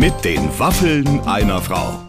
Mit 0.00 0.24
den 0.24 0.58
Waffeln 0.58 1.20
einer 1.26 1.60
Frau. 1.60 2.06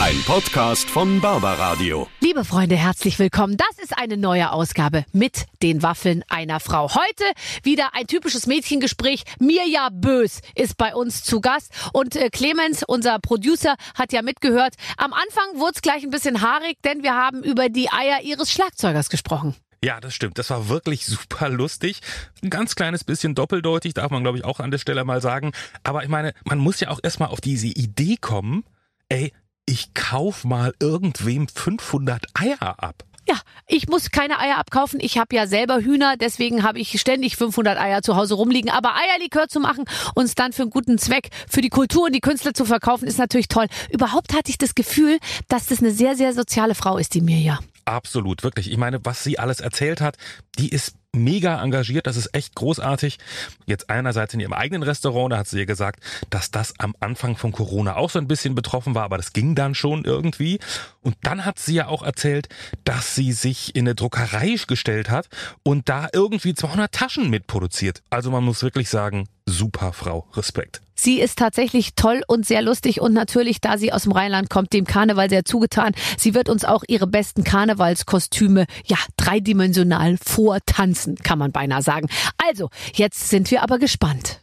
Ein 0.00 0.20
Podcast 0.26 0.90
von 0.90 1.20
Barbaradio. 1.20 2.08
Liebe 2.18 2.44
Freunde, 2.44 2.74
herzlich 2.74 3.20
willkommen. 3.20 3.56
Das 3.56 3.78
ist 3.80 3.96
eine 3.96 4.16
neue 4.16 4.50
Ausgabe 4.50 5.04
mit 5.12 5.46
den 5.62 5.84
Waffeln 5.84 6.24
einer 6.28 6.58
Frau. 6.58 6.92
Heute 6.92 7.22
wieder 7.62 7.94
ein 7.94 8.08
typisches 8.08 8.48
Mädchengespräch. 8.48 9.22
Mirja 9.38 9.90
Bös 9.92 10.40
ist 10.56 10.76
bei 10.76 10.92
uns 10.92 11.22
zu 11.22 11.40
Gast 11.40 11.70
und 11.92 12.16
äh, 12.16 12.30
Clemens, 12.30 12.82
unser 12.82 13.20
Producer, 13.20 13.76
hat 13.94 14.12
ja 14.12 14.22
mitgehört. 14.22 14.74
Am 14.96 15.12
Anfang 15.12 15.60
wurde 15.60 15.74
es 15.76 15.82
gleich 15.82 16.02
ein 16.02 16.10
bisschen 16.10 16.42
haarig, 16.42 16.78
denn 16.82 17.04
wir 17.04 17.14
haben 17.14 17.44
über 17.44 17.68
die 17.68 17.92
Eier 17.92 18.22
ihres 18.22 18.50
Schlagzeugers 18.50 19.08
gesprochen. 19.08 19.54
Ja, 19.82 20.00
das 20.00 20.14
stimmt. 20.14 20.38
Das 20.38 20.50
war 20.50 20.68
wirklich 20.68 21.06
super 21.06 21.48
lustig. 21.48 22.00
Ein 22.42 22.50
ganz 22.50 22.74
kleines 22.74 23.04
bisschen 23.04 23.34
doppeldeutig, 23.34 23.94
darf 23.94 24.10
man 24.10 24.22
glaube 24.22 24.38
ich 24.38 24.44
auch 24.44 24.60
an 24.60 24.70
der 24.70 24.78
Stelle 24.78 25.04
mal 25.04 25.20
sagen. 25.20 25.52
Aber 25.82 26.02
ich 26.02 26.08
meine, 26.08 26.34
man 26.44 26.58
muss 26.58 26.80
ja 26.80 26.90
auch 26.90 27.00
erstmal 27.02 27.28
auf 27.28 27.40
diese 27.40 27.68
Idee 27.68 28.16
kommen, 28.20 28.64
ey, 29.08 29.32
ich 29.66 29.92
kauf 29.94 30.44
mal 30.44 30.72
irgendwem 30.80 31.46
500 31.46 32.24
Eier 32.34 32.82
ab. 32.82 33.04
Ja, 33.28 33.38
ich 33.66 33.88
muss 33.88 34.10
keine 34.10 34.38
Eier 34.38 34.56
abkaufen. 34.56 35.00
Ich 35.02 35.18
habe 35.18 35.36
ja 35.36 35.46
selber 35.46 35.82
Hühner, 35.82 36.16
deswegen 36.16 36.62
habe 36.62 36.78
ich 36.78 36.98
ständig 36.98 37.36
500 37.36 37.78
Eier 37.78 38.00
zu 38.00 38.16
Hause 38.16 38.34
rumliegen. 38.34 38.70
Aber 38.70 38.94
Eierlikör 38.96 39.48
zu 39.48 39.60
machen 39.60 39.84
und 40.14 40.24
es 40.24 40.34
dann 40.34 40.54
für 40.54 40.62
einen 40.62 40.70
guten 40.70 40.96
Zweck, 40.96 41.28
für 41.46 41.60
die 41.60 41.68
Kultur 41.68 42.06
und 42.06 42.14
die 42.14 42.20
Künstler 42.20 42.54
zu 42.54 42.64
verkaufen, 42.64 43.06
ist 43.06 43.18
natürlich 43.18 43.48
toll. 43.48 43.66
Überhaupt 43.90 44.32
hatte 44.32 44.48
ich 44.48 44.56
das 44.56 44.74
Gefühl, 44.74 45.18
dass 45.48 45.66
das 45.66 45.80
eine 45.80 45.90
sehr, 45.90 46.16
sehr 46.16 46.32
soziale 46.32 46.74
Frau 46.74 46.96
ist, 46.96 47.12
die 47.12 47.20
Mirja. 47.20 47.58
Absolut, 47.88 48.42
wirklich. 48.42 48.70
Ich 48.70 48.76
meine, 48.76 49.02
was 49.06 49.24
sie 49.24 49.38
alles 49.38 49.60
erzählt 49.60 50.02
hat, 50.02 50.18
die 50.58 50.68
ist 50.68 50.94
mega 51.14 51.62
engagiert, 51.62 52.06
das 52.06 52.18
ist 52.18 52.34
echt 52.34 52.54
großartig. 52.54 53.18
Jetzt 53.64 53.88
einerseits 53.88 54.34
in 54.34 54.40
ihrem 54.40 54.52
eigenen 54.52 54.82
Restaurant, 54.82 55.32
da 55.32 55.38
hat 55.38 55.48
sie 55.48 55.60
ja 55.60 55.64
gesagt, 55.64 56.02
dass 56.28 56.50
das 56.50 56.78
am 56.78 56.94
Anfang 57.00 57.38
von 57.38 57.50
Corona 57.50 57.96
auch 57.96 58.10
so 58.10 58.18
ein 58.18 58.28
bisschen 58.28 58.54
betroffen 58.54 58.94
war, 58.94 59.04
aber 59.04 59.16
das 59.16 59.32
ging 59.32 59.54
dann 59.54 59.74
schon 59.74 60.04
irgendwie. 60.04 60.58
Und 61.00 61.16
dann 61.22 61.46
hat 61.46 61.58
sie 61.58 61.76
ja 61.76 61.86
auch 61.86 62.02
erzählt, 62.02 62.50
dass 62.84 63.14
sie 63.14 63.32
sich 63.32 63.74
in 63.74 63.86
eine 63.86 63.94
Druckerei 63.94 64.56
gestellt 64.66 65.08
hat 65.08 65.28
und 65.62 65.88
da 65.88 66.08
irgendwie 66.12 66.52
200 66.52 66.92
Taschen 66.92 67.30
mitproduziert. 67.30 68.02
Also 68.10 68.30
man 68.30 68.44
muss 68.44 68.62
wirklich 68.62 68.90
sagen, 68.90 69.28
super 69.46 69.94
Frau, 69.94 70.28
Respekt. 70.34 70.82
Sie 70.98 71.20
ist 71.20 71.38
tatsächlich 71.38 71.94
toll 71.94 72.22
und 72.26 72.44
sehr 72.44 72.60
lustig 72.60 73.00
und 73.00 73.12
natürlich, 73.12 73.60
da 73.60 73.78
sie 73.78 73.92
aus 73.92 74.02
dem 74.02 74.12
Rheinland 74.12 74.50
kommt, 74.50 74.72
dem 74.72 74.84
Karneval 74.84 75.30
sehr 75.30 75.44
zugetan. 75.44 75.92
Sie 76.16 76.34
wird 76.34 76.48
uns 76.48 76.64
auch 76.64 76.82
ihre 76.88 77.06
besten 77.06 77.44
Karnevalskostüme, 77.44 78.66
ja, 78.84 78.96
dreidimensional 79.16 80.16
vortanzen, 80.20 81.14
kann 81.14 81.38
man 81.38 81.52
beinahe 81.52 81.82
sagen. 81.82 82.08
Also, 82.48 82.70
jetzt 82.94 83.28
sind 83.28 83.50
wir 83.52 83.62
aber 83.62 83.78
gespannt. 83.78 84.40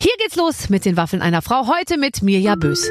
Hier 0.00 0.12
geht's 0.18 0.36
los 0.36 0.68
mit 0.68 0.84
den 0.84 0.96
Waffeln 0.96 1.22
einer 1.22 1.42
Frau, 1.42 1.66
heute 1.66 1.98
mit 1.98 2.22
Mirja 2.22 2.54
Bös. 2.54 2.88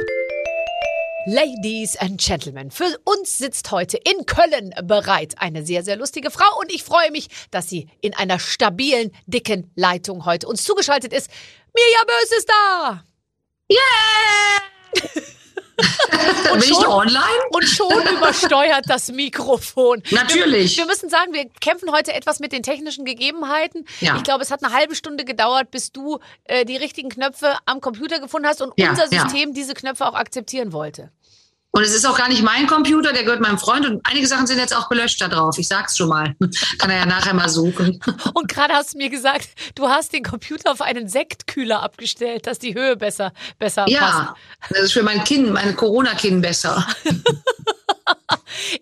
Ladies 1.29 1.97
and 1.97 2.21
Gentlemen, 2.21 2.71
für 2.71 2.97
uns 3.03 3.37
sitzt 3.37 3.69
heute 3.71 3.97
in 3.97 4.25
Köln 4.25 4.73
bereit 4.81 5.35
eine 5.39 5.65
sehr, 5.65 5.83
sehr 5.83 5.97
lustige 5.97 6.31
Frau 6.31 6.57
und 6.57 6.71
ich 6.71 6.85
freue 6.85 7.11
mich, 7.11 7.27
dass 7.51 7.67
sie 7.67 7.89
in 7.99 8.13
einer 8.13 8.39
stabilen, 8.39 9.11
dicken 9.25 9.69
Leitung 9.75 10.23
heute 10.23 10.47
uns 10.47 10.63
zugeschaltet 10.63 11.11
ist. 11.11 11.29
Mirja 11.75 12.03
Bös 12.05 12.31
ist 12.37 12.49
da! 12.49 13.03
Yeah! 13.69 15.21
Bin 16.51 16.61
ich 16.61 16.77
da 16.77 16.87
online? 16.89 17.21
Und 17.51 17.63
schon 17.63 18.07
übersteuert 18.17 18.85
das 18.87 19.11
Mikrofon. 19.11 20.01
Natürlich. 20.11 20.77
Wir, 20.77 20.83
wir, 20.83 20.87
müssen 20.87 21.09
sagen, 21.09 21.33
wir 21.33 21.47
kämpfen 21.61 21.91
heute 21.91 22.13
etwas 22.13 22.39
mit 22.39 22.51
den 22.51 22.63
technischen 22.63 23.05
Gegebenheiten. 23.05 23.85
Ja. 23.99 24.17
Ich 24.17 24.23
glaube, 24.23 24.43
es 24.43 24.51
hat 24.51 24.63
eine 24.63 24.73
halbe 24.73 24.95
Stunde 24.95 25.23
gedauert, 25.23 25.69
bis 25.71 25.91
du 25.91 26.19
äh, 26.45 26.65
die 26.65 26.77
richtigen 26.77 27.09
Knöpfe 27.09 27.57
am 27.65 27.81
Computer 27.81 28.19
gefunden 28.19 28.47
hast 28.47 28.61
und 28.61 28.73
Ja, 28.77 28.89
unser 28.89 29.11
ja. 29.11 29.21
System 29.21 29.53
diese 29.53 29.73
Knöpfe 29.73 30.07
auch 30.07 30.15
akzeptieren 30.15 30.73
wollte. 30.73 31.11
Und 31.77 31.83
es 31.83 31.93
ist 31.93 32.07
auch 32.07 32.17
gar 32.17 32.27
nicht 32.27 32.41
mein 32.41 32.65
Computer, 32.65 33.13
der 33.13 33.23
gehört 33.23 33.39
meinem 33.39 33.59
Freund. 33.59 33.85
Und 33.85 34.01
einige 34.03 34.25
Sachen 34.25 34.47
sind 34.47 34.57
jetzt 34.57 34.75
auch 34.75 34.89
gelöscht 34.89 35.21
da 35.21 35.27
drauf. 35.27 35.59
Ich 35.59 35.67
sag's 35.67 35.95
schon 35.95 36.09
mal. 36.09 36.35
Kann 36.79 36.89
er 36.89 36.97
ja 36.97 37.05
nachher 37.05 37.35
mal 37.35 37.49
suchen. 37.49 38.01
Und 38.33 38.47
gerade 38.47 38.73
hast 38.73 38.95
du 38.95 38.97
mir 38.97 39.11
gesagt, 39.11 39.49
du 39.75 39.87
hast 39.87 40.11
den 40.11 40.23
Computer 40.23 40.71
auf 40.71 40.81
einen 40.81 41.07
Sektkühler 41.07 41.83
abgestellt, 41.83 42.47
dass 42.47 42.57
die 42.57 42.73
Höhe 42.73 42.95
besser, 42.95 43.31
besser 43.59 43.83
passt. 43.83 43.93
Ja, 43.93 44.35
das 44.71 44.79
ist 44.79 44.93
für 44.93 45.03
mein 45.03 45.23
Kinn, 45.23 45.53
mein 45.53 45.75
Corona-Kinn 45.75 46.41
besser. 46.41 46.83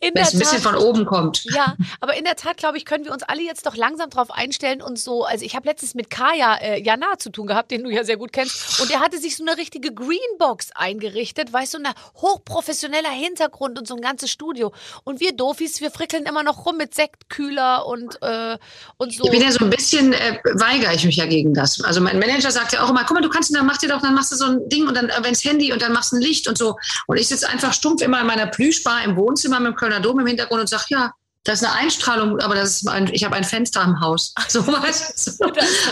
Wenn 0.02 0.14
der 0.14 0.24
es 0.24 0.34
ein 0.34 0.40
bisschen 0.40 0.62
von 0.62 0.76
oben 0.76 1.06
kommt. 1.06 1.44
Ja, 1.46 1.76
aber 2.00 2.16
in 2.16 2.24
der 2.24 2.36
Tat, 2.36 2.58
glaube 2.58 2.78
ich, 2.78 2.86
können 2.86 3.06
wir 3.06 3.12
uns 3.12 3.24
alle 3.24 3.42
jetzt 3.42 3.66
doch 3.66 3.76
langsam 3.76 4.10
drauf 4.10 4.32
einstellen 4.32 4.82
und 4.82 5.00
so. 5.00 5.26
Also 5.26 5.46
ich 5.46 5.56
habe 5.56 5.68
letztens 5.68 5.96
mit 5.96 6.10
Kaya 6.10 6.56
äh, 6.56 6.82
Jana 6.82 7.18
zu 7.18 7.30
tun 7.30 7.48
gehabt, 7.48 7.72
den 7.72 7.84
du 7.84 7.90
ja 7.90 8.04
sehr 8.04 8.18
gut 8.18 8.34
kennst. 8.34 8.80
Und 8.82 8.92
er 8.92 9.00
hatte 9.00 9.18
sich 9.18 9.36
so 9.38 9.44
eine 9.44 9.58
richtige 9.58 9.94
Greenbox 9.94 10.72
eingerichtet, 10.76 11.52
weißt 11.52 11.76
du, 11.76 11.78
ein 11.80 11.94
hochprofessioneller 12.16 13.10
Hintergrund 13.10 13.78
und 13.78 13.88
so 13.88 13.96
ein 13.96 14.02
ganzes 14.02 14.32
Studio. 14.32 14.74
Und 15.04 15.20
wir 15.20 15.34
Dofis, 15.34 15.82
wir 15.82 15.92
frickeln 15.92 16.26
immer 16.26 16.44
noch 16.44 16.66
rum 16.66 16.78
mit 16.78 16.96
Sektkühler 16.96 17.86
und, 17.86 18.22
äh, 18.22 18.58
und 18.98 19.14
so. 19.14 19.26
Ich 19.26 19.32
bin 19.32 19.42
ja 19.42 19.52
so 19.52 19.64
ein 19.66 19.70
bisschen, 19.70 20.14
äh, 20.14 20.40
weigere 20.54 20.94
ich 20.94 21.06
mich 21.06 21.18
ja 21.18 21.26
gegen 21.26 21.54
das. 21.54 21.84
Also 21.84 22.02
mein 22.02 22.20
Manager 22.20 22.52
sagt 22.52 22.74
ja 22.74 22.84
auch 22.84 22.90
immer, 22.90 23.04
guck 23.04 23.16
mal, 23.16 23.22
du 23.22 23.30
kannst, 23.30 23.54
dann 23.56 23.66
mach 23.66 23.78
dir 23.78 23.90
doch, 23.90 24.02
dann 24.02 24.14
machst 24.14 24.32
du 24.32 24.36
so 24.36 24.46
ein 24.46 24.70
Ding 24.70 24.88
und 24.88 24.96
dann, 24.96 25.10
äh, 25.10 25.20
wenn's 25.22 25.44
Handy 25.44 25.74
und 25.74 25.82
dann 25.82 25.94
machst 25.94 26.12
du 26.12 26.18
ein 26.18 26.22
Licht 26.22 26.48
und 26.48 26.58
so. 26.58 26.78
Und 27.08 27.18
ich 27.18 27.28
sitze 27.28 27.48
einfach 27.50 27.74
stumpf 27.74 28.02
immer 28.02 28.22
in 28.22 28.28
meiner 28.28 28.48
Plüschbar 28.96 29.04
im 29.04 29.16
Wohnzimmer 29.16 29.60
mit 29.60 29.74
dem 29.74 29.76
Kölner 29.76 30.00
Dom 30.00 30.20
im 30.20 30.28
Hintergrund 30.28 30.62
und 30.62 30.70
sag, 30.70 30.90
ja, 30.90 31.14
das 31.44 31.62
ist 31.62 31.68
eine 31.68 31.78
Einstrahlung, 31.78 32.40
aber 32.40 32.56
das 32.56 32.78
ist 32.78 32.88
ein, 32.88 33.08
ich 33.14 33.24
habe 33.24 33.36
ein 33.36 33.44
Fenster 33.44 33.84
im 33.84 34.00
Haus. 34.00 34.34
So 34.50 34.66
was. 34.66 35.38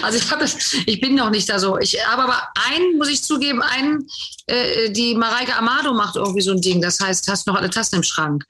Also 0.02 0.18
ich 0.18 0.32
habe, 0.32 0.46
ich 0.46 1.00
bin 1.00 1.14
noch 1.14 1.30
nicht 1.30 1.48
da 1.48 1.60
so. 1.60 1.78
Ich 1.78 2.04
habe 2.08 2.24
aber 2.24 2.42
einen, 2.72 2.98
muss 2.98 3.08
ich 3.08 3.24
zugeben, 3.24 3.62
einen, 3.62 4.08
äh, 4.48 4.90
die 4.90 5.14
Mareike 5.14 5.56
Amado 5.56 5.94
macht 5.94 6.16
irgendwie 6.16 6.42
so 6.42 6.52
ein 6.52 6.62
Ding. 6.62 6.82
Das 6.82 7.00
heißt, 7.00 7.28
hast 7.28 7.46
noch 7.46 7.56
alle 7.56 7.70
Tassen 7.70 7.98
im 7.98 8.04
Schrank. 8.04 8.46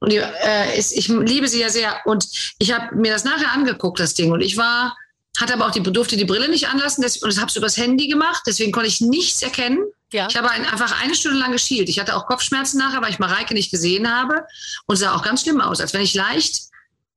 Und 0.00 0.10
die, 0.10 0.16
äh, 0.16 0.76
ist, 0.76 0.92
ich 0.92 1.06
liebe 1.06 1.46
sie 1.46 1.60
ja 1.60 1.70
sehr. 1.70 2.00
Und 2.06 2.26
ich 2.58 2.72
habe 2.72 2.96
mir 2.96 3.12
das 3.12 3.22
nachher 3.22 3.52
angeguckt, 3.52 4.00
das 4.00 4.14
Ding. 4.14 4.32
Und 4.32 4.40
ich 4.40 4.56
war, 4.56 4.96
hatte 5.38 5.54
aber 5.54 5.66
auch 5.66 5.70
die, 5.70 5.82
durfte 5.82 6.16
die 6.16 6.24
Brille 6.24 6.48
nicht 6.48 6.66
anlassen 6.68 7.02
des, 7.02 7.18
und 7.18 7.30
ich 7.30 7.38
habe 7.38 7.50
es 7.50 7.56
übers 7.56 7.76
Handy 7.76 8.08
gemacht. 8.08 8.42
Deswegen 8.48 8.72
konnte 8.72 8.88
ich 8.88 9.00
nichts 9.00 9.42
erkennen. 9.42 9.78
Ja. 10.12 10.26
Ich 10.30 10.36
habe 10.36 10.50
ein, 10.50 10.64
einfach 10.64 11.02
eine 11.02 11.14
Stunde 11.14 11.38
lang 11.38 11.52
geschielt. 11.52 11.88
Ich 11.88 11.98
hatte 11.98 12.16
auch 12.16 12.26
Kopfschmerzen 12.26 12.78
nachher, 12.78 13.02
weil 13.02 13.10
ich 13.10 13.18
Mareike 13.18 13.54
nicht 13.54 13.70
gesehen 13.70 14.10
habe 14.10 14.46
und 14.86 14.96
sah 14.96 15.14
auch 15.14 15.22
ganz 15.22 15.42
schlimm 15.42 15.60
aus, 15.60 15.80
als 15.80 15.92
wenn 15.92 16.00
ich 16.00 16.14
leicht 16.14 16.68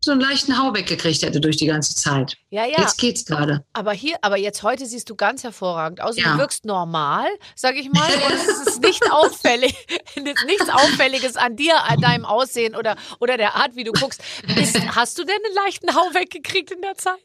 so 0.03 0.11
einen 0.11 0.21
leichten 0.21 0.57
Hau 0.57 0.73
weggekriegt 0.73 1.21
hätte 1.21 1.39
durch 1.39 1.57
die 1.57 1.67
ganze 1.67 1.93
Zeit. 1.93 2.35
ja, 2.49 2.65
ja. 2.65 2.79
Jetzt 2.79 2.97
geht's 2.97 3.23
gerade. 3.23 3.63
Aber 3.73 3.93
hier, 3.93 4.17
aber 4.21 4.35
jetzt 4.35 4.63
heute 4.63 4.87
siehst 4.87 5.09
du 5.11 5.15
ganz 5.15 5.43
hervorragend 5.43 6.01
aus. 6.01 6.17
Ja. 6.17 6.33
Du 6.33 6.39
wirkst 6.39 6.65
normal, 6.65 7.27
sag 7.55 7.75
ich 7.75 7.91
mal. 7.91 8.11
Und 8.11 8.33
es 8.33 8.67
ist 8.67 8.81
nicht 8.81 9.03
auffällig, 9.11 9.75
nichts 10.15 10.69
Auffälliges 10.69 11.35
an 11.35 11.55
dir, 11.55 11.83
an 11.83 12.01
deinem 12.01 12.25
Aussehen 12.25 12.75
oder, 12.75 12.95
oder 13.19 13.37
der 13.37 13.55
Art, 13.55 13.75
wie 13.75 13.83
du 13.83 13.91
guckst. 13.91 14.23
Ist, 14.55 14.79
hast 14.95 15.19
du 15.19 15.23
denn 15.23 15.37
einen 15.45 15.55
leichten 15.55 15.93
Hau 15.93 16.13
weggekriegt 16.13 16.71
in 16.71 16.81
der 16.81 16.95
Zeit? 16.95 17.19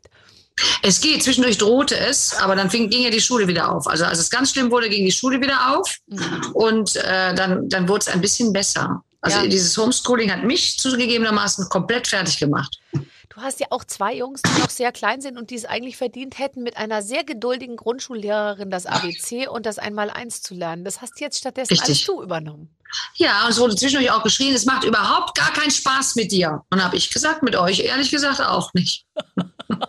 Es 0.82 1.00
geht, 1.00 1.22
zwischendurch 1.22 1.58
drohte 1.58 1.96
es, 1.98 2.34
aber 2.34 2.56
dann 2.56 2.70
fing, 2.70 2.88
ging 2.88 3.02
ja 3.02 3.10
die 3.10 3.20
Schule 3.20 3.46
wieder 3.46 3.74
auf. 3.74 3.86
Also 3.86 4.04
als 4.04 4.18
es 4.18 4.30
ganz 4.30 4.52
schlimm 4.52 4.70
wurde, 4.70 4.88
ging 4.88 5.04
die 5.04 5.12
Schule 5.12 5.40
wieder 5.40 5.76
auf 5.76 5.98
und 6.54 6.96
äh, 6.96 7.34
dann, 7.34 7.68
dann 7.68 7.88
wurde 7.88 8.00
es 8.00 8.08
ein 8.08 8.20
bisschen 8.20 8.52
besser. 8.52 9.02
Also 9.20 9.40
Ja. 9.40 9.46
dieses 9.46 9.76
Homeschooling 9.76 10.30
hat 10.30 10.44
mich 10.44 10.78
zugegebenermaßen 10.78 11.68
komplett 11.68 12.06
fertig 12.06 12.38
gemacht. 12.38 12.78
Du 12.92 13.42
hast 13.42 13.60
ja 13.60 13.66
auch 13.70 13.84
zwei 13.84 14.14
Jungs, 14.14 14.40
die 14.40 14.60
noch 14.60 14.70
sehr 14.70 14.92
klein 14.92 15.20
sind 15.20 15.36
und 15.36 15.50
die 15.50 15.56
es 15.56 15.66
eigentlich 15.66 15.98
verdient 15.98 16.38
hätten, 16.38 16.62
mit 16.62 16.78
einer 16.78 17.02
sehr 17.02 17.22
geduldigen 17.22 17.76
Grundschullehrerin 17.76 18.70
das 18.70 18.86
ABC 18.86 19.46
und 19.48 19.66
das 19.66 19.78
Einmaleins 19.78 20.40
zu 20.40 20.54
lernen. 20.54 20.84
Das 20.84 21.02
hast 21.02 21.20
jetzt 21.20 21.38
stattdessen 21.38 21.72
Richtig. 21.72 21.86
alles 21.86 22.04
du 22.06 22.22
übernommen. 22.22 22.70
Ja, 23.16 23.44
und 23.44 23.50
es 23.50 23.58
wurde 23.58 23.74
zwischendurch 23.76 24.10
auch 24.10 24.22
geschrien, 24.22 24.54
es 24.54 24.64
macht 24.64 24.84
überhaupt 24.84 25.36
gar 25.36 25.52
keinen 25.52 25.70
Spaß 25.70 26.16
mit 26.16 26.32
dir. 26.32 26.62
Und 26.70 26.82
habe 26.82 26.96
ich 26.96 27.10
gesagt, 27.10 27.42
mit 27.42 27.56
euch 27.56 27.80
ehrlich 27.80 28.10
gesagt 28.10 28.40
auch 28.40 28.72
nicht. 28.74 29.04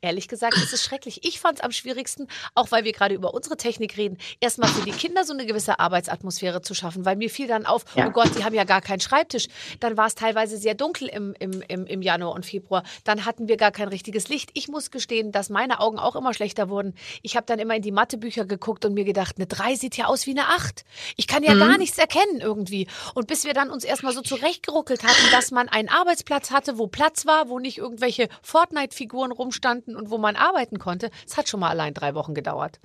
Ehrlich 0.00 0.28
gesagt, 0.28 0.56
es 0.56 0.72
ist 0.72 0.84
schrecklich. 0.84 1.24
Ich 1.24 1.40
fand 1.40 1.58
es 1.58 1.64
am 1.64 1.70
schwierigsten, 1.72 2.26
auch 2.54 2.70
weil 2.70 2.84
wir 2.84 2.92
gerade 2.92 3.14
über 3.14 3.34
unsere 3.34 3.56
Technik 3.56 3.96
reden, 3.96 4.18
erstmal 4.40 4.68
für 4.68 4.84
die 4.84 4.92
Kinder 4.92 5.24
so 5.24 5.32
eine 5.32 5.46
gewisse 5.46 5.78
Arbeitsatmosphäre 5.78 6.60
zu 6.62 6.74
schaffen, 6.74 7.04
weil 7.04 7.16
mir 7.16 7.30
fiel 7.30 7.46
dann 7.46 7.66
auf, 7.66 7.84
Ja. 7.94 8.08
oh 8.08 8.10
Gott, 8.10 8.30
die 8.36 8.44
haben 8.44 8.54
ja 8.54 8.64
gar 8.64 8.80
keinen 8.80 9.00
Schreibtisch. 9.00 9.46
Dann 9.80 9.96
war 9.96 10.06
es 10.06 10.14
teilweise 10.14 10.56
sehr 10.58 10.74
dunkel 10.74 11.08
im, 11.08 11.34
im, 11.38 11.62
im, 11.68 11.86
im 11.86 12.02
Januar 12.02 12.32
und 12.34 12.44
Februar. 12.44 12.82
Dann 13.04 13.24
hatten 13.24 13.48
wir 13.48 13.56
gar 13.56 13.70
kein 13.70 13.88
richtiges 13.88 14.28
Licht. 14.28 14.50
Ich 14.54 14.68
muss 14.68 14.90
gestehen, 14.90 15.32
dass 15.32 15.50
meine 15.50 15.80
Augen 15.80 15.98
auch 15.98 16.16
immer 16.16 16.34
schlechter 16.34 16.68
wurden. 16.68 16.94
Ich 17.22 17.36
habe 17.36 17.46
dann 17.46 17.58
immer 17.58 17.76
in 17.76 17.82
die 17.82 17.92
Mathebücher 17.92 18.44
geguckt 18.44 18.84
und 18.84 18.94
mir 18.94 19.04
gedacht, 19.04 19.36
eine 19.36 19.46
3 19.46 19.76
sieht 19.76 19.96
ja 19.96 20.06
aus 20.06 20.26
wie 20.26 20.32
eine 20.32 20.48
8. 20.48 20.84
Ich 21.16 21.26
kann 21.26 21.42
ja 21.42 21.54
gar 21.54 21.78
nichts 21.78 21.96
erkennen 21.96 22.09
irgendwie. 22.40 22.86
Und 23.14 23.26
bis 23.26 23.44
wir 23.44 23.54
dann 23.54 23.70
uns 23.70 23.84
erstmal 23.84 24.12
so 24.12 24.20
zurechtgeruckelt 24.20 25.02
hatten, 25.02 25.30
dass 25.32 25.50
man 25.50 25.68
einen 25.68 25.88
Arbeitsplatz 25.88 26.50
hatte, 26.50 26.78
wo 26.78 26.86
Platz 26.86 27.26
war, 27.26 27.48
wo 27.48 27.58
nicht 27.58 27.78
irgendwelche 27.78 28.28
Fortnite-Figuren 28.42 29.32
rumstanden 29.32 29.96
und 29.96 30.10
wo 30.10 30.18
man 30.18 30.36
arbeiten 30.36 30.78
konnte, 30.78 31.10
es 31.26 31.36
hat 31.36 31.48
schon 31.48 31.60
mal 31.60 31.70
allein 31.70 31.94
drei 31.94 32.14
Wochen 32.14 32.34
gedauert. 32.34 32.80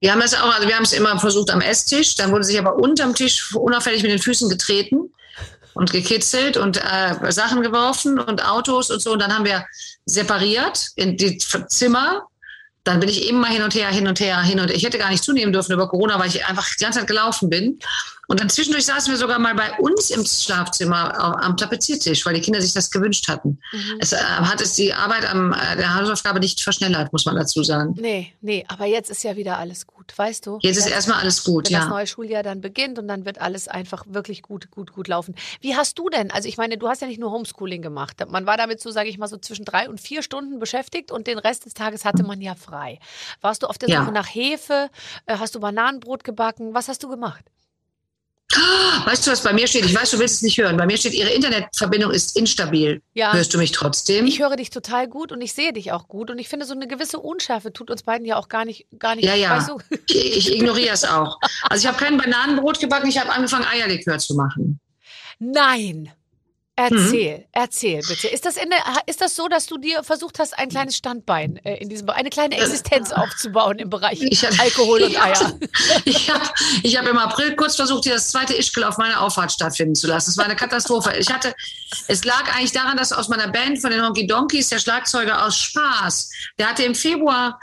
Wir 0.00 0.12
haben 0.12 0.22
es 0.22 0.34
auch, 0.34 0.54
also 0.54 0.68
wir 0.68 0.76
haben 0.76 0.82
es 0.82 0.92
immer 0.92 1.18
versucht 1.18 1.50
am 1.50 1.60
Esstisch, 1.60 2.14
dann 2.16 2.30
wurde 2.30 2.44
sich 2.44 2.58
aber 2.58 2.76
unterm 2.76 3.14
Tisch 3.14 3.54
unauffällig 3.54 4.02
mit 4.02 4.10
den 4.10 4.18
Füßen 4.18 4.50
getreten 4.50 5.12
und 5.74 5.92
gekitzelt 5.92 6.56
und 6.56 6.76
äh, 6.76 7.32
Sachen 7.32 7.62
geworfen 7.62 8.18
und 8.18 8.44
Autos 8.44 8.90
und 8.90 9.00
so. 9.00 9.12
Und 9.12 9.22
dann 9.22 9.34
haben 9.34 9.44
wir 9.44 9.64
separiert 10.04 10.88
in 10.96 11.16
die 11.16 11.38
Zimmer 11.38 12.28
dann 12.84 13.00
bin 13.00 13.08
ich 13.08 13.32
mal 13.32 13.50
hin 13.50 13.62
und 13.62 13.74
her, 13.74 13.88
hin 13.88 14.06
und 14.06 14.20
her, 14.20 14.42
hin 14.42 14.60
und 14.60 14.68
her. 14.68 14.76
Ich 14.76 14.84
hätte 14.84 14.98
gar 14.98 15.08
nicht 15.08 15.24
zunehmen 15.24 15.54
dürfen 15.54 15.72
über 15.72 15.88
Corona, 15.88 16.18
weil 16.20 16.28
ich 16.28 16.44
einfach 16.44 16.68
die 16.68 16.84
ganze 16.84 16.98
Zeit 17.00 17.08
gelaufen 17.08 17.48
bin. 17.48 17.78
Und 18.28 18.40
dann 18.40 18.48
zwischendurch 18.48 18.86
saßen 18.86 19.12
wir 19.12 19.18
sogar 19.18 19.38
mal 19.38 19.54
bei 19.54 19.72
uns 19.78 20.10
im 20.10 20.24
Schlafzimmer 20.24 21.18
am 21.42 21.56
Tapeziertisch, 21.56 22.24
weil 22.24 22.34
die 22.34 22.40
Kinder 22.40 22.60
sich 22.60 22.72
das 22.72 22.90
gewünscht 22.90 23.28
hatten. 23.28 23.58
Mhm. 23.72 23.98
Es 24.00 24.12
äh, 24.12 24.16
hat 24.16 24.60
es 24.60 24.74
die 24.74 24.92
Arbeit 24.94 25.28
am, 25.30 25.52
äh, 25.52 25.76
der 25.76 25.94
Hausaufgabe 25.94 26.40
nicht 26.40 26.60
verschnellert, 26.60 27.12
muss 27.12 27.24
man 27.24 27.36
dazu 27.36 27.62
sagen. 27.62 27.94
Nee, 27.98 28.32
nee, 28.40 28.64
aber 28.68 28.86
jetzt 28.86 29.10
ist 29.10 29.22
ja 29.24 29.36
wieder 29.36 29.58
alles 29.58 29.86
gut, 29.86 30.12
weißt 30.16 30.46
du? 30.46 30.58
Jetzt 30.62 30.78
ist 30.78 30.86
erstmal 30.86 31.20
alles 31.20 31.44
gut, 31.44 31.66
wenn 31.66 31.74
ja. 31.74 31.80
das 31.80 31.88
neue 31.88 32.06
Schuljahr 32.06 32.42
dann 32.42 32.60
beginnt 32.60 32.98
und 32.98 33.08
dann 33.08 33.24
wird 33.24 33.40
alles 33.40 33.68
einfach 33.68 34.04
wirklich 34.08 34.42
gut, 34.42 34.70
gut, 34.70 34.92
gut 34.92 35.08
laufen. 35.08 35.34
Wie 35.60 35.76
hast 35.76 35.98
du 35.98 36.08
denn, 36.08 36.30
also 36.30 36.48
ich 36.48 36.56
meine, 36.56 36.78
du 36.78 36.88
hast 36.88 37.02
ja 37.02 37.08
nicht 37.08 37.20
nur 37.20 37.30
Homeschooling 37.30 37.82
gemacht. 37.82 38.22
Man 38.28 38.46
war 38.46 38.56
damit 38.56 38.80
so, 38.80 38.90
sage 38.90 39.08
ich 39.08 39.18
mal, 39.18 39.28
so 39.28 39.36
zwischen 39.36 39.64
drei 39.64 39.88
und 39.88 40.00
vier 40.00 40.22
Stunden 40.22 40.58
beschäftigt 40.58 41.12
und 41.12 41.26
den 41.26 41.38
Rest 41.38 41.66
des 41.66 41.74
Tages 41.74 42.04
hatte 42.04 42.22
man 42.22 42.40
ja 42.40 42.54
frei. 42.54 42.98
Warst 43.40 43.62
du 43.62 43.66
auf 43.66 43.78
der 43.78 43.88
Suche 43.88 43.98
ja. 43.98 44.10
nach 44.10 44.26
Hefe? 44.26 44.90
Äh, 45.26 45.38
hast 45.38 45.54
du 45.54 45.60
Bananenbrot 45.60 46.24
gebacken? 46.24 46.74
Was 46.74 46.88
hast 46.88 47.02
du 47.02 47.08
gemacht? 47.08 47.44
Weißt 49.04 49.26
du, 49.26 49.30
was 49.30 49.42
bei 49.42 49.52
mir 49.52 49.66
steht? 49.66 49.84
Ich 49.84 49.94
weiß, 49.94 50.12
du 50.12 50.18
willst 50.18 50.36
es 50.36 50.42
nicht 50.42 50.58
hören. 50.58 50.76
Bei 50.76 50.86
mir 50.86 50.96
steht, 50.96 51.12
Ihre 51.12 51.30
Internetverbindung 51.30 52.10
ist 52.10 52.36
instabil. 52.36 53.02
Ja. 53.14 53.32
Hörst 53.32 53.52
du 53.52 53.58
mich 53.58 53.72
trotzdem? 53.72 54.26
Ich 54.26 54.40
höre 54.40 54.56
dich 54.56 54.70
total 54.70 55.08
gut 55.08 55.32
und 55.32 55.40
ich 55.40 55.52
sehe 55.52 55.72
dich 55.72 55.92
auch 55.92 56.08
gut. 56.08 56.30
Und 56.30 56.38
ich 56.38 56.48
finde, 56.48 56.64
so 56.64 56.74
eine 56.74 56.86
gewisse 56.86 57.18
Unschärfe 57.18 57.72
tut 57.72 57.90
uns 57.90 58.02
beiden 58.02 58.26
ja 58.26 58.36
auch 58.36 58.48
gar 58.48 58.64
nicht. 58.64 58.86
Gar 58.98 59.16
nicht 59.16 59.24
ja, 59.24 59.34
ja. 59.34 59.56
Weißt 59.56 59.68
du? 59.68 59.78
ich, 60.08 60.36
ich 60.36 60.54
ignoriere 60.54 60.94
es 60.94 61.04
auch. 61.04 61.38
Also, 61.68 61.82
ich 61.82 61.88
habe 61.88 62.02
kein 62.02 62.16
Bananenbrot 62.16 62.80
gebacken, 62.80 63.08
ich 63.08 63.18
habe 63.18 63.32
angefangen, 63.32 63.66
Eierlikör 63.66 64.18
zu 64.18 64.34
machen. 64.34 64.80
Nein. 65.38 66.10
Erzähl, 66.76 67.38
mhm. 67.38 67.44
erzähl 67.52 68.00
bitte. 68.00 68.26
Ist 68.26 68.44
das, 68.44 68.56
in 68.56 68.68
der, 68.68 68.80
ist 69.06 69.20
das 69.20 69.36
so, 69.36 69.46
dass 69.46 69.66
du 69.66 69.78
dir 69.78 70.02
versucht 70.02 70.40
hast, 70.40 70.58
ein 70.58 70.68
kleines 70.68 70.96
Standbein 70.96 71.56
äh, 71.58 71.76
in 71.76 71.88
diesem 71.88 72.10
eine 72.10 72.30
kleine 72.30 72.56
Existenz 72.56 73.12
äh, 73.12 73.14
aufzubauen 73.14 73.78
im 73.78 73.90
Bereich 73.90 74.20
hab, 74.20 74.58
Alkohol 74.58 75.04
und 75.04 75.16
Eier? 75.22 75.56
ich 76.04 76.28
habe 76.28 76.44
ich 76.82 76.98
hab 76.98 77.06
im 77.06 77.16
April 77.16 77.54
kurz 77.54 77.76
versucht, 77.76 78.02
hier 78.02 78.14
das 78.14 78.30
zweite 78.30 78.54
Ischgl 78.54 78.82
auf 78.82 78.98
meiner 78.98 79.20
Auffahrt 79.20 79.52
stattfinden 79.52 79.94
zu 79.94 80.08
lassen. 80.08 80.30
Es 80.30 80.36
war 80.36 80.46
eine 80.46 80.56
Katastrophe. 80.56 81.16
Ich 81.16 81.32
hatte, 81.32 81.54
es 82.08 82.24
lag 82.24 82.52
eigentlich 82.56 82.72
daran, 82.72 82.96
dass 82.96 83.12
aus 83.12 83.28
meiner 83.28 83.46
Band 83.46 83.80
von 83.80 83.92
den 83.92 84.04
Honky 84.04 84.26
Donkeys 84.26 84.68
der 84.68 84.80
Schlagzeuger 84.80 85.46
aus 85.46 85.56
Spaß, 85.56 86.30
der 86.58 86.70
hatte 86.70 86.82
im 86.82 86.96
Februar 86.96 87.60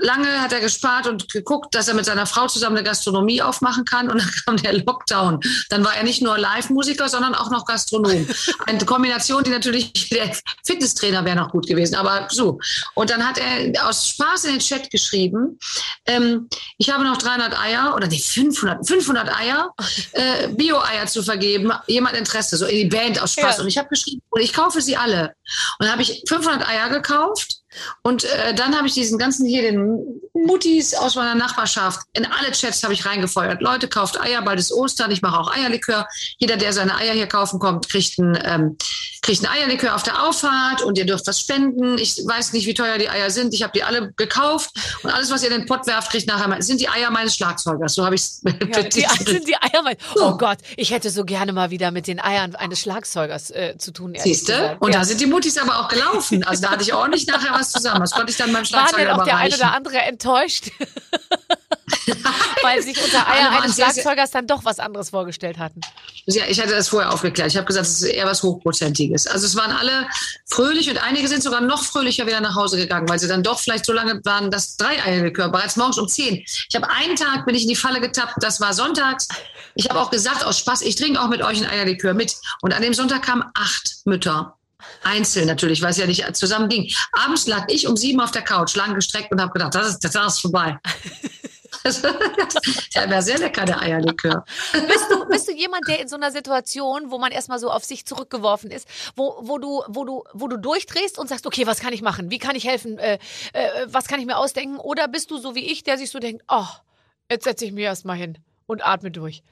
lange 0.00 0.40
hat 0.40 0.52
er 0.52 0.60
gespart 0.60 1.06
und 1.06 1.30
geguckt, 1.32 1.74
dass 1.74 1.88
er 1.88 1.94
mit 1.94 2.04
seiner 2.04 2.26
Frau 2.26 2.48
zusammen 2.48 2.76
eine 2.76 2.86
Gastronomie 2.86 3.42
aufmachen 3.42 3.84
kann. 3.84 4.10
Und 4.10 4.20
dann 4.20 4.30
kam 4.46 4.56
der 4.56 4.72
Lockdown. 4.72 5.40
Dann 5.68 5.84
war 5.84 5.96
er 5.96 6.02
nicht 6.02 6.22
nur 6.22 6.38
Live-Musiker, 6.38 7.08
sondern 7.08 7.34
auch 7.34 7.50
noch 7.50 7.66
Gastronom. 7.66 8.26
Eine 8.66 8.84
Kombination, 8.84 9.44
die 9.44 9.50
natürlich 9.50 9.92
der 10.10 10.34
Fitnesstrainer 10.64 11.24
wäre 11.24 11.36
noch 11.36 11.50
gut 11.50 11.66
gewesen. 11.66 11.94
Aber 11.94 12.28
so. 12.30 12.58
Und 12.94 13.10
dann 13.10 13.26
hat 13.26 13.38
er 13.38 13.88
aus 13.88 14.08
Spaß 14.08 14.44
in 14.44 14.52
den 14.52 14.60
Chat 14.60 14.90
geschrieben, 14.90 15.58
ähm, 16.06 16.48
ich 16.78 16.90
habe 16.90 17.04
noch 17.04 17.18
300 17.18 17.58
Eier 17.58 17.94
oder 17.94 18.06
nee, 18.06 18.18
500, 18.18 18.86
500 18.86 19.36
Eier, 19.36 19.70
äh, 20.12 20.48
Bio-Eier 20.48 21.06
zu 21.06 21.22
vergeben. 21.22 21.72
Jemand 21.86 22.16
Interesse, 22.16 22.56
so 22.56 22.66
in 22.66 22.76
die 22.76 22.96
Band 22.96 23.20
aus 23.20 23.34
Spaß. 23.34 23.58
Ja. 23.58 23.62
Und 23.62 23.68
ich 23.68 23.78
habe 23.78 23.88
geschrieben, 23.88 24.22
und 24.30 24.40
ich 24.40 24.52
kaufe 24.52 24.80
sie 24.80 24.96
alle. 24.96 25.34
Und 25.78 25.86
dann 25.86 25.92
habe 25.92 26.02
ich 26.02 26.22
500 26.26 26.66
Eier 26.66 26.88
gekauft 26.88 27.59
und 28.02 28.24
äh, 28.24 28.54
dann 28.54 28.76
habe 28.76 28.86
ich 28.86 28.94
diesen 28.94 29.18
ganzen 29.18 29.46
hier, 29.46 29.62
den 29.62 30.20
Muttis 30.32 30.94
aus 30.94 31.14
meiner 31.14 31.34
Nachbarschaft, 31.34 32.00
in 32.12 32.24
alle 32.24 32.52
Chats 32.52 32.82
habe 32.82 32.94
ich 32.94 33.06
reingefeuert. 33.06 33.60
Leute, 33.60 33.88
kauft 33.88 34.20
Eier, 34.20 34.42
bald 34.42 34.58
ist 34.58 34.72
Ostern, 34.72 35.10
ich 35.10 35.22
mache 35.22 35.38
auch 35.38 35.54
Eierlikör. 35.54 36.06
Jeder, 36.38 36.56
der 36.56 36.72
seine 36.72 36.96
Eier 36.96 37.14
hier 37.14 37.26
kaufen 37.26 37.58
kommt, 37.58 37.88
kriegt 37.88 38.18
ein, 38.18 38.38
ähm, 38.44 38.76
kriegt 39.22 39.42
ein 39.42 39.50
Eierlikör 39.50 39.94
auf 39.94 40.02
der 40.02 40.22
Auffahrt 40.24 40.82
und 40.82 40.98
ihr 40.98 41.06
dürft 41.06 41.26
was 41.26 41.40
spenden. 41.40 41.98
Ich 41.98 42.16
weiß 42.24 42.52
nicht, 42.52 42.66
wie 42.66 42.74
teuer 42.74 42.98
die 42.98 43.08
Eier 43.08 43.30
sind. 43.30 43.54
Ich 43.54 43.62
habe 43.62 43.72
die 43.72 43.82
alle 43.82 44.12
gekauft 44.12 44.70
und 45.02 45.10
alles, 45.10 45.30
was 45.30 45.42
ihr 45.42 45.50
in 45.50 45.60
den 45.60 45.66
Pott 45.66 45.86
werft, 45.86 46.10
kriegt 46.10 46.26
nachher 46.26 46.48
mal, 46.48 46.62
sind 46.62 46.80
die 46.80 46.88
Eier 46.88 47.10
meines 47.10 47.34
Schlagzeugers. 47.36 47.94
So 47.94 48.04
habe 48.04 48.14
ich 48.14 48.22
es. 48.22 48.42
Ja, 48.94 49.10
sind 49.24 49.46
die 49.46 49.56
Eier 49.56 49.82
mein, 49.82 49.96
Oh 50.16 50.36
Gott, 50.36 50.58
ich 50.76 50.90
hätte 50.90 51.10
so 51.10 51.24
gerne 51.24 51.52
mal 51.52 51.70
wieder 51.70 51.90
mit 51.90 52.06
den 52.06 52.20
Eiern 52.20 52.54
eines 52.54 52.80
Schlagzeugers 52.80 53.50
äh, 53.50 53.76
zu 53.78 53.92
tun. 53.92 54.14
Siehst 54.16 54.48
du? 54.48 54.76
Und 54.80 54.92
ja. 54.92 55.00
da 55.00 55.04
sind 55.04 55.20
die 55.20 55.26
Muttis 55.26 55.58
aber 55.58 55.78
auch 55.80 55.88
gelaufen. 55.88 56.44
Also 56.44 56.62
da 56.62 56.70
hatte 56.70 56.82
ich 56.82 56.92
ordentlich 56.92 57.26
nachher 57.26 57.54
was 57.60 57.70
zusammen. 57.70 58.00
Das 58.00 58.12
konnte 58.12 58.30
ich 58.30 58.36
dann 58.36 58.52
beim 58.52 58.64
Schlagzeuger 58.64 59.10
War 59.10 59.12
denn 59.12 59.20
auch 59.20 59.24
der 59.24 59.36
eine 59.36 59.54
oder 59.54 59.72
andere 59.72 59.98
enttäuscht? 59.98 60.70
Weil 62.62 62.82
sich 62.82 63.02
unter 63.02 63.26
Eier 63.28 63.50
eines 63.50 63.76
Schlagzeugers 63.76 64.30
dann 64.30 64.46
doch 64.46 64.64
was 64.64 64.78
anderes 64.78 65.10
vorgestellt 65.10 65.58
hatten. 65.58 65.80
Ja, 66.26 66.44
ich 66.48 66.60
hatte 66.60 66.72
das 66.72 66.88
vorher 66.88 67.12
aufgeklärt. 67.12 67.50
Ich 67.50 67.56
habe 67.56 67.66
gesagt, 67.66 67.86
es 67.86 68.02
ist 68.02 68.08
eher 68.08 68.26
was 68.26 68.42
Hochprozentiges. 68.42 69.26
Also 69.26 69.46
es 69.46 69.56
waren 69.56 69.72
alle 69.72 70.06
fröhlich 70.46 70.90
und 70.90 70.98
einige 70.98 71.28
sind 71.28 71.42
sogar 71.42 71.60
noch 71.60 71.84
fröhlicher 71.84 72.26
wieder 72.26 72.40
nach 72.40 72.54
Hause 72.54 72.76
gegangen, 72.76 73.08
weil 73.08 73.18
sie 73.18 73.28
dann 73.28 73.42
doch 73.42 73.58
vielleicht 73.58 73.86
so 73.86 73.92
lange 73.92 74.20
waren, 74.24 74.50
dass 74.50 74.76
drei 74.76 75.02
Eierlikör, 75.02 75.48
bereits 75.48 75.76
morgens 75.76 75.98
um 75.98 76.08
zehn. 76.08 76.44
Ich 76.44 76.74
habe 76.74 76.88
einen 76.90 77.16
Tag, 77.16 77.46
bin 77.46 77.54
ich 77.54 77.62
in 77.62 77.68
die 77.68 77.76
Falle 77.76 78.00
getappt, 78.00 78.34
das 78.40 78.60
war 78.60 78.72
sonntags. 78.74 79.28
Ich 79.74 79.88
habe 79.88 80.00
auch 80.00 80.10
gesagt, 80.10 80.44
aus 80.44 80.58
Spaß, 80.58 80.82
ich 80.82 80.96
trinke 80.96 81.20
auch 81.20 81.28
mit 81.28 81.42
euch 81.42 81.62
ein 81.62 81.70
Eierlikör 81.70 82.14
mit. 82.14 82.36
Und 82.62 82.74
an 82.74 82.82
dem 82.82 82.94
Sonntag 82.94 83.22
kamen 83.22 83.44
acht 83.54 83.96
Mütter 84.04 84.56
Einzeln 85.02 85.46
natürlich, 85.46 85.82
weil 85.82 85.90
es 85.90 85.96
ja 85.96 86.06
nicht 86.06 86.36
zusammen 86.36 86.68
ging. 86.68 86.90
Abends 87.12 87.46
lag 87.46 87.64
ich 87.68 87.86
um 87.86 87.96
sieben 87.96 88.20
auf 88.20 88.30
der 88.30 88.42
Couch, 88.42 88.74
lang 88.76 88.94
gestreckt 88.94 89.32
und 89.32 89.40
habe 89.40 89.52
gedacht, 89.52 89.74
das 89.74 89.88
ist, 89.88 90.00
das 90.04 90.34
ist 90.34 90.40
vorbei. 90.40 90.78
der 91.84 93.10
wäre 93.10 93.22
sehr 93.22 93.38
lecker, 93.38 93.64
der 93.64 93.80
Eierlikör. 93.80 94.44
Bist 94.72 95.10
du, 95.10 95.26
bist 95.26 95.48
du 95.48 95.52
jemand, 95.52 95.88
der 95.88 96.00
in 96.00 96.08
so 96.08 96.16
einer 96.16 96.30
Situation, 96.30 97.10
wo 97.10 97.18
man 97.18 97.32
erstmal 97.32 97.58
so 97.58 97.70
auf 97.70 97.84
sich 97.84 98.04
zurückgeworfen 98.04 98.70
ist, 98.70 98.86
wo, 99.16 99.38
wo, 99.42 99.58
du, 99.58 99.82
wo, 99.88 100.04
du, 100.04 100.24
wo 100.34 100.48
du 100.48 100.58
durchdrehst 100.58 101.18
und 101.18 101.28
sagst, 101.28 101.46
okay, 101.46 101.66
was 101.66 101.80
kann 101.80 101.92
ich 101.92 102.02
machen? 102.02 102.30
Wie 102.30 102.38
kann 102.38 102.54
ich 102.54 102.66
helfen? 102.66 102.98
Äh, 102.98 103.18
äh, 103.52 103.86
was 103.86 104.08
kann 104.08 104.20
ich 104.20 104.26
mir 104.26 104.36
ausdenken? 104.36 104.78
Oder 104.78 105.08
bist 105.08 105.30
du 105.30 105.38
so 105.38 105.54
wie 105.54 105.70
ich, 105.70 105.82
der 105.82 105.96
sich 105.96 106.10
so 106.10 106.18
denkt, 106.18 106.44
oh, 106.48 106.66
jetzt 107.30 107.44
setze 107.44 107.64
ich 107.64 107.72
mich 107.72 107.84
erstmal 107.84 108.16
hin 108.16 108.38
und 108.66 108.84
atme 108.84 109.10
durch? 109.10 109.42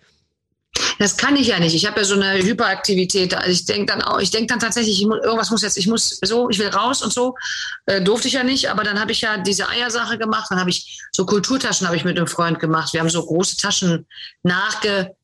Das 0.99 1.17
kann 1.17 1.37
ich 1.37 1.47
ja 1.47 1.59
nicht. 1.61 1.75
Ich 1.75 1.87
habe 1.87 2.01
ja 2.01 2.05
so 2.05 2.15
eine 2.15 2.43
Hyperaktivität. 2.43 3.35
Also 3.35 3.51
ich 3.51 3.65
denke 3.65 3.93
dann 3.93 4.03
auch, 4.03 4.19
ich 4.19 4.31
denke 4.31 4.49
dann 4.49 4.59
tatsächlich, 4.59 5.05
muss, 5.07 5.21
irgendwas 5.23 5.51
muss 5.51 5.63
jetzt, 5.63 5.77
ich 5.77 5.87
muss 5.87 6.19
so, 6.23 6.51
ich 6.51 6.59
will 6.59 6.69
raus 6.69 7.03
und 7.03 7.13
so. 7.13 7.37
Äh, 7.87 8.03
durfte 8.03 8.29
ich 8.29 8.35
ja 8.35 8.43
nicht, 8.43 8.69
aber 8.69 8.83
dann 8.83 9.01
habe 9.01 9.13
ich 9.13 9.21
ja 9.21 9.39
diese 9.39 9.69
Eiersache 9.69 10.19
gemacht. 10.19 10.49
Dann 10.51 10.59
habe 10.59 10.71
ich 10.71 11.01
so 11.13 11.25
Kulturtaschen 11.25 11.87
habe 11.87 11.97
ich 11.97 12.05
mit 12.05 12.17
einem 12.17 12.27
Freund 12.27 12.59
gemacht. 12.59 12.93
Wir 12.93 13.01
haben 13.01 13.11
so 13.11 13.25
große 13.25 13.57
Taschen 13.57 14.07
nachge 14.43 15.15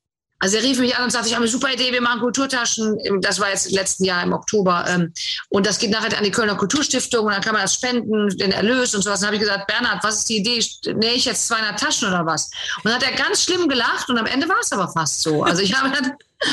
also 0.44 0.58
er 0.58 0.62
rief 0.62 0.78
mich 0.78 0.94
an 0.94 1.04
und 1.04 1.10
sagte, 1.10 1.28
ich 1.28 1.34
habe 1.34 1.44
eine 1.44 1.50
super 1.50 1.72
Idee, 1.72 1.90
wir 1.90 2.02
machen 2.02 2.20
Kulturtaschen. 2.20 2.98
Das 3.22 3.40
war 3.40 3.48
jetzt 3.48 3.72
letzten 3.72 4.04
Jahr 4.04 4.22
im 4.22 4.34
Oktober. 4.34 4.84
Ähm, 4.86 5.10
und 5.48 5.66
das 5.66 5.78
geht 5.78 5.90
nachher 5.90 6.18
an 6.18 6.22
die 6.22 6.30
Kölner 6.30 6.54
Kulturstiftung 6.54 7.24
und 7.24 7.32
dann 7.32 7.40
kann 7.40 7.54
man 7.54 7.62
das 7.62 7.72
spenden, 7.72 8.28
den 8.36 8.52
Erlös 8.52 8.94
und 8.94 9.00
sowas. 9.00 9.20
Dann 9.20 9.28
habe 9.28 9.36
ich 9.36 9.40
gesagt, 9.40 9.66
Bernhard, 9.68 10.04
was 10.04 10.18
ist 10.18 10.28
die 10.28 10.36
Idee? 10.36 10.62
Nähe 10.96 11.14
ich 11.14 11.24
jetzt 11.24 11.48
200 11.48 11.80
Taschen 11.80 12.08
oder 12.08 12.26
was? 12.26 12.50
Und 12.76 12.90
dann 12.90 12.96
hat 12.96 13.02
er 13.04 13.12
ganz 13.12 13.42
schlimm 13.42 13.70
gelacht 13.70 14.10
und 14.10 14.18
am 14.18 14.26
Ende 14.26 14.46
war 14.46 14.58
es 14.60 14.70
aber 14.70 14.86
fast 14.86 15.22
so. 15.22 15.44
Also 15.44 15.62
ich 15.62 15.74
habe 15.80 15.96
dann 15.96 16.12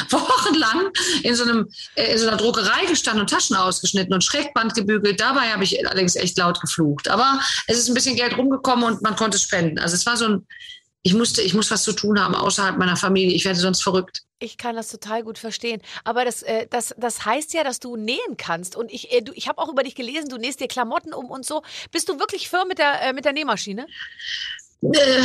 wochenlang 0.09 0.91
in 1.23 1.35
so, 1.35 1.43
einem, 1.43 1.67
äh, 1.95 2.13
in 2.13 2.17
so 2.17 2.29
einer 2.29 2.37
Druckerei 2.37 2.85
gestanden 2.85 3.19
und 3.19 3.29
Taschen 3.29 3.57
ausgeschnitten 3.57 4.13
und 4.13 4.23
Schrägband 4.23 4.73
gebügelt. 4.73 5.19
Dabei 5.19 5.51
habe 5.51 5.65
ich 5.65 5.85
allerdings 5.85 6.15
echt 6.15 6.37
laut 6.37 6.61
geflucht. 6.61 7.09
Aber 7.09 7.41
es 7.67 7.77
ist 7.77 7.89
ein 7.89 7.93
bisschen 7.93 8.15
Geld 8.15 8.37
rumgekommen 8.37 8.85
und 8.85 9.01
man 9.01 9.17
konnte 9.17 9.37
spenden. 9.37 9.79
Also 9.79 9.95
es 9.95 10.05
war 10.05 10.15
so 10.15 10.29
ein 10.29 10.47
ich 11.03 11.13
musste, 11.13 11.41
ich 11.41 11.53
muss 11.53 11.71
was 11.71 11.83
zu 11.83 11.93
tun 11.93 12.19
haben 12.19 12.35
außerhalb 12.35 12.77
meiner 12.77 12.95
Familie. 12.95 13.35
Ich 13.35 13.45
werde 13.45 13.59
sonst 13.59 13.81
verrückt. 13.81 14.21
Ich 14.39 14.57
kann 14.57 14.75
das 14.75 14.89
total 14.89 15.23
gut 15.23 15.37
verstehen. 15.39 15.81
Aber 16.03 16.25
das, 16.25 16.43
äh, 16.43 16.67
das, 16.69 16.93
das 16.97 17.25
heißt 17.25 17.53
ja, 17.53 17.63
dass 17.63 17.79
du 17.79 17.95
nähen 17.95 18.37
kannst. 18.37 18.75
Und 18.75 18.91
ich, 18.91 19.11
äh, 19.11 19.23
ich 19.33 19.47
habe 19.47 19.59
auch 19.59 19.69
über 19.69 19.83
dich 19.83 19.95
gelesen, 19.95 20.29
du 20.29 20.37
nähst 20.37 20.59
dir 20.59 20.67
Klamotten 20.67 21.13
um 21.13 21.25
und 21.31 21.45
so. 21.45 21.63
Bist 21.91 22.09
du 22.09 22.19
wirklich 22.19 22.49
firm 22.49 22.67
mit 22.67 22.77
der, 22.77 23.01
äh, 23.01 23.13
mit 23.13 23.25
der 23.25 23.33
Nähmaschine? 23.33 23.87
Äh, 24.81 25.23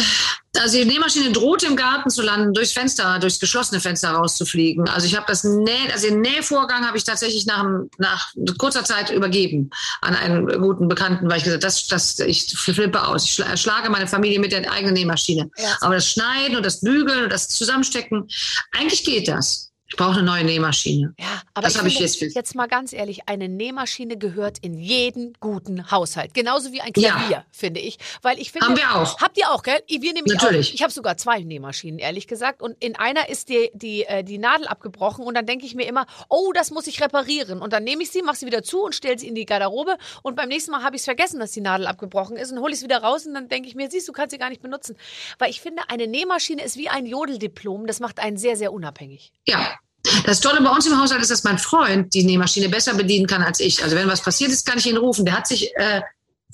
also 0.58 0.78
die 0.78 0.84
Nähmaschine 0.84 1.32
droht 1.32 1.62
im 1.62 1.76
Garten 1.76 2.10
zu 2.10 2.22
landen, 2.22 2.54
durchs 2.54 2.72
Fenster, 2.72 3.18
durchs 3.18 3.38
geschlossene 3.38 3.80
Fenster 3.80 4.10
rauszufliegen. 4.10 4.88
Also 4.88 5.06
ich 5.06 5.16
habe 5.16 5.26
das 5.28 5.44
Näh, 5.44 5.90
also 5.92 6.08
den 6.08 6.20
Nähvorgang 6.20 6.86
habe 6.86 6.96
ich 6.96 7.04
tatsächlich 7.04 7.46
nach, 7.46 7.64
nach 7.98 8.32
kurzer 8.58 8.84
Zeit 8.84 9.10
übergeben 9.10 9.70
an 10.00 10.14
einen 10.14 10.46
guten 10.60 10.88
Bekannten, 10.88 11.28
weil 11.28 11.38
ich 11.38 11.44
gesagt, 11.44 11.64
das, 11.64 11.86
das, 11.86 12.18
ich 12.20 12.46
flippe 12.56 13.06
aus. 13.06 13.24
Ich 13.24 13.60
schlage 13.60 13.90
meine 13.90 14.06
Familie 14.06 14.40
mit 14.40 14.52
der 14.52 14.70
eigenen 14.70 14.94
Nähmaschine. 14.94 15.50
Ja. 15.56 15.76
Aber 15.80 15.94
das 15.94 16.10
Schneiden 16.10 16.56
und 16.56 16.64
das 16.64 16.80
Bügeln 16.80 17.24
und 17.24 17.32
das 17.32 17.48
Zusammenstecken, 17.48 18.28
eigentlich 18.72 19.04
geht 19.04 19.28
das. 19.28 19.72
Ich 19.88 19.96
brauche 19.96 20.14
eine 20.14 20.24
neue 20.24 20.42
Nähmaschine. 20.42 21.14
Ja, 21.16 21.42
aber 21.54 21.68
das 21.68 21.78
habe 21.78 21.86
ich 21.86 22.00
jetzt, 22.00 22.20
jetzt 22.20 22.54
mal 22.56 22.66
ganz 22.66 22.92
ehrlich, 22.92 23.28
eine 23.28 23.48
Nähmaschine 23.48 24.16
gehört 24.16 24.58
in 24.58 24.74
jeden 24.74 25.34
guten 25.38 25.92
Haushalt. 25.92 26.34
Genauso 26.34 26.72
wie 26.72 26.80
ein 26.80 26.92
Klavier, 26.92 27.30
ja. 27.30 27.44
finde 27.52 27.78
ich. 27.78 27.98
Weil 28.20 28.40
ich 28.40 28.50
finde, 28.50 28.66
Haben 28.66 28.76
wir 28.76 28.96
auch. 28.96 29.20
Habt 29.20 29.38
ihr 29.38 29.48
auch, 29.52 29.62
gell? 29.62 29.80
Wir 29.86 30.12
nämlich 30.12 30.34
Natürlich. 30.34 30.70
Auch. 30.70 30.74
Ich 30.74 30.82
habe 30.82 30.92
sogar 30.92 31.16
zwei 31.16 31.40
Nähmaschinen, 31.40 32.00
ehrlich 32.00 32.26
gesagt. 32.26 32.62
Und 32.62 32.76
in 32.82 32.96
einer 32.96 33.28
ist 33.28 33.48
die, 33.48 33.70
die, 33.74 34.04
äh, 34.04 34.24
die 34.24 34.38
Nadel 34.38 34.66
abgebrochen. 34.66 35.24
Und 35.24 35.34
dann 35.34 35.46
denke 35.46 35.64
ich 35.64 35.76
mir 35.76 35.86
immer, 35.86 36.06
oh, 36.28 36.50
das 36.52 36.72
muss 36.72 36.88
ich 36.88 37.00
reparieren. 37.00 37.62
Und 37.62 37.72
dann 37.72 37.84
nehme 37.84 38.02
ich 38.02 38.10
sie, 38.10 38.22
mache 38.22 38.36
sie 38.36 38.46
wieder 38.46 38.64
zu 38.64 38.82
und 38.82 38.94
stelle 38.94 39.16
sie 39.16 39.28
in 39.28 39.36
die 39.36 39.46
Garderobe. 39.46 39.98
Und 40.22 40.34
beim 40.34 40.48
nächsten 40.48 40.72
Mal 40.72 40.82
habe 40.82 40.96
ich 40.96 41.00
es 41.02 41.04
vergessen, 41.04 41.38
dass 41.38 41.52
die 41.52 41.60
Nadel 41.60 41.86
abgebrochen 41.86 42.36
ist. 42.36 42.50
Und 42.50 42.58
hole 42.58 42.72
ich 42.72 42.78
es 42.78 42.84
wieder 42.84 43.04
raus. 43.04 43.24
Und 43.24 43.34
dann 43.34 43.48
denke 43.48 43.68
ich 43.68 43.76
mir, 43.76 43.88
siehst 43.88 44.08
du, 44.08 44.12
kannst 44.12 44.32
sie 44.32 44.38
gar 44.38 44.50
nicht 44.50 44.62
benutzen. 44.62 44.96
Weil 45.38 45.50
ich 45.50 45.60
finde, 45.60 45.82
eine 45.88 46.08
Nähmaschine 46.08 46.64
ist 46.64 46.76
wie 46.76 46.88
ein 46.88 47.06
Jodeldiplom. 47.06 47.86
Das 47.86 48.00
macht 48.00 48.18
einen 48.18 48.36
sehr, 48.36 48.56
sehr 48.56 48.72
unabhängig. 48.72 49.32
Ja, 49.46 49.75
das 50.24 50.40
Tolle 50.40 50.60
bei 50.62 50.70
uns 50.70 50.86
im 50.86 51.00
Haushalt 51.00 51.22
ist, 51.22 51.30
dass 51.30 51.44
mein 51.44 51.58
Freund 51.58 52.12
die 52.14 52.24
Nähmaschine 52.24 52.68
besser 52.68 52.94
bedienen 52.94 53.26
kann 53.26 53.42
als 53.42 53.60
ich. 53.60 53.82
Also 53.82 53.96
wenn 53.96 54.08
was 54.08 54.22
passiert 54.22 54.50
ist, 54.50 54.66
kann 54.66 54.78
ich 54.78 54.86
ihn 54.86 54.96
rufen. 54.96 55.24
Der 55.24 55.36
hat 55.36 55.46
sich 55.46 55.70
äh, 55.76 56.00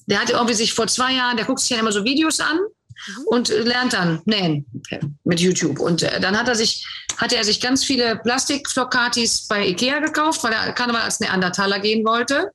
der 0.06 0.21
hatte 0.21 0.32
irgendwie 0.32 0.54
sich 0.54 0.73
vor 0.73 0.87
zwei 0.87 1.12
Jahren, 1.12 1.37
der 1.37 1.47
guckt 1.47 1.61
sich 1.61 1.71
ja 1.71 1.78
immer 1.78 1.92
so 1.92 2.04
Videos 2.04 2.40
an 2.40 2.59
und 3.26 3.49
lernt 3.49 3.92
dann 3.92 4.21
nähen 4.25 4.66
mit 5.25 5.40
YouTube. 5.40 5.80
Und 5.80 6.02
äh, 6.02 6.21
dann 6.21 6.38
hat 6.38 6.49
er 6.49 6.54
sich, 6.54 6.87
hatte 7.16 7.37
er 7.37 7.44
sich 7.44 7.61
ganz 7.61 7.85
viele 7.85 8.16
Plastikflockatis 8.16 9.47
bei 9.49 9.66
Ikea 9.68 10.00
gekauft, 10.00 10.42
weil 10.44 10.52
er 10.52 10.73
Karneval 10.73 11.02
als 11.02 11.21
Neandertaler 11.21 11.80
gehen 11.80 12.04
wollte 12.04 12.50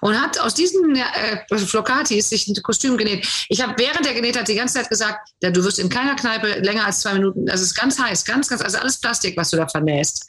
und 0.00 0.20
hat 0.20 0.38
aus 0.40 0.54
diesen 0.54 0.96
äh, 0.96 1.58
Flockatis 1.58 2.28
sich 2.28 2.46
ein 2.48 2.62
Kostüm 2.62 2.96
genäht. 2.96 3.26
Ich 3.48 3.62
habe 3.62 3.74
während 3.76 4.06
er 4.06 4.14
genäht 4.14 4.38
hat 4.38 4.48
die 4.48 4.54
ganze 4.54 4.74
Zeit 4.74 4.88
gesagt, 4.88 5.30
ja, 5.42 5.50
du 5.50 5.62
wirst 5.64 5.78
in 5.78 5.88
keiner 5.88 6.16
Kneipe 6.16 6.60
länger 6.60 6.86
als 6.86 7.00
zwei 7.00 7.14
Minuten, 7.14 7.46
das 7.46 7.60
ist 7.60 7.74
ganz 7.74 7.98
heiß, 7.98 8.24
ganz, 8.24 8.48
ganz, 8.48 8.62
also 8.62 8.78
alles 8.78 8.98
Plastik, 8.98 9.36
was 9.36 9.50
du 9.50 9.56
da 9.56 9.68
vernähst. 9.68 10.26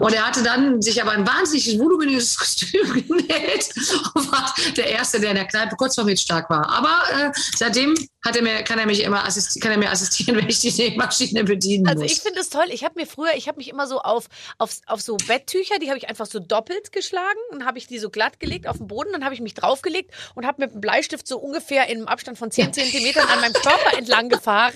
Und 0.00 0.12
er 0.12 0.26
hatte 0.26 0.42
dann 0.42 0.80
sich 0.82 1.00
aber 1.00 1.12
ein 1.12 1.26
wahnsinnig 1.26 1.78
voluminöses 1.78 2.36
Kostüm 2.38 2.92
genäht 2.92 3.70
und 4.14 4.32
war 4.32 4.54
der 4.76 4.86
Erste, 4.88 5.20
der 5.20 5.30
in 5.30 5.36
der 5.36 5.46
Kneipe 5.46 5.76
kurz 5.76 5.94
vor 5.94 6.08
stark 6.16 6.50
war. 6.50 6.68
Aber 6.68 7.02
äh, 7.12 7.32
seitdem 7.56 7.94
hat 8.24 8.36
er 8.36 8.42
mir, 8.42 8.62
kann 8.62 8.78
er 8.78 8.86
mich 8.86 9.02
immer 9.02 9.24
assistieren, 9.24 9.62
kann 9.62 9.72
er 9.72 9.78
mir 9.78 9.90
assistieren, 9.90 10.36
wenn 10.40 10.48
ich 10.48 10.60
die 10.60 10.70
Nähmaschine 10.70 11.44
bedienen 11.44 11.86
Also 11.86 12.02
muss. 12.02 12.12
ich 12.12 12.20
finde 12.20 12.40
es 12.40 12.50
toll. 12.50 12.66
Ich 12.70 12.84
habe 12.84 12.94
mir 13.00 13.06
früher, 13.06 13.34
ich 13.34 13.48
habe 13.48 13.58
mich 13.58 13.68
immer 13.68 13.86
so 13.86 14.00
auf, 14.00 14.28
auf, 14.58 14.76
auf 14.86 15.00
so 15.00 15.16
Betttücher, 15.16 15.78
die 15.78 15.88
habe 15.88 15.98
ich 15.98 16.08
einfach 16.08 16.26
so 16.26 16.38
doppelt 16.38 16.92
geschlagen 16.92 17.38
und 17.50 17.64
habe 17.64 17.78
ich 17.78 17.86
die 17.86 17.98
so 17.98 18.10
glatt 18.10 18.40
gelegt 18.40 18.66
auf 18.66 18.78
den 18.78 18.87
Boden, 18.88 19.10
dann 19.12 19.24
habe 19.24 19.34
ich 19.34 19.40
mich 19.40 19.54
draufgelegt 19.54 20.12
und 20.34 20.46
habe 20.46 20.62
mit 20.62 20.72
dem 20.74 20.80
Bleistift 20.80 21.26
so 21.28 21.38
ungefähr 21.38 21.86
in 21.88 21.98
einem 21.98 22.08
Abstand 22.08 22.38
von 22.38 22.50
10 22.50 22.72
Zentimetern 22.72 23.26
an 23.28 23.40
meinem 23.40 23.52
Körper 23.52 23.96
entlang 23.96 24.28
gefahren. 24.28 24.72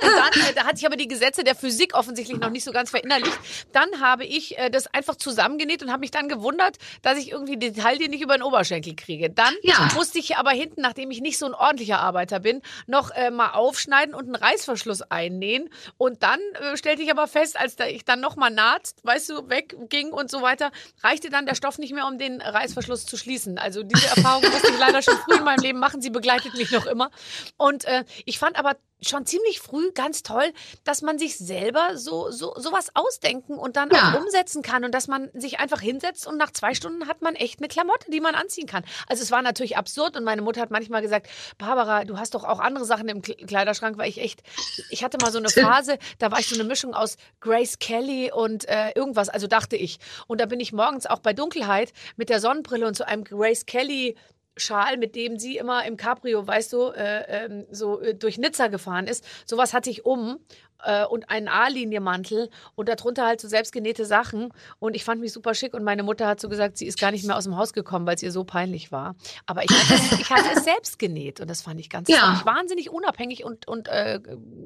Und 0.00 0.08
dann, 0.16 0.46
äh, 0.48 0.54
da 0.54 0.64
hatte 0.64 0.76
ich 0.78 0.86
aber 0.86 0.96
die 0.96 1.08
Gesetze 1.08 1.44
der 1.44 1.54
Physik 1.54 1.94
offensichtlich 1.94 2.38
noch 2.38 2.50
nicht 2.50 2.64
so 2.64 2.72
ganz 2.72 2.90
verinnerlicht. 2.90 3.38
Dann 3.72 4.00
habe 4.00 4.24
ich 4.24 4.56
äh, 4.58 4.70
das 4.70 4.86
einfach 4.88 5.16
zusammengenäht 5.16 5.82
und 5.82 5.90
habe 5.90 6.00
mich 6.00 6.10
dann 6.10 6.28
gewundert, 6.28 6.76
dass 7.02 7.18
ich 7.18 7.30
irgendwie 7.30 7.56
die 7.56 7.72
Taille 7.72 8.08
nicht 8.08 8.22
über 8.22 8.36
den 8.36 8.42
Oberschenkel 8.42 8.94
kriege. 8.94 9.30
Dann 9.30 9.54
Ja. 9.62 9.88
musste 9.94 10.18
ich 10.18 10.36
aber 10.36 10.50
hinten, 10.50 10.80
nachdem 10.80 11.10
ich 11.10 11.20
nicht 11.20 11.38
so 11.38 11.46
ein 11.46 11.54
ordentlicher 11.54 11.98
Arbeiter 12.00 12.40
bin, 12.40 12.62
noch 12.86 13.10
äh, 13.10 13.30
mal 13.30 13.50
aufschneiden 13.50 14.14
und 14.14 14.24
einen 14.24 14.34
Reißverschluss 14.36 15.02
einnähen. 15.02 15.68
Und 15.98 16.22
dann 16.22 16.40
äh, 16.60 16.76
stellte 16.76 17.02
ich 17.02 17.10
aber 17.10 17.26
fest, 17.26 17.58
als 17.58 17.76
da 17.76 17.86
ich 17.86 18.04
dann 18.04 18.20
noch 18.20 18.36
mal 18.36 18.50
naht, 18.50 18.90
weißt 19.02 19.30
du, 19.30 19.48
wegging 19.48 20.12
und 20.12 20.30
so 20.30 20.42
weiter, 20.42 20.70
reichte 21.02 21.30
dann 21.30 21.46
der 21.46 21.54
Stoff 21.54 21.78
nicht 21.78 21.92
mehr, 21.94 22.06
um 22.06 22.18
den 22.18 22.40
Reißverschluss 22.40 23.06
zu 23.06 23.16
schließen. 23.16 23.39
Also 23.58 23.82
diese 23.82 24.06
Erfahrung 24.06 24.42
musste 24.50 24.70
ich 24.72 24.78
leider 24.78 25.02
schon 25.02 25.16
früh 25.18 25.36
in 25.36 25.44
meinem 25.44 25.62
Leben 25.62 25.78
machen. 25.78 26.00
Sie 26.00 26.10
begleitet 26.10 26.54
mich 26.54 26.70
noch 26.70 26.86
immer. 26.86 27.10
Und 27.56 27.84
äh, 27.84 28.04
ich 28.24 28.38
fand 28.38 28.58
aber 28.58 28.76
schon 29.06 29.26
ziemlich 29.26 29.60
früh 29.60 29.92
ganz 29.92 30.22
toll, 30.22 30.52
dass 30.84 31.02
man 31.02 31.18
sich 31.18 31.38
selber 31.38 31.96
so, 31.96 32.30
so 32.30 32.54
sowas 32.56 32.90
ausdenken 32.94 33.54
und 33.58 33.76
dann 33.76 33.90
Ja. 33.90 34.12
auch 34.14 34.20
umsetzen 34.20 34.62
kann 34.62 34.84
und 34.84 34.92
dass 34.94 35.08
man 35.08 35.30
sich 35.34 35.58
einfach 35.60 35.80
hinsetzt 35.80 36.26
und 36.26 36.36
nach 36.36 36.50
zwei 36.50 36.74
Stunden 36.74 37.08
hat 37.08 37.22
man 37.22 37.34
echt 37.34 37.58
eine 37.60 37.68
Klamotte, 37.68 38.10
die 38.10 38.20
man 38.20 38.34
anziehen 38.34 38.66
kann. 38.66 38.84
Also 39.08 39.22
es 39.22 39.30
war 39.30 39.42
natürlich 39.42 39.76
absurd 39.76 40.16
und 40.16 40.24
meine 40.24 40.42
Mutter 40.42 40.60
hat 40.60 40.70
manchmal 40.70 41.02
gesagt, 41.02 41.28
Barbara, 41.58 42.04
du 42.04 42.18
hast 42.18 42.34
doch 42.34 42.44
auch 42.44 42.60
andere 42.60 42.84
Sachen 42.84 43.08
im 43.08 43.22
Kle- 43.22 43.46
Kleiderschrank, 43.46 43.96
weil 43.98 44.08
ich 44.08 44.18
echt, 44.20 44.42
ich 44.90 45.02
hatte 45.04 45.18
mal 45.20 45.32
so 45.32 45.38
eine 45.38 45.48
Phase, 45.50 45.98
da 46.18 46.30
war 46.30 46.38
ich 46.40 46.48
so 46.48 46.54
eine 46.54 46.64
Mischung 46.64 46.94
aus 46.94 47.16
Grace 47.40 47.78
Kelly 47.78 48.30
und 48.32 48.68
äh, 48.68 48.90
irgendwas, 48.94 49.28
also 49.28 49.46
dachte 49.46 49.76
ich. 49.76 49.98
Und 50.26 50.40
da 50.40 50.46
bin 50.46 50.60
ich 50.60 50.72
morgens 50.72 51.06
auch 51.06 51.20
bei 51.20 51.32
Dunkelheit 51.32 51.92
mit 52.16 52.28
der 52.28 52.40
Sonnenbrille 52.40 52.86
und 52.86 52.96
so 52.96 53.04
einem 53.04 53.24
Grace 53.24 53.66
Kelly 53.66 54.16
Schal, 54.56 54.96
mit 54.98 55.14
dem 55.14 55.38
sie 55.38 55.56
immer 55.56 55.84
im 55.84 55.96
Cabrio, 55.96 56.46
weißt 56.46 56.72
du, 56.72 56.88
äh, 56.90 57.44
ähm, 57.46 57.66
so 57.70 58.00
äh, 58.00 58.14
durch 58.14 58.36
Nizza 58.38 58.66
gefahren 58.68 59.06
ist. 59.06 59.24
Sowas 59.46 59.72
hatte 59.72 59.90
ich 59.90 60.04
um 60.04 60.38
äh, 60.84 61.04
und 61.06 61.30
einen 61.30 61.48
A-Linie-Mantel 61.48 62.50
und 62.74 62.88
darunter 62.88 63.26
halt 63.26 63.40
so 63.40 63.48
selbstgenähte 63.48 64.04
Sachen. 64.04 64.52
Und 64.78 64.94
ich 64.96 65.04
fand 65.04 65.20
mich 65.20 65.32
super 65.32 65.54
schick 65.54 65.72
und 65.74 65.84
meine 65.84 66.02
Mutter 66.02 66.26
hat 66.26 66.40
so 66.40 66.48
gesagt, 66.48 66.78
sie 66.78 66.86
ist 66.86 66.98
gar 67.00 67.10
nicht 67.10 67.24
mehr 67.24 67.36
aus 67.36 67.44
dem 67.44 67.56
Haus 67.56 67.72
gekommen, 67.72 68.06
weil 68.06 68.16
es 68.16 68.22
ihr 68.22 68.32
so 68.32 68.44
peinlich 68.44 68.92
war. 68.92 69.14
Aber 69.46 69.62
ich 69.64 69.70
hatte, 69.70 69.94
es, 69.94 70.20
ich 70.20 70.30
hatte 70.30 70.48
es 70.56 70.64
selbst 70.64 70.98
genäht 70.98 71.40
und 71.40 71.48
das 71.48 71.62
fand 71.62 71.80
ich 71.80 71.88
ganz 71.88 72.08
Ja. 72.08 72.40
wahnsinnig 72.44 72.90
unabhängig 72.90 73.44
und, 73.44 73.66
und 73.68 73.88
äh, 73.88 74.20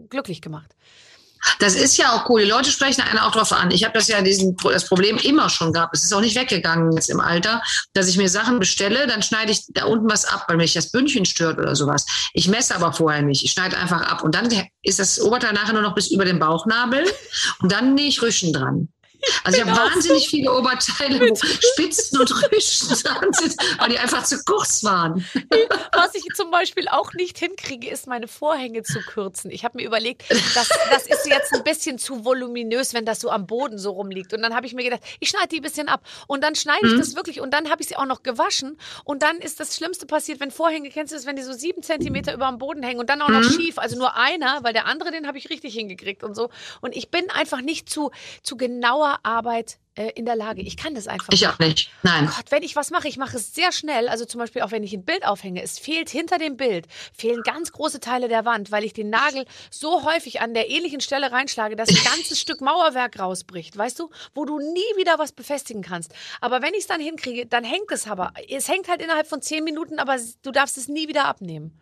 glücklich 0.08 0.40
gemacht. 0.40 0.74
Das 1.58 1.74
ist 1.74 1.96
ja 1.96 2.12
auch 2.12 2.28
cool. 2.28 2.42
Die 2.42 2.50
Leute 2.50 2.70
sprechen 2.70 3.02
einen 3.02 3.18
auch 3.18 3.32
drauf 3.32 3.52
an. 3.52 3.70
Ich 3.70 3.84
habe 3.84 3.94
das 3.94 4.08
ja 4.08 4.20
diesen, 4.22 4.56
das 4.56 4.88
Problem 4.88 5.18
immer 5.18 5.48
schon 5.48 5.72
gehabt. 5.72 5.94
Es 5.96 6.04
ist 6.04 6.12
auch 6.12 6.20
nicht 6.20 6.36
weggegangen 6.36 6.92
jetzt 6.92 7.10
im 7.10 7.20
Alter, 7.20 7.62
dass 7.92 8.08
ich 8.08 8.16
mir 8.16 8.28
Sachen 8.28 8.58
bestelle, 8.58 9.06
dann 9.06 9.22
schneide 9.22 9.52
ich 9.52 9.64
da 9.68 9.84
unten 9.84 10.10
was 10.10 10.24
ab, 10.24 10.44
weil 10.48 10.56
mich 10.56 10.74
das 10.74 10.90
Bündchen 10.90 11.24
stört 11.24 11.58
oder 11.58 11.76
sowas. 11.76 12.06
Ich 12.32 12.48
messe 12.48 12.74
aber 12.74 12.92
vorher 12.92 13.22
nicht. 13.22 13.44
Ich 13.44 13.52
schneide 13.52 13.76
einfach 13.76 14.02
ab 14.02 14.22
und 14.22 14.34
dann 14.34 14.48
ist 14.82 14.98
das 14.98 15.20
Oberteil 15.20 15.52
nachher 15.52 15.72
nur 15.72 15.82
noch 15.82 15.94
bis 15.94 16.10
über 16.10 16.24
den 16.24 16.38
Bauchnabel 16.38 17.04
und 17.60 17.72
dann 17.72 17.94
nähe 17.94 18.08
ich 18.08 18.22
Rüschen 18.22 18.52
dran. 18.52 18.88
Also 19.44 19.58
ich 19.58 19.66
habe 19.66 19.78
wahnsinnig 19.78 20.28
viele 20.28 20.52
Oberteile, 20.52 21.20
wo 21.20 21.34
Spitzen 21.34 22.20
und 22.20 22.30
Rüschen 22.52 22.88
dran 22.88 23.32
sind, 23.32 23.56
weil 23.78 23.90
die 23.90 23.98
einfach 23.98 24.24
zu 24.24 24.42
kurz 24.44 24.84
waren. 24.84 25.24
Was 25.92 26.14
ich 26.14 26.24
zum 26.34 26.50
Beispiel 26.50 26.88
auch 26.88 27.12
nicht 27.14 27.38
hinkriege, 27.38 27.88
ist 27.88 28.06
meine 28.06 28.28
Vorhänge 28.28 28.82
zu 28.82 29.00
kürzen. 29.00 29.50
Ich 29.50 29.64
habe 29.64 29.78
mir 29.78 29.86
überlegt, 29.86 30.24
das, 30.54 30.68
das 30.90 31.06
ist 31.06 31.26
jetzt 31.26 31.54
ein 31.54 31.64
bisschen 31.64 31.98
zu 31.98 32.24
voluminös, 32.24 32.94
wenn 32.94 33.04
das 33.04 33.20
so 33.20 33.30
am 33.30 33.46
Boden 33.46 33.78
so 33.78 33.90
rumliegt. 33.92 34.32
Und 34.32 34.42
dann 34.42 34.54
habe 34.54 34.66
ich 34.66 34.74
mir 34.74 34.84
gedacht, 34.84 35.02
ich 35.20 35.28
schneide 35.28 35.48
die 35.48 35.56
ein 35.56 35.62
bisschen 35.62 35.88
ab. 35.88 36.02
Und 36.26 36.42
dann 36.42 36.54
schneide 36.54 36.86
ich 36.86 36.96
das 36.96 37.16
wirklich. 37.16 37.40
Und 37.40 37.52
dann 37.52 37.70
habe 37.70 37.82
ich 37.82 37.88
sie 37.88 37.96
auch 37.96 38.06
noch 38.06 38.22
gewaschen. 38.22 38.78
Und 39.04 39.22
dann 39.22 39.38
ist 39.38 39.60
das 39.60 39.76
Schlimmste 39.76 40.06
passiert, 40.06 40.40
wenn 40.40 40.50
Vorhänge, 40.50 40.90
kennst 40.90 41.12
du 41.12 41.16
das, 41.16 41.26
wenn 41.26 41.36
die 41.36 41.42
so 41.42 41.52
sieben 41.52 41.82
Zentimeter 41.82 42.34
über 42.34 42.48
dem 42.48 42.58
Boden 42.58 42.82
hängen 42.82 43.00
und 43.00 43.10
dann 43.10 43.22
auch 43.22 43.28
noch 43.28 43.42
schief. 43.42 43.78
Also 43.78 43.96
nur 43.96 44.16
einer, 44.16 44.62
weil 44.62 44.72
der 44.72 44.86
andere, 44.86 45.10
den 45.10 45.26
habe 45.26 45.38
ich 45.38 45.50
richtig 45.50 45.74
hingekriegt 45.74 46.22
und 46.22 46.34
so. 46.34 46.50
Und 46.80 46.96
ich 46.96 47.10
bin 47.10 47.30
einfach 47.30 47.60
nicht 47.60 47.88
zu, 47.88 48.10
zu 48.42 48.56
genauer 48.56 49.13
Arbeit 49.22 49.78
äh, 49.96 50.10
in 50.14 50.24
der 50.24 50.34
Lage. 50.34 50.60
Ich 50.62 50.76
kann 50.76 50.94
das 50.94 51.06
einfach 51.06 51.32
Ich 51.32 51.46
auch 51.46 51.58
nicht. 51.58 51.90
Nein. 52.02 52.26
Gott, 52.26 52.50
wenn 52.50 52.62
ich 52.62 52.74
was 52.74 52.90
mache, 52.90 53.06
ich 53.06 53.16
mache 53.16 53.36
es 53.36 53.54
sehr 53.54 53.70
schnell. 53.70 54.08
Also 54.08 54.24
zum 54.24 54.40
Beispiel 54.40 54.62
auch 54.62 54.72
wenn 54.72 54.82
ich 54.82 54.92
ein 54.92 55.04
Bild 55.04 55.24
aufhänge, 55.24 55.62
es 55.62 55.78
fehlt 55.78 56.10
hinter 56.10 56.38
dem 56.38 56.56
Bild, 56.56 56.86
fehlen 57.16 57.42
ganz 57.42 57.70
große 57.72 58.00
Teile 58.00 58.28
der 58.28 58.44
Wand, 58.44 58.72
weil 58.72 58.84
ich 58.84 58.92
den 58.92 59.10
Nagel 59.10 59.44
so 59.70 60.04
häufig 60.04 60.40
an 60.40 60.52
der 60.52 60.68
ähnlichen 60.68 61.00
Stelle 61.00 61.30
reinschlage, 61.30 61.76
dass 61.76 61.88
ein 61.88 62.04
ganzes 62.04 62.40
Stück 62.40 62.60
Mauerwerk 62.60 63.18
rausbricht, 63.18 63.76
weißt 63.76 63.98
du, 64.00 64.10
wo 64.34 64.44
du 64.44 64.58
nie 64.58 64.80
wieder 64.96 65.18
was 65.18 65.32
befestigen 65.32 65.82
kannst. 65.82 66.12
Aber 66.40 66.60
wenn 66.60 66.74
ich 66.74 66.80
es 66.80 66.86
dann 66.86 67.00
hinkriege, 67.00 67.46
dann 67.46 67.62
hängt 67.62 67.90
es 67.92 68.08
aber. 68.08 68.32
Es 68.48 68.68
hängt 68.68 68.88
halt 68.88 69.00
innerhalb 69.00 69.26
von 69.28 69.42
zehn 69.42 69.62
Minuten, 69.62 69.98
aber 69.98 70.16
du 70.42 70.50
darfst 70.50 70.76
es 70.76 70.88
nie 70.88 71.08
wieder 71.08 71.26
abnehmen. 71.26 71.80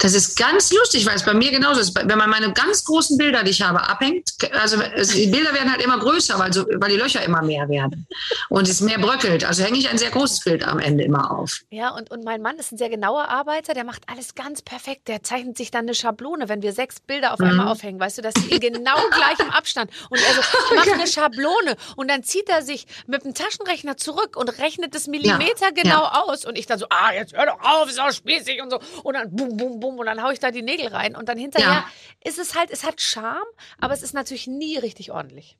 Das 0.00 0.14
ist 0.14 0.36
ganz 0.38 0.72
lustig, 0.72 1.06
weil 1.06 1.16
es 1.16 1.24
bei 1.24 1.34
mir 1.34 1.50
genauso 1.50 1.80
ist. 1.80 1.94
Wenn 1.94 2.18
man 2.18 2.30
meine 2.30 2.52
ganz 2.52 2.84
großen 2.84 3.16
Bilder, 3.18 3.42
die 3.42 3.50
ich 3.50 3.62
habe, 3.62 3.82
abhängt, 3.82 4.30
also 4.52 4.76
die 4.76 5.26
Bilder 5.26 5.52
werden 5.54 5.70
halt 5.70 5.82
immer 5.82 5.98
größer, 5.98 6.38
weil, 6.38 6.52
so, 6.52 6.66
weil 6.74 6.90
die 6.90 6.96
Löcher 6.96 7.22
immer 7.22 7.42
mehr 7.42 7.68
werden 7.68 8.06
und 8.48 8.68
es 8.68 8.80
mehr 8.80 8.98
bröckelt. 8.98 9.44
Also 9.44 9.64
hänge 9.64 9.78
ich 9.78 9.88
ein 9.88 9.98
sehr 9.98 10.10
großes 10.10 10.40
Bild 10.40 10.66
am 10.66 10.78
Ende 10.78 11.04
immer 11.04 11.30
auf. 11.30 11.60
Ja, 11.70 11.90
und, 11.90 12.10
und 12.10 12.24
mein 12.24 12.42
Mann 12.42 12.56
ist 12.56 12.72
ein 12.72 12.78
sehr 12.78 12.90
genauer 12.90 13.28
Arbeiter, 13.28 13.74
der 13.74 13.84
macht 13.84 14.02
alles 14.08 14.34
ganz 14.34 14.62
perfekt. 14.62 15.08
Der 15.08 15.22
zeichnet 15.22 15.56
sich 15.56 15.70
dann 15.70 15.84
eine 15.84 15.94
Schablone, 15.94 16.48
wenn 16.48 16.62
wir 16.62 16.72
sechs 16.72 17.00
Bilder 17.00 17.32
auf 17.32 17.40
einmal 17.40 17.68
aufhängen, 17.68 18.00
weißt 18.00 18.18
du, 18.18 18.22
das 18.22 18.34
ist 18.36 18.50
in 18.50 18.60
genau 18.60 18.96
gleichem 19.10 19.50
Abstand. 19.50 19.90
Und 20.10 20.18
er 20.18 20.34
so, 20.34 20.40
ich 20.40 20.76
mache 20.76 20.92
eine 20.92 21.06
Schablone 21.06 21.76
und 21.96 22.08
dann 22.08 22.22
zieht 22.22 22.48
er 22.48 22.62
sich 22.62 22.86
mit 23.06 23.24
dem 23.24 23.34
Taschenrechner 23.34 23.96
zurück 23.96 24.36
und 24.36 24.58
rechnet 24.58 24.94
das 24.94 25.06
Millimeter 25.06 25.72
genau 25.72 26.04
aus. 26.04 26.44
Und 26.44 26.58
ich 26.58 26.66
dann 26.66 26.78
so, 26.78 26.86
ah, 26.90 27.12
jetzt 27.12 27.34
hör 27.36 27.46
doch 27.46 27.60
auf, 27.60 27.88
ist 27.88 28.00
auch 28.00 28.12
spießig 28.12 28.62
und 28.62 28.70
so. 28.70 28.80
Und 29.02 29.14
dann 29.14 29.34
bum, 29.34 29.56
bum, 29.56 29.73
bum 29.80 29.98
und 29.98 30.06
dann 30.06 30.22
hau 30.22 30.30
ich 30.30 30.38
da 30.40 30.50
die 30.50 30.62
Nägel 30.62 30.88
rein. 30.88 31.16
Und 31.16 31.28
dann 31.28 31.38
hinterher 31.38 31.68
Ja. 31.68 31.88
ist 32.24 32.38
es 32.38 32.54
halt, 32.54 32.70
es 32.70 32.84
hat 32.84 33.00
Charme, 33.00 33.42
aber 33.80 33.94
es 33.94 34.02
ist 34.02 34.14
natürlich 34.14 34.46
nie 34.46 34.78
richtig 34.78 35.10
ordentlich. 35.12 35.56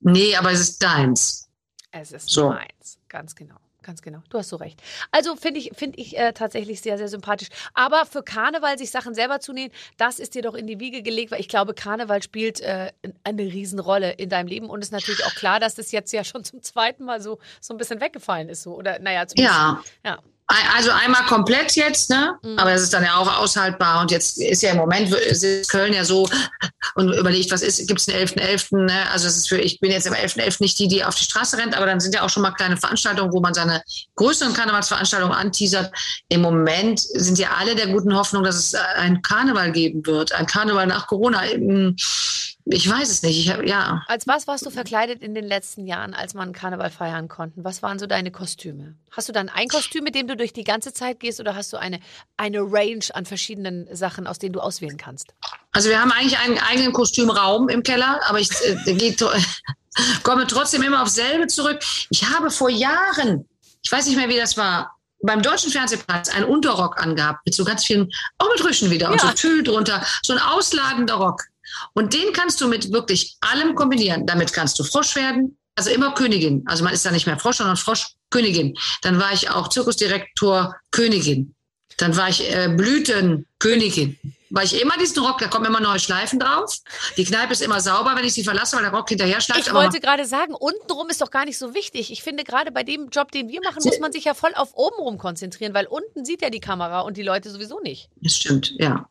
Nee, 0.00 0.36
aber 0.36 0.52
es 0.52 0.60
ist 0.60 0.82
deins. 0.82 1.48
Es 1.90 2.12
ist 2.12 2.28
So. 2.28 2.48
meins, 2.48 2.98
ganz 3.08 3.34
genau. 3.34 3.56
Ganz 3.82 4.00
genau, 4.00 4.20
du 4.30 4.38
hast 4.38 4.48
so 4.48 4.56
recht. 4.56 4.82
Also 5.10 5.36
finde 5.36 5.60
ich, 5.60 5.72
finde 5.76 5.98
ich 6.00 6.16
äh, 6.16 6.32
tatsächlich 6.32 6.80
sehr, 6.80 6.96
sehr 6.96 7.08
sympathisch. 7.08 7.48
Aber 7.74 8.06
für 8.06 8.22
Karneval 8.22 8.78
sich 8.78 8.90
Sachen 8.90 9.14
selber 9.14 9.40
zu 9.40 9.52
nähen, 9.52 9.70
das 9.98 10.18
ist 10.18 10.34
dir 10.34 10.40
doch 10.40 10.54
in 10.54 10.66
die 10.66 10.80
Wiege 10.80 11.02
gelegt, 11.02 11.32
weil 11.32 11.40
ich 11.40 11.48
glaube, 11.48 11.74
Karneval 11.74 12.22
spielt 12.22 12.62
äh, 12.62 12.92
eine 13.24 13.42
Riesenrolle 13.42 14.12
in 14.12 14.30
deinem 14.30 14.46
Leben. 14.46 14.70
Und 14.70 14.80
es 14.80 14.86
ist 14.88 14.92
natürlich 14.92 15.22
auch 15.26 15.34
klar, 15.34 15.60
dass 15.60 15.74
das 15.74 15.92
jetzt 15.92 16.14
ja 16.14 16.24
schon 16.24 16.44
zum 16.44 16.62
zweiten 16.62 17.04
Mal 17.04 17.20
so, 17.20 17.38
so 17.60 17.74
ein 17.74 17.76
bisschen 17.76 18.00
weggefallen 18.00 18.48
ist. 18.48 18.62
So. 18.62 18.74
Oder 18.74 19.00
naja, 19.00 19.26
zumindest. 19.26 19.54
Ja. 19.54 19.82
ja. 20.02 20.18
Also 20.46 20.90
einmal 20.90 21.24
komplett 21.24 21.74
jetzt, 21.74 22.10
ne? 22.10 22.34
Mhm. 22.42 22.58
Aber 22.58 22.72
es 22.72 22.82
ist 22.82 22.92
dann 22.92 23.02
ja 23.02 23.16
auch 23.16 23.40
aushaltbar. 23.40 24.02
Und 24.02 24.10
jetzt 24.10 24.38
ist 24.38 24.62
ja 24.62 24.72
im 24.72 24.76
Moment 24.76 25.10
ist 25.10 25.70
Köln 25.70 25.94
ja 25.94 26.04
so 26.04 26.28
und 26.96 27.12
überlegt, 27.14 27.50
was 27.50 27.62
ist, 27.62 27.88
gibt 27.88 28.00
es 28.00 28.08
einen 28.08 28.28
11.11., 28.28 28.84
ne? 28.84 29.10
Also 29.10 29.26
es 29.26 29.36
ist 29.36 29.48
für, 29.48 29.56
ich 29.56 29.80
bin 29.80 29.90
jetzt 29.90 30.06
im 30.06 30.12
11.11. 30.12 30.56
nicht 30.60 30.78
die, 30.78 30.88
die 30.88 31.02
auf 31.02 31.14
die 31.14 31.24
Straße 31.24 31.56
rennt, 31.56 31.74
aber 31.74 31.86
dann 31.86 31.98
sind 31.98 32.14
ja 32.14 32.22
auch 32.22 32.28
schon 32.28 32.42
mal 32.42 32.50
kleine 32.50 32.76
Veranstaltungen, 32.76 33.32
wo 33.32 33.40
man 33.40 33.54
seine 33.54 33.82
größeren 34.16 34.52
Karnevalsveranstaltungen 34.52 35.34
anteasert. 35.34 35.90
Im 36.28 36.42
Moment 36.42 37.00
sind 37.00 37.38
ja 37.38 37.48
alle 37.58 37.74
der 37.74 37.86
guten 37.86 38.14
Hoffnung, 38.14 38.44
dass 38.44 38.56
es 38.56 38.74
ein 38.74 39.22
Karneval 39.22 39.72
geben 39.72 40.04
wird. 40.04 40.32
Ein 40.32 40.46
Karneval 40.46 40.86
nach 40.86 41.06
Corona. 41.06 41.42
Hm, 41.42 41.96
Ich 42.66 42.88
weiß 42.88 43.10
es 43.10 43.22
nicht. 43.22 43.38
Ich 43.38 43.50
hab, 43.52 43.62
ja. 43.66 44.02
Als 44.06 44.26
was 44.26 44.46
warst 44.46 44.64
du 44.64 44.70
verkleidet 44.70 45.22
in 45.22 45.34
den 45.34 45.44
letzten 45.44 45.86
Jahren, 45.86 46.14
als 46.14 46.32
man 46.32 46.52
Karneval 46.54 46.90
feiern 46.90 47.28
konnten? 47.28 47.62
Was 47.62 47.82
waren 47.82 47.98
so 47.98 48.06
deine 48.06 48.30
Kostüme? 48.30 48.94
Hast 49.10 49.28
du 49.28 49.32
dann 49.32 49.50
ein 49.50 49.68
Kostüm, 49.68 50.02
mit 50.02 50.14
dem 50.14 50.28
du 50.28 50.36
durch 50.36 50.54
die 50.54 50.64
ganze 50.64 50.94
Zeit 50.94 51.20
gehst, 51.20 51.40
oder 51.40 51.54
hast 51.54 51.74
du 51.74 51.76
eine, 51.76 52.00
eine 52.38 52.60
Range 52.60 53.04
an 53.12 53.26
verschiedenen 53.26 53.86
Sachen, 53.94 54.26
aus 54.26 54.38
denen 54.38 54.54
du 54.54 54.60
auswählen 54.60 54.96
kannst? 54.96 55.34
Also 55.72 55.90
wir 55.90 56.00
haben 56.00 56.10
eigentlich 56.10 56.38
einen 56.38 56.58
eigenen 56.58 56.94
Kostümraum 56.94 57.68
im 57.68 57.82
Keller, 57.82 58.20
aber 58.28 58.40
ich 58.40 58.48
äh, 58.86 58.94
geht, 58.94 59.22
komme 60.22 60.46
trotzdem 60.46 60.82
immer 60.82 61.02
aufs 61.02 61.16
selbe 61.16 61.46
zurück. 61.48 61.80
Ich 62.08 62.24
habe 62.30 62.50
vor 62.50 62.70
Jahren, 62.70 63.46
ich 63.82 63.92
weiß 63.92 64.06
nicht 64.06 64.16
mehr, 64.16 64.30
wie 64.30 64.38
das 64.38 64.56
war, 64.56 64.96
beim 65.22 65.42
deutschen 65.42 65.70
Fernsehpreis 65.70 66.30
einen 66.30 66.44
Unterrock 66.46 66.98
angehabt, 67.02 67.44
mit 67.44 67.54
so 67.54 67.64
ganz 67.64 67.84
vielen, 67.84 68.10
auch 68.38 68.48
mit 68.50 68.64
Rüschen 68.64 68.90
wieder 68.90 69.10
und 69.10 69.22
Ja. 69.22 69.28
so 69.28 69.34
Tüll 69.34 69.62
drunter, 69.62 70.02
so 70.22 70.32
ein 70.32 70.38
ausladender 70.38 71.14
Rock. 71.14 71.42
Und 71.92 72.14
den 72.14 72.32
kannst 72.32 72.60
du 72.60 72.68
mit 72.68 72.92
wirklich 72.92 73.36
allem 73.40 73.74
kombinieren. 73.74 74.26
Damit 74.26 74.52
kannst 74.52 74.78
du 74.78 74.84
Frosch 74.84 75.16
werden, 75.16 75.58
also 75.76 75.90
immer 75.90 76.14
Königin. 76.14 76.64
Also 76.66 76.84
man 76.84 76.92
ist 76.92 77.04
da 77.04 77.10
nicht 77.10 77.26
mehr 77.26 77.38
Frosch, 77.38 77.56
sondern 77.56 77.76
Froschkönigin. 77.76 78.74
Dann 79.02 79.20
war 79.20 79.32
ich 79.32 79.50
auch 79.50 79.68
Zirkusdirektor 79.68 80.76
Königin. 80.90 81.54
Dann 81.96 82.16
war 82.16 82.28
ich 82.28 82.50
äh, 82.52 82.68
Blütenkönigin. 82.68 84.18
War 84.50 84.62
ich 84.62 84.80
immer 84.80 84.96
diesen 84.96 85.24
Rock, 85.24 85.38
da 85.38 85.48
kommen 85.48 85.64
immer 85.64 85.80
neue 85.80 85.98
Schleifen 85.98 86.38
drauf. 86.38 86.78
Die 87.16 87.24
Kneipe 87.24 87.52
ist 87.52 87.62
immer 87.62 87.80
sauber, 87.80 88.14
wenn 88.14 88.24
ich 88.24 88.34
sie 88.34 88.44
verlasse, 88.44 88.76
weil 88.76 88.84
der 88.84 88.92
Rock 88.92 89.08
hinterher 89.08 89.40
schleift. 89.40 89.66
Ich 89.66 89.74
wollte 89.74 89.98
gerade 89.98 90.26
sagen, 90.26 90.54
untenrum 90.54 91.08
ist 91.08 91.20
doch 91.20 91.30
gar 91.32 91.44
nicht 91.44 91.58
so 91.58 91.74
wichtig. 91.74 92.12
Ich 92.12 92.22
finde, 92.22 92.44
gerade 92.44 92.70
bei 92.70 92.84
dem 92.84 93.08
Job, 93.08 93.32
den 93.32 93.48
wir 93.48 93.60
machen, 93.64 93.82
muss 93.84 93.98
man 93.98 94.12
sich 94.12 94.24
ja 94.24 94.34
voll 94.34 94.54
auf 94.54 94.70
obenrum 94.74 95.18
konzentrieren, 95.18 95.74
weil 95.74 95.86
unten 95.86 96.24
sieht 96.24 96.40
ja 96.40 96.50
die 96.50 96.60
Kamera 96.60 97.00
und 97.00 97.16
die 97.16 97.22
Leute 97.22 97.50
sowieso 97.50 97.80
nicht. 97.80 98.10
Das 98.16 98.36
stimmt, 98.36 98.74
ja. 98.78 99.08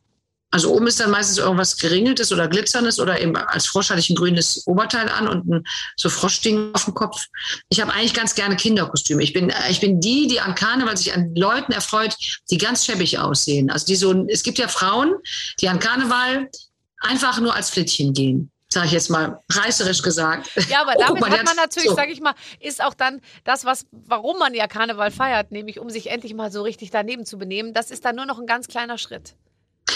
Also 0.54 0.72
oben 0.72 0.86
ist 0.86 1.00
dann 1.00 1.10
meistens 1.10 1.40
irgendwas 1.40 1.78
Geringeltes 1.78 2.32
oder 2.32 2.48
Glitzerndes 2.48 3.00
oder 3.00 3.20
eben 3.20 3.36
als 3.36 3.66
Frosch 3.66 3.90
hatte 3.90 4.00
ich 4.00 4.12
ein 4.12 4.16
grünes 4.16 4.68
Oberteil 4.68 5.10
an 5.10 5.28
und 5.28 5.48
ein 5.48 5.64
so 5.96 6.10
Froschding 6.10 6.70
auf 6.76 6.86
dem 6.86 6.94
Kopf. 6.94 7.26
Ich 7.70 7.82
habe 7.82 7.92
eigentlich 7.92 8.14
ganz 8.14 8.36
gerne 8.36 8.56
Kinderkostüme. 8.56 9.24
Ich 9.24 9.34
bin, 9.34 9.50
äh, 9.50 9.72
ich 9.72 9.80
bin 9.80 10.00
die, 10.00 10.28
die 10.28 10.40
an 10.40 10.54
Karneval 10.54 10.96
sich 10.96 11.12
an 11.12 11.34
Leuten 11.34 11.72
erfreut, 11.72 12.16
die 12.52 12.60
ganz 12.60 12.86
schäbig 12.86 13.18
aussehen. 13.18 13.72
Also 13.72 13.88
die 13.88 13.96
so, 13.96 14.28
es 14.28 14.44
gibt 14.44 14.60
ja 14.60 14.68
Frauen, 14.68 15.16
die 15.60 15.70
an 15.70 15.80
Karneval 15.80 16.52
einfach 17.00 17.40
nur 17.40 17.56
als 17.56 17.72
Flittchen 17.72 18.14
gehen. 18.14 18.52
Sage 18.72 18.86
ich 18.86 18.94
jetzt 18.94 19.10
mal 19.10 19.42
reißerisch 19.52 20.04
gesagt. 20.04 20.52
Ja, 20.70 20.82
aber 20.82 20.94
Oh, 20.98 21.02
damit 21.02 21.22
mal, 21.22 21.30
der 21.32 21.40
hat 21.40 21.46
man 21.48 21.56
natürlich, 21.56 21.90
so. 21.90 21.96
sage 21.96 22.12
ich 22.12 22.22
mal, 22.22 22.36
ist 22.60 22.84
auch 22.84 22.94
dann 22.94 23.22
das, 23.44 23.66
was, 23.66 23.88
warum 23.92 24.38
man 24.38 24.54
ja 24.54 24.68
Karneval 24.68 25.10
feiert, 25.10 25.52
nämlich 25.52 25.80
um 25.80 25.90
sich 25.90 26.12
endlich 26.12 26.36
mal 26.36 26.52
so 26.52 26.62
richtig 26.62 26.92
daneben 26.92 27.26
zu 27.26 27.40
benehmen. 27.40 27.74
Das 27.74 27.90
ist 27.90 28.06
dann 28.06 28.16
nur 28.16 28.28
noch 28.28 28.38
ein 28.38 28.46
ganz 28.46 28.68
kleiner 28.68 29.00
Schritt. 29.00 29.34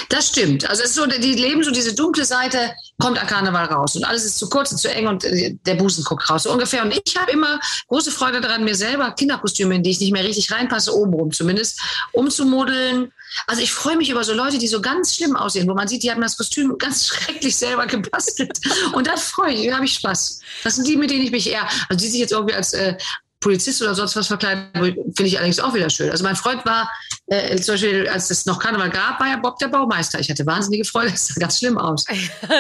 Das 0.10 0.30
stimmt. 0.30 0.70
Also 0.70 0.84
es 0.84 0.90
ist 0.90 0.96
so, 0.96 1.06
die 1.06 1.34
leben 1.34 1.64
so 1.64 1.72
diese 1.72 1.94
dunkle 1.94 2.24
Seite, 2.24 2.74
kommt 3.00 3.20
an 3.20 3.28
Karneval 3.28 3.66
raus 3.66 3.96
und 3.96 4.06
alles 4.06 4.26
ist 4.26 4.38
zu 4.38 4.50
kurz 4.50 4.72
und 4.72 4.78
zu 4.78 4.90
eng 4.90 5.08
und 5.08 5.24
äh, 5.24 5.56
der 5.66 5.76
Busen 5.76 6.04
guckt 6.04 6.30
raus, 6.30 6.44
so 6.44 6.52
ungefähr. 6.52 6.84
Und 6.84 7.00
ich 7.06 7.18
habe 7.18 7.32
immer 7.32 7.60
große 7.88 8.12
Freude 8.12 8.42
daran, 8.42 8.64
mir 8.64 8.76
selber 8.76 9.12
Kinderkostüme, 9.12 9.76
in 9.76 9.84
die 9.84 9.92
ich 9.92 10.00
nicht 10.00 10.14
mehr 10.14 10.24
richtig 10.24 10.52
reinpasse, 10.52 10.96
obenrum 10.96 11.32
zumindest, 11.32 11.80
umzumodeln. 12.14 13.12
Also 13.46 13.62
ich 13.62 13.74
freue 13.74 13.98
mich 13.98 14.10
über 14.10 14.24
so 14.24 14.34
Leute, 14.34 14.58
die 14.58 14.68
so 14.68 14.82
ganz 14.82 15.16
schlimm 15.16 15.36
aussehen, 15.36 15.68
wo 15.68 15.74
man 15.74 15.88
sieht, 15.88 16.04
die 16.04 16.12
haben 16.12 16.22
das 16.22 16.38
Kostüm 16.38 16.78
ganz 16.78 17.08
schrecklich 17.08 17.56
selber 17.56 17.86
gebastelt. 17.86 18.60
Und 18.94 19.08
da 19.08 19.18
freue 19.18 19.54
ich, 19.54 19.68
da 19.68 19.76
habe 19.76 19.86
ich 19.86 19.96
Spaß. 19.96 20.40
Das 20.64 20.76
sind 20.76 20.88
die, 20.88 20.96
mit 20.96 21.12
denen 21.12 21.24
ich 21.24 21.32
mich 21.32 21.50
eher, 21.50 21.68
also 21.90 22.04
die 22.04 22.10
sich 22.10 22.20
jetzt 22.20 22.32
irgendwie 22.32 22.56
als 22.56 22.74
äh, 22.74 22.96
Polizist 23.40 23.82
oder 23.82 23.94
sonst 23.94 24.16
was 24.16 24.28
verkleiden, 24.28 24.68
finde 24.74 25.24
ich 25.26 25.38
allerdings 25.38 25.60
auch 25.60 25.74
wieder 25.74 25.90
schön. 25.90 26.10
Also 26.10 26.24
mein 26.24 26.36
Freund 26.36 26.66
war, 26.66 26.90
äh, 27.28 27.56
zum 27.58 27.74
Beispiel, 27.76 28.08
als 28.08 28.30
es 28.30 28.46
noch 28.46 28.60
Karneval 28.60 28.90
gab, 28.90 29.20
war 29.20 29.28
ja 29.28 29.38
Bob 29.38 29.58
der 29.60 29.68
Baumeister. 29.68 30.20
Ich 30.20 30.30
hatte 30.30 30.46
wahnsinnige 30.46 30.86
Freude, 30.86 31.12
das 31.12 31.28
sah 31.28 31.40
ganz 31.40 31.60
schlimm 31.60 31.78
aus. 31.78 32.06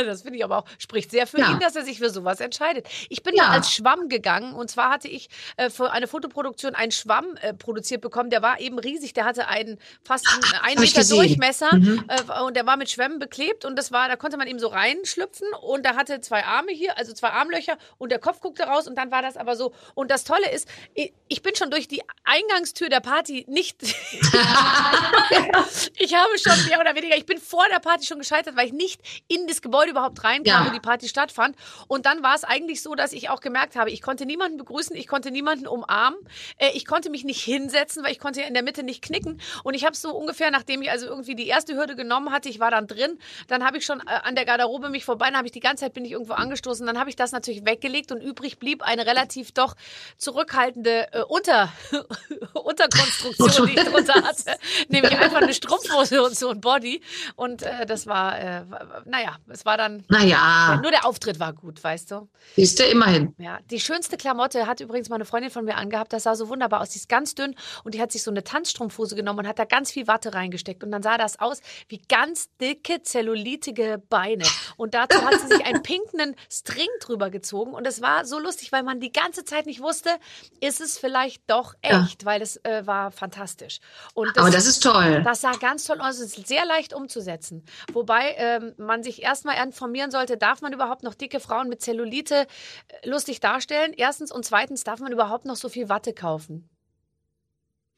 Das 0.05 0.21
finde 0.21 0.37
ich 0.37 0.43
aber 0.43 0.57
auch, 0.59 0.65
spricht 0.77 1.11
sehr 1.11 1.25
für 1.27 1.39
Ja. 1.39 1.51
ihn, 1.51 1.59
dass 1.59 1.75
er 1.75 1.83
sich 1.83 1.97
für 1.99 2.09
sowas 2.09 2.39
entscheidet. 2.39 2.87
Ich 3.09 3.23
bin 3.23 3.33
Ja. 3.35 3.49
als 3.49 3.71
Schwamm 3.71 4.09
gegangen 4.09 4.53
und 4.53 4.69
zwar 4.69 4.89
hatte 4.89 5.07
ich 5.07 5.29
äh, 5.57 5.69
für 5.69 5.91
eine 5.91 6.07
Fotoproduktion 6.07 6.75
einen 6.75 6.91
Schwamm 6.91 7.25
äh, 7.41 7.53
produziert 7.53 8.01
bekommen, 8.01 8.29
der 8.29 8.41
war 8.41 8.59
eben 8.59 8.77
riesig, 8.79 9.13
der 9.13 9.25
hatte 9.25 9.47
einen 9.47 9.77
fast 10.03 10.25
einen, 10.31 10.43
einen 10.63 10.79
Meter. 10.81 11.03
Durchmesser 11.03 11.75
Mhm. 11.75 12.03
äh, 12.07 12.41
und 12.41 12.55
der 12.55 12.65
war 12.65 12.77
mit 12.77 12.89
Schwämmen 12.89 13.19
beklebt 13.19 13.63
und 13.65 13.75
das 13.77 13.91
war, 13.91 14.07
da 14.09 14.15
konnte 14.15 14.37
man 14.37 14.47
eben 14.47 14.59
so 14.59 14.67
reinschlüpfen 14.67 15.47
und 15.61 15.85
da 15.85 15.95
hatte 15.95 16.19
zwei 16.21 16.43
Arme 16.45 16.71
hier, 16.71 16.97
also 16.97 17.13
zwei 17.13 17.29
Armlöcher 17.31 17.77
und 17.97 18.11
der 18.11 18.19
Kopf 18.19 18.39
guckte 18.41 18.63
raus 18.63 18.87
und 18.87 18.95
dann 18.97 19.11
war 19.11 19.21
das 19.21 19.37
aber 19.37 19.55
so. 19.55 19.73
Und 19.95 20.11
das 20.11 20.23
Tolle 20.23 20.49
ist, 20.51 20.67
ich, 20.93 21.13
ich 21.27 21.41
bin 21.41 21.55
schon 21.55 21.69
durch 21.71 21.87
die 21.87 22.01
Eingangstür 22.23 22.89
der 22.89 22.99
Party 22.99 23.45
nicht 23.47 23.77
ich 25.97 26.13
habe 26.13 26.29
schon 26.37 26.65
mehr 26.67 26.79
oder 26.79 26.95
weniger, 26.95 27.15
ich 27.15 27.25
bin 27.25 27.37
vor 27.39 27.65
der 27.71 27.79
Party 27.79 28.05
schon 28.05 28.19
gescheitert, 28.19 28.55
weil 28.55 28.67
ich 28.67 28.73
nicht 28.73 29.01
in 29.27 29.47
das 29.47 29.61
Gebäude 29.61 29.91
überhaupt 29.91 30.23
reinkam, 30.23 30.45
Ja. 30.45 30.65
wo 30.67 30.73
die 30.73 30.79
Party 30.79 31.07
stattfand. 31.07 31.55
Und 31.87 32.05
dann 32.05 32.23
war 32.23 32.35
es 32.35 32.43
eigentlich 32.43 32.81
so, 32.81 32.95
dass 32.95 33.13
ich 33.13 33.29
auch 33.29 33.41
gemerkt 33.41 33.75
habe, 33.75 33.89
ich 33.91 34.01
konnte 34.01 34.25
niemanden 34.25 34.57
begrüßen, 34.57 34.95
ich 34.95 35.07
konnte 35.07 35.31
niemanden 35.31 35.67
umarmen, 35.67 36.19
äh, 36.57 36.69
ich 36.73 36.85
konnte 36.85 37.09
mich 37.09 37.23
nicht 37.23 37.41
hinsetzen, 37.41 38.03
weil 38.03 38.11
ich 38.11 38.19
konnte 38.19 38.41
ja 38.41 38.47
in 38.47 38.53
der 38.53 38.63
Mitte 38.63 38.83
nicht 38.83 39.01
knicken. 39.01 39.39
Und 39.63 39.73
ich 39.73 39.85
habe 39.85 39.95
so 39.95 40.15
ungefähr, 40.15 40.51
nachdem 40.51 40.81
ich 40.81 40.89
also 40.91 41.05
irgendwie 41.07 41.35
die 41.35 41.47
erste 41.47 41.75
Hürde 41.75 41.95
genommen 41.95 42.31
hatte, 42.31 42.49
ich 42.49 42.59
war 42.59 42.71
dann 42.71 42.87
drin, 42.87 43.19
dann 43.47 43.65
habe 43.65 43.77
ich 43.77 43.85
schon 43.85 43.99
äh, 44.01 44.03
an 44.23 44.35
der 44.35 44.45
Garderobe 44.45 44.89
mich 44.89 45.05
vorbei, 45.05 45.27
dann 45.27 45.37
habe 45.37 45.47
ich 45.47 45.51
die 45.53 45.59
ganze 45.59 45.85
Zeit 45.85 45.93
bin 45.93 46.05
ich 46.05 46.11
irgendwo 46.11 46.33
angestoßen, 46.33 46.85
dann 46.85 46.99
habe 46.99 47.09
ich 47.09 47.15
das 47.15 47.31
natürlich 47.31 47.65
weggelegt 47.65 48.11
und 48.11 48.21
übrig 48.21 48.59
blieb 48.59 48.81
eine 48.83 49.05
relativ 49.05 49.51
doch 49.51 49.75
zurückhaltende 50.17 51.07
äh, 51.13 51.21
Unter 51.27 51.71
Unterkonstruktion, 52.53 53.67
die 53.67 53.75
ich 53.75 53.83
drunter 53.85 54.13
hatte, 54.23 54.46
nämlich 54.89 55.17
einfach 55.17 55.41
eine 55.41 55.53
Strumpfhose 55.53 56.23
und 56.23 56.35
so 56.37 56.49
ein 56.49 56.61
Body. 56.61 57.01
Und 57.35 57.61
äh, 57.63 57.85
das 57.85 58.07
war, 58.07 58.39
äh, 58.39 58.63
naja, 59.05 59.37
es 59.49 59.65
war 59.65 59.77
dann, 59.77 60.03
Naja, 60.09 60.79
nur 60.81 60.91
der 60.91 61.05
Auftritt 61.05 61.39
war 61.39 61.53
gut, 61.53 61.83
weißt 61.83 62.11
du. 62.11 62.27
siehst 62.55 62.79
du, 62.79 62.83
immerhin. 62.83 63.33
Ja, 63.37 63.59
die 63.69 63.79
schönste 63.79 64.17
Klamotte 64.17 64.67
hat 64.67 64.79
übrigens 64.79 65.09
mal 65.09 65.15
eine 65.15 65.25
Freundin 65.25 65.51
von 65.51 65.65
mir 65.65 65.75
angehabt. 65.75 66.13
Das 66.13 66.23
sah 66.23 66.35
so 66.35 66.49
wunderbar 66.49 66.81
aus. 66.81 66.89
Die 66.89 66.97
ist 66.99 67.09
ganz 67.09 67.35
dünn 67.35 67.55
und 67.83 67.93
die 67.93 68.01
hat 68.01 68.11
sich 68.11 68.23
so 68.23 68.31
eine 68.31 68.43
Tanzstrumpfhose 68.43 69.15
genommen 69.15 69.39
und 69.39 69.47
hat 69.47 69.59
da 69.59 69.65
ganz 69.65 69.91
viel 69.91 70.07
Watte 70.07 70.33
reingesteckt. 70.33 70.83
Und 70.83 70.91
dann 70.91 71.03
sah 71.03 71.17
das 71.17 71.39
aus 71.39 71.61
wie 71.89 72.01
ganz 72.09 72.49
dicke, 72.61 73.01
zellulitige 73.01 74.01
Beine. 74.09 74.45
Und 74.77 74.93
dazu 74.93 75.21
hat 75.23 75.39
sie 75.41 75.47
sich 75.47 75.65
einen 75.65 75.83
pinken 75.83 76.35
String 76.51 76.87
drüber 77.01 77.29
gezogen. 77.29 77.73
Und 77.73 77.85
es 77.87 78.01
war 78.01 78.25
so 78.25 78.39
lustig, 78.39 78.71
weil 78.71 78.83
man 78.83 78.99
die 78.99 79.11
ganze 79.11 79.43
Zeit 79.45 79.65
nicht 79.65 79.81
wusste, 79.81 80.09
ist 80.61 80.81
es 80.81 80.97
vielleicht 80.97 81.41
doch 81.49 81.73
Ja. 81.83 82.03
echt, 82.03 82.25
weil 82.25 82.41
es 82.41 82.57
äh, 82.63 82.85
war 82.85 83.11
fantastisch. 83.11 83.79
Und 84.13 84.36
Aber 84.37 84.49
das 84.51 84.65
ist 84.67 84.81
toll. 84.83 85.21
das 85.23 85.41
sah 85.41 85.51
ganz 85.53 85.83
toll 85.85 85.99
aus. 85.99 86.19
Es 86.19 86.37
ist 86.37 86.47
sehr 86.47 86.65
leicht 86.65 86.93
umzusetzen. 86.93 87.63
Wobei 87.93 88.35
ähm, 88.37 88.73
man 88.77 89.03
sich 89.03 89.21
erstmal 89.23 89.63
informieren 89.65 90.11
sollte, 90.11 90.37
darf 90.37 90.61
man 90.61 90.73
überhaupt 90.73 91.03
noch 91.03 91.13
dicke 91.15 91.39
Frauen 91.39 91.69
mit 91.69 91.81
Zellulite 91.81 92.47
äh, 92.87 93.09
lustig 93.09 93.39
darstellen? 93.39 93.93
Erstens. 93.95 94.31
Und 94.31 94.45
zweitens, 94.45 94.83
darf 94.83 94.99
man 94.99 95.11
überhaupt 95.11 95.45
noch 95.45 95.55
so 95.55 95.69
viel 95.69 95.89
Watte 95.89 96.13
kaufen? 96.13 96.69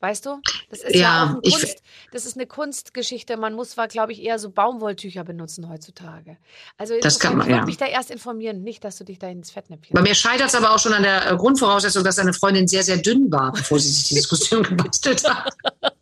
Weißt 0.02 0.26
du? 0.28 0.40
Das 0.70 0.80
ist 0.80 0.96
ja, 0.96 1.02
Ja, 1.02 1.24
auch 1.26 1.30
ein 1.36 1.40
ich- 1.44 1.54
Kunst, 1.60 1.84
das 2.14 2.26
ist 2.26 2.38
eine 2.38 2.48
Kunstgeschichte. 2.48 3.36
Man 3.36 3.54
muss 3.54 3.72
zwar, 3.72 3.90
glaube 3.90 4.14
ich, 4.14 4.22
eher 4.24 4.40
so 4.40 4.50
Baumwolltücher 4.50 5.26
benutzen 5.26 5.68
heutzutage. 5.68 6.38
Also 6.78 6.94
Das 7.02 7.20
kann 7.20 7.34
man, 7.36 7.48
ich 7.48 7.52
würde 7.52 7.60
ja. 7.60 7.66
mich 7.66 7.76
da 7.76 7.86
erst 7.86 8.10
informieren, 8.10 8.64
nicht, 8.64 8.82
dass 8.86 8.96
du 8.98 9.04
dich 9.04 9.20
da 9.20 9.28
ins 9.28 9.52
Fettnäpfchen. 9.52 9.94
Bei 9.94 10.02
mir 10.02 10.16
scheitert 10.16 10.48
es 10.48 10.56
aber 10.56 10.74
auch 10.74 10.80
schon 10.80 10.94
an 10.94 11.04
der 11.04 11.30
äh, 11.30 11.36
Grundvoraussetzung, 11.36 12.06
dass 12.06 12.16
seine 12.16 12.32
Freundin 12.32 12.66
sehr, 12.70 12.84
sehr 12.84 12.96
dünn 12.96 13.30
war, 13.30 13.52
bevor 13.52 13.78
sie 13.78 13.90
sich 13.90 14.08
dieses 14.08 14.30
Kostüm 14.30 14.64
gebastelt 14.64 15.22
hat. 15.30 15.54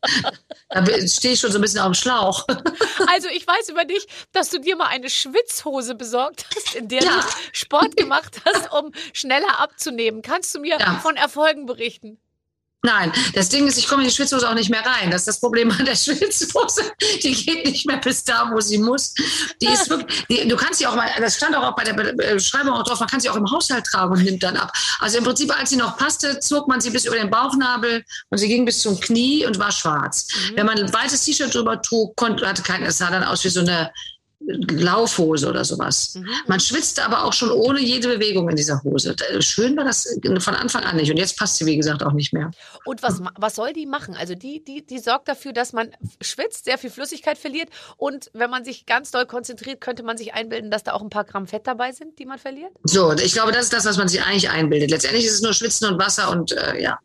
Da 0.69 0.85
stehe 1.07 1.33
ich 1.33 1.39
schon 1.39 1.51
so 1.51 1.57
ein 1.59 1.61
bisschen 1.61 1.79
auf 1.79 1.87
dem 1.87 1.93
Schlauch. 1.93 2.45
Also 3.09 3.29
ich 3.29 3.47
weiß 3.47 3.69
über 3.69 3.85
dich, 3.85 4.05
dass 4.33 4.49
du 4.49 4.59
dir 4.59 4.75
mal 4.75 4.87
eine 4.87 5.09
Schwitzhose 5.09 5.95
besorgt 5.95 6.45
hast, 6.55 6.75
in 6.75 6.87
der 6.89 7.03
Ja. 7.03 7.21
du 7.21 7.27
Sport 7.53 7.95
gemacht 7.95 8.41
hast, 8.45 8.71
um 8.73 8.91
schneller 9.13 9.59
abzunehmen. 9.59 10.21
Kannst 10.21 10.53
du 10.53 10.59
mir 10.59 10.77
Ja. 10.79 10.99
von 10.99 11.15
Erfolgen 11.15 11.65
berichten? 11.67 12.19
Nein, 12.83 13.11
das 13.33 13.49
Ding 13.49 13.67
ist, 13.67 13.77
ich 13.77 13.87
komme 13.87 14.03
in 14.03 14.07
die 14.09 14.13
Schwitzhose 14.13 14.47
auch 14.47 14.53
nicht 14.53 14.69
mehr 14.69 14.85
rein. 14.85 15.09
Das 15.09 15.21
ist 15.21 15.27
das 15.27 15.39
Problem 15.39 15.71
an 15.71 15.83
der 15.83 15.95
Schwitzhose. 15.95 16.83
Die 17.23 17.33
geht 17.33 17.65
nicht 17.65 17.85
mehr 17.87 17.97
bis 17.97 18.23
da, 18.23 18.49
wo 18.53 18.61
sie 18.61 18.77
muss. 18.77 19.13
Die 19.61 19.65
ist 19.67 19.89
wirklich, 19.89 20.25
die, 20.29 20.47
du 20.47 20.55
kannst 20.55 20.79
sie 20.79 20.87
auch 20.87 20.95
mal, 20.95 21.09
das 21.19 21.35
stand 21.35 21.55
auch 21.55 21.75
bei 21.75 21.83
der 21.83 21.93
Be- 21.93 22.13
Beschreibung 22.13 22.73
auch 22.73 22.83
drauf, 22.83 22.99
man 22.99 23.09
kann 23.09 23.19
sie 23.19 23.29
auch 23.29 23.35
im 23.35 23.49
Haushalt 23.51 23.83
tragen 23.85 24.13
und 24.13 24.23
nimmt 24.23 24.43
dann 24.43 24.55
ab. 24.57 24.71
Also 24.99 25.17
im 25.17 25.23
Prinzip, 25.23 25.51
als 25.59 25.71
sie 25.71 25.75
noch 25.77 25.97
passte, 25.97 26.39
zog 26.39 26.67
man 26.67 26.79
sie 26.79 26.91
bis 26.91 27.05
über 27.05 27.15
den 27.15 27.29
Bauchnabel 27.31 28.05
und 28.29 28.37
sie 28.37 28.47
ging 28.47 28.63
bis 28.63 28.79
zum 28.81 28.99
Knie 28.99 29.45
und 29.45 29.57
war 29.59 29.71
schwarz. 29.71 30.27
Wenn 30.53 30.65
man 30.67 30.77
ein 30.77 30.93
weites 30.93 31.23
T-Shirt 31.25 31.53
drüber 31.53 31.81
trug, 31.81 32.15
konnte, 32.15 32.47
hatte 32.47 32.61
kein, 32.61 32.83
es 32.83 32.99
sah 32.99 33.09
dann 33.09 33.23
aus 33.23 33.43
wie 33.43 33.49
so 33.49 33.61
eine 33.61 33.91
Laufhose 34.47 35.49
oder 35.49 35.65
sowas. 35.65 36.15
Mhm. 36.15 36.27
Man 36.47 36.59
schwitzt 36.59 36.99
aber 36.99 37.23
auch 37.23 37.33
schon 37.33 37.51
ohne 37.51 37.81
jede 37.81 38.07
Bewegung 38.07 38.49
in 38.49 38.55
dieser 38.55 38.81
Hose. 38.83 39.15
Schön 39.39 39.75
war 39.75 39.83
das 39.83 40.07
von 40.39 40.55
Anfang 40.55 40.83
an 40.83 40.95
nicht. 40.95 41.11
Und 41.11 41.17
jetzt 41.17 41.37
passt 41.37 41.57
sie, 41.57 41.65
wie 41.65 41.75
gesagt, 41.75 42.03
auch 42.03 42.13
nicht 42.13 42.33
mehr. 42.33 42.51
Und 42.85 43.03
was, 43.03 43.21
was 43.35 43.55
soll 43.55 43.73
die 43.73 43.85
machen? 43.85 44.15
Also 44.15 44.35
die, 44.35 44.63
die, 44.63 44.85
die 44.85 44.99
sorgt 44.99 45.27
dafür, 45.27 45.53
dass 45.53 45.73
man 45.73 45.91
schwitzt, 46.21 46.65
sehr 46.65 46.77
viel 46.77 46.89
Flüssigkeit 46.89 47.37
verliert. 47.37 47.69
Und 47.97 48.29
wenn 48.33 48.49
man 48.49 48.63
sich 48.63 48.85
ganz 48.85 49.11
doll 49.11 49.25
konzentriert, 49.25 49.81
könnte 49.81 50.03
man 50.03 50.17
sich 50.17 50.33
einbilden, 50.33 50.71
dass 50.71 50.83
da 50.83 50.93
auch 50.93 51.01
ein 51.01 51.09
paar 51.09 51.25
Gramm 51.25 51.47
Fett 51.47 51.67
dabei 51.67 51.91
sind, 51.91 52.17
die 52.19 52.25
man 52.25 52.39
verliert. 52.39 52.71
So, 52.83 53.13
ich 53.13 53.33
glaube, 53.33 53.51
das 53.51 53.65
ist 53.65 53.73
das, 53.73 53.85
was 53.85 53.97
man 53.97 54.07
sich 54.07 54.23
eigentlich 54.23 54.49
einbildet. 54.49 54.91
Letztendlich 54.91 55.25
ist 55.25 55.33
es 55.33 55.41
nur 55.41 55.53
Schwitzen 55.53 55.91
und 55.91 55.99
Wasser 55.99 56.31
und 56.31 56.51
äh, 56.53 56.81
ja. 56.81 56.99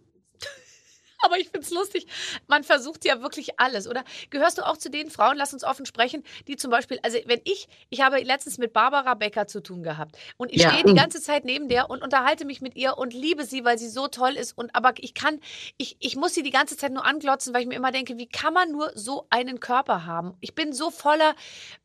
Aber 1.24 1.38
ich 1.38 1.48
find's 1.48 1.70
lustig. 1.70 2.06
Man 2.48 2.64
versucht 2.64 3.04
ja 3.04 3.22
wirklich 3.22 3.58
alles, 3.60 3.88
oder? 3.88 4.04
Gehörst 4.30 4.58
du 4.58 4.66
auch 4.66 4.76
zu 4.76 4.90
den 4.90 5.10
Frauen, 5.10 5.36
lass 5.36 5.52
uns 5.52 5.64
offen 5.64 5.86
sprechen, 5.86 6.22
die 6.48 6.56
zum 6.56 6.70
Beispiel, 6.70 6.98
also 7.02 7.18
wenn 7.26 7.40
ich, 7.44 7.68
ich 7.90 8.00
habe 8.00 8.18
letztens 8.20 8.58
mit 8.58 8.72
Barbara 8.72 9.14
Becker 9.14 9.46
zu 9.46 9.62
tun 9.62 9.82
gehabt 9.82 10.16
und 10.36 10.52
ich 10.52 10.62
Ja. 10.62 10.70
stehe 10.70 10.84
die 10.84 10.94
ganze 10.94 11.20
Zeit 11.20 11.44
neben 11.44 11.68
der 11.68 11.90
und 11.90 12.02
unterhalte 12.02 12.44
mich 12.44 12.60
mit 12.60 12.76
ihr 12.76 12.98
und 12.98 13.14
liebe 13.14 13.44
sie, 13.44 13.64
weil 13.64 13.78
sie 13.78 13.88
so 13.88 14.08
toll 14.08 14.32
ist 14.36 14.56
und 14.56 14.74
aber 14.74 14.92
ich 14.98 15.14
kann, 15.14 15.38
ich, 15.76 15.96
ich 16.00 16.16
muss 16.16 16.34
sie 16.34 16.42
die 16.42 16.50
ganze 16.50 16.76
Zeit 16.76 16.92
nur 16.92 17.04
anglotzen, 17.04 17.54
weil 17.54 17.62
ich 17.62 17.68
mir 17.68 17.76
immer 17.76 17.92
denke, 17.92 18.18
wie 18.18 18.26
kann 18.28 18.52
man 18.54 18.70
nur 18.72 18.90
so 18.94 19.26
einen 19.30 19.60
Körper 19.60 20.04
haben? 20.06 20.34
Ich 20.40 20.54
bin 20.54 20.72
so 20.72 20.90
voller 20.90 21.34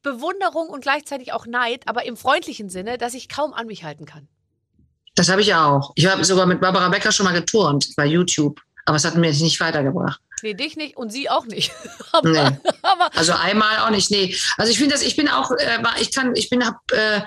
Bewunderung 0.02 0.69
und 0.69 0.82
gleichzeitig 0.82 1.34
auch 1.34 1.45
Neid, 1.45 1.88
aber 1.88 2.06
im 2.06 2.17
freundlichen 2.17 2.69
Sinne, 2.69 2.97
dass 2.97 3.13
ich 3.13 3.30
kaum 3.30 3.54
an 3.54 3.67
mich 3.67 3.84
halten 3.84 4.06
kann. 4.06 4.28
Das 5.15 5.30
habe 5.30 5.41
ich 5.41 5.54
auch. 5.56 5.91
Ich 5.95 6.06
habe 6.06 6.23
sogar 6.23 6.45
mit 6.45 6.62
Barbara 6.62 6.89
Becker 6.89 7.12
schon 7.12 7.26
mal 7.26 7.34
geturnt 7.34 7.95
bei 7.95 8.06
YouTube. 8.06 8.62
Aber 8.88 8.95
es 8.95 9.04
hat 9.04 9.15
mir 9.15 9.30
nicht 9.30 9.60
weitergebracht. 9.60 10.21
Nee, 10.41 10.54
dich 10.54 10.78
nicht 10.78 10.95
und 10.95 11.12
sie 11.12 11.30
auch 11.30 11.45
nicht. 11.45 11.73
aber, 12.13 12.30
Nee. 12.30 12.58
aber 12.82 13.10
Also 13.15 13.34
einmal 13.34 13.80
auch 13.80 13.89
nicht, 13.89 14.10
nee. 14.12 14.34
Also 14.56 14.71
ich 14.71 14.78
finde 14.78 14.93
das, 14.93 15.04
ich 15.04 15.17
bin 15.17 15.28
auch, 15.28 15.52
äh, 15.52 15.80
ich 16.00 16.10
kann, 16.12 16.34
ich 16.38 16.50
bin, 16.50 16.65
hab, 16.65 16.80
äh, 16.93 17.19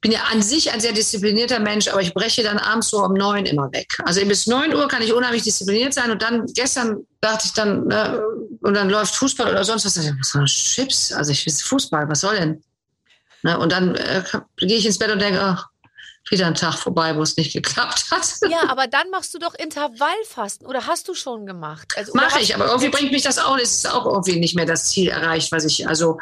bin 0.00 0.10
ja 0.10 0.18
an 0.32 0.42
sich 0.42 0.72
ein 0.72 0.80
sehr 0.80 0.90
disziplinierter 0.90 1.60
Mensch, 1.60 1.86
aber 1.86 2.00
ich 2.00 2.12
breche 2.12 2.42
dann 2.42 2.58
abends 2.58 2.88
so 2.88 3.04
um 3.04 3.14
neun 3.14 3.46
immer 3.46 3.70
weg. 3.70 3.86
Also 4.04 4.24
bis 4.26 4.48
neun 4.48 4.74
Uhr 4.74 4.88
kann 4.88 5.00
ich 5.00 5.12
unheimlich 5.12 5.44
diszipliniert 5.44 5.94
sein 5.94 6.10
und 6.10 6.22
dann 6.22 6.44
gestern 6.54 7.06
dachte 7.20 7.46
ich 7.46 7.52
dann, 7.52 7.86
ne, 7.86 8.20
und 8.60 8.74
dann 8.74 8.90
läuft 8.90 9.14
Fußball 9.14 9.48
oder 9.52 9.64
sonst 9.64 9.84
was. 9.84 9.96
Was 9.96 10.30
soll? 10.30 10.44
Chips? 10.46 11.12
Also 11.12 11.30
ich 11.30 11.46
will 11.46 11.52
Fußball, 11.52 12.08
was 12.08 12.20
soll 12.20 12.36
denn? 12.36 12.64
Ne, 13.44 13.56
und 13.60 13.70
dann 13.70 13.94
äh, 13.94 14.24
gehe 14.56 14.78
ich 14.78 14.86
ins 14.86 14.98
Bett 14.98 15.12
und 15.12 15.22
denke, 15.22 15.40
ach, 15.40 15.68
wieder 16.30 16.46
ein 16.46 16.54
Tag 16.54 16.74
vorbei, 16.78 17.16
wo 17.16 17.22
es 17.22 17.36
nicht 17.36 17.52
geklappt 17.52 18.06
hat. 18.10 18.26
ja, 18.50 18.68
aber 18.68 18.86
dann 18.86 19.10
machst 19.10 19.34
du 19.34 19.38
doch 19.38 19.54
Intervallfasten 19.54 20.66
oder 20.66 20.86
hast 20.86 21.08
du 21.08 21.14
schon 21.14 21.46
gemacht? 21.46 21.94
Also, 21.96 22.12
Mache 22.14 22.40
ich, 22.40 22.54
aber 22.54 22.66
irgendwie 22.66 22.88
bringt 22.88 23.12
mich 23.12 23.22
das 23.22 23.38
auch, 23.38 23.58
es 23.58 23.74
ist 23.74 23.92
auch 23.92 24.06
irgendwie 24.06 24.38
nicht 24.38 24.54
mehr 24.54 24.66
das 24.66 24.86
Ziel 24.86 25.08
erreicht, 25.08 25.52
was 25.52 25.64
ich, 25.64 25.86
also 25.88 26.18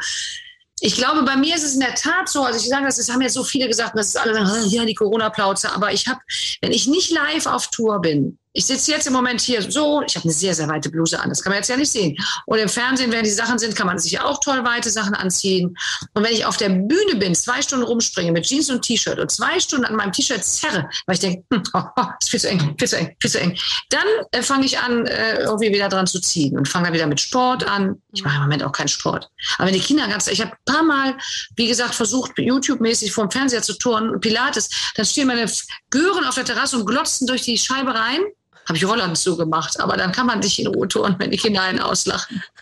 ich 0.79 0.95
glaube, 0.95 1.23
bei 1.23 1.37
mir 1.37 1.55
ist 1.55 1.63
es 1.63 1.75
in 1.75 1.79
der 1.79 1.95
Tat 1.95 2.27
so, 2.27 2.43
also 2.43 2.59
ich 2.59 2.67
sage 2.67 2.85
das, 2.85 2.97
das 2.97 3.09
haben 3.09 3.21
jetzt 3.21 3.35
so 3.35 3.43
viele 3.43 3.67
gesagt, 3.67 3.97
das 3.97 4.09
ist 4.09 4.17
alle, 4.17 4.33
sagen, 4.33 4.69
ja, 4.69 4.83
die 4.83 4.95
Corona-Plauze, 4.95 5.71
aber 5.71 5.93
ich 5.93 6.07
habe, 6.07 6.19
wenn 6.61 6.73
ich 6.73 6.87
nicht 6.87 7.09
live 7.11 7.45
auf 7.45 7.69
Tour 7.69 8.01
bin, 8.01 8.37
ich 8.53 8.65
sitze 8.65 8.91
jetzt 8.91 9.07
im 9.07 9.13
Moment 9.13 9.41
hier 9.41 9.61
so, 9.69 10.03
ich 10.05 10.15
habe 10.15 10.25
eine 10.25 10.33
sehr, 10.33 10.53
sehr 10.53 10.67
weite 10.67 10.89
Bluse 10.89 11.19
an, 11.19 11.29
das 11.29 11.41
kann 11.41 11.51
man 11.51 11.57
jetzt 11.57 11.69
ja 11.69 11.75
nicht 11.75 11.91
sehen. 11.91 12.15
Und 12.45 12.59
im 12.59 12.69
Fernsehen, 12.69 13.11
wenn 13.11 13.23
die 13.23 13.31
Sachen 13.31 13.57
sind, 13.57 13.75
kann 13.75 13.87
man 13.87 13.97
sich 13.97 14.19
auch 14.19 14.39
toll 14.39 14.63
weite 14.63 14.91
Sachen 14.91 15.15
anziehen. 15.15 15.75
Und 16.13 16.23
wenn 16.23 16.33
ich 16.33 16.45
auf 16.45 16.57
der 16.57 16.69
Bühne 16.69 17.15
bin, 17.15 17.33
zwei 17.33 17.61
Stunden 17.63 17.83
rumspringe 17.83 18.31
mit 18.31 18.45
Jeans 18.45 18.69
und 18.69 18.83
T-Shirt 18.83 19.19
und 19.19 19.31
zwei 19.31 19.59
Stunden 19.59 19.85
an 19.85 19.95
meinem 19.95 20.11
T-Shirt 20.11 20.43
zerre, 20.43 20.87
weil 21.07 21.15
ich 21.15 21.21
denke, 21.21 21.43
hm, 21.51 21.63
oh, 21.73 21.83
oh, 21.95 22.05
ist 22.19 22.29
viel 22.29 22.39
zu 22.39 22.49
eng, 22.49 22.75
viel 22.77 22.87
zu 22.87 22.97
eng, 22.97 23.15
viel 23.19 23.31
zu 23.31 23.39
eng, 23.39 23.57
dann 23.89 24.05
äh, 24.31 24.43
fange 24.43 24.65
ich 24.65 24.77
an, 24.77 25.07
äh, 25.07 25.39
irgendwie 25.39 25.73
wieder 25.73 25.89
dran 25.89 26.05
zu 26.05 26.19
ziehen 26.19 26.55
und 26.55 26.67
fange 26.67 26.85
dann 26.85 26.93
wieder 26.93 27.07
mit 27.07 27.19
Sport 27.19 27.67
an. 27.67 28.01
Ich 28.11 28.23
mache 28.23 28.35
im 28.35 28.41
Moment 28.43 28.63
auch 28.63 28.71
keinen 28.71 28.87
Sport. 28.87 29.31
Aber 29.57 29.67
wenn 29.67 29.73
die 29.73 29.79
Kinder 29.79 30.07
ganz, 30.07 30.27
ich 30.27 30.41
habe 30.41 30.51
ein 30.51 30.73
paar 30.73 30.83
Mal, 30.83 31.17
wie 31.55 31.67
gesagt, 31.67 31.95
versucht, 31.95 32.33
YouTube-mäßig 32.37 33.11
vor 33.11 33.25
dem 33.25 33.31
Fernseher 33.31 33.63
zu 33.63 33.73
turnen 33.73 34.11
und 34.11 34.21
Pilates, 34.21 34.69
dann 34.95 35.05
stehen 35.05 35.27
meine 35.27 35.51
Gören 35.89 36.25
auf 36.25 36.35
der 36.35 36.45
Terrasse 36.45 36.77
und 36.77 36.85
glotzen 36.85 37.25
durch 37.25 37.41
die 37.41 37.57
Scheibe 37.57 37.95
rein. 37.95 38.19
Habe 38.67 38.77
ich 38.77 38.85
Rolland 38.85 39.17
zugemacht, 39.17 39.79
aber 39.79 39.97
dann 39.97 40.11
kann 40.11 40.25
man 40.25 40.41
sich 40.41 40.59
in 40.59 40.67
Ruhe 40.67 40.87
turnen, 40.87 41.15
wenn 41.19 41.31
die 41.31 41.37
Kinder 41.37 41.61
einen 41.63 41.79
auslachen. 41.79 42.43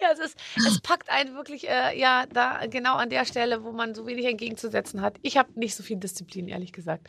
Ja, 0.00 0.08
es, 0.12 0.18
ist, 0.18 0.36
es 0.56 0.80
packt 0.80 1.08
einen 1.08 1.34
wirklich, 1.34 1.68
äh, 1.68 1.98
ja, 1.98 2.26
da 2.26 2.66
genau 2.66 2.96
an 2.96 3.08
der 3.08 3.24
Stelle, 3.24 3.64
wo 3.64 3.72
man 3.72 3.94
so 3.94 4.06
wenig 4.06 4.26
entgegenzusetzen 4.26 5.00
hat. 5.00 5.16
Ich 5.22 5.36
habe 5.38 5.48
nicht 5.58 5.74
so 5.74 5.82
viel 5.82 5.96
Disziplin, 5.96 6.48
ehrlich 6.48 6.72
gesagt. 6.72 7.08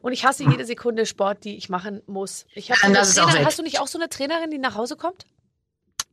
Und 0.00 0.12
ich 0.12 0.24
hasse 0.24 0.44
jede 0.44 0.64
Sekunde 0.64 1.06
Sport, 1.06 1.44
die 1.44 1.56
ich 1.56 1.68
machen 1.68 2.02
muss. 2.06 2.46
Ich 2.54 2.70
hab 2.70 2.82
Ja, 2.82 2.90
das 2.90 3.10
ist 3.10 3.18
auch 3.20 3.24
Trainerin- 3.28 3.38
weg. 3.40 3.46
hast 3.46 3.58
du 3.58 3.62
nicht 3.64 3.80
auch 3.80 3.88
so 3.88 3.98
eine 3.98 4.08
Trainerin, 4.08 4.50
die 4.50 4.58
nach 4.58 4.76
Hause 4.76 4.96
kommt? 4.96 5.26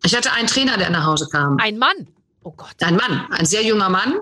Ich 0.04 0.16
hatte 0.16 0.32
einen 0.34 0.48
Trainer, 0.48 0.78
der 0.78 0.90
nach 0.90 1.06
Hause 1.06 1.28
kam. 1.32 1.58
Ein 1.60 1.78
Mann. 1.78 2.08
Oh 2.44 2.52
Gott. 2.52 2.76
Ein 2.82 2.96
Mann, 2.96 3.28
ein 3.32 3.46
sehr 3.46 3.64
junger 3.64 3.90
Mann. 3.90 4.20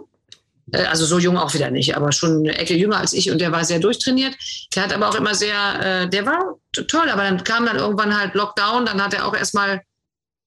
Äh, 0.72 0.86
Also 0.86 1.06
so 1.06 1.20
jung 1.20 1.38
auch 1.38 1.54
wieder 1.54 1.72
nicht, 1.72 1.96
aber 1.96 2.12
schon 2.12 2.40
eine 2.40 2.58
Ecke 2.58 2.76
jünger 2.76 2.98
als 2.98 3.14
ich 3.14 3.32
und 3.32 3.40
der 3.40 3.52
war 3.52 3.66
sehr 3.66 3.80
durchtrainiert. 3.80 4.36
Der 4.76 4.84
hat 4.84 4.94
aber 4.94 5.10
auch 5.10 5.16
immer 5.16 5.36
sehr, 5.36 6.04
äh, 6.04 6.10
der 6.10 6.26
war 6.26 6.56
toll, 6.88 7.10
aber 7.10 7.24
dann 7.24 7.44
kam 7.44 7.66
dann 7.66 7.78
irgendwann 7.78 8.18
halt 8.18 8.34
Lockdown, 8.36 8.86
dann 8.86 9.04
hat 9.04 9.14
er 9.14 9.28
auch 9.28 9.36
erstmal 9.36 9.82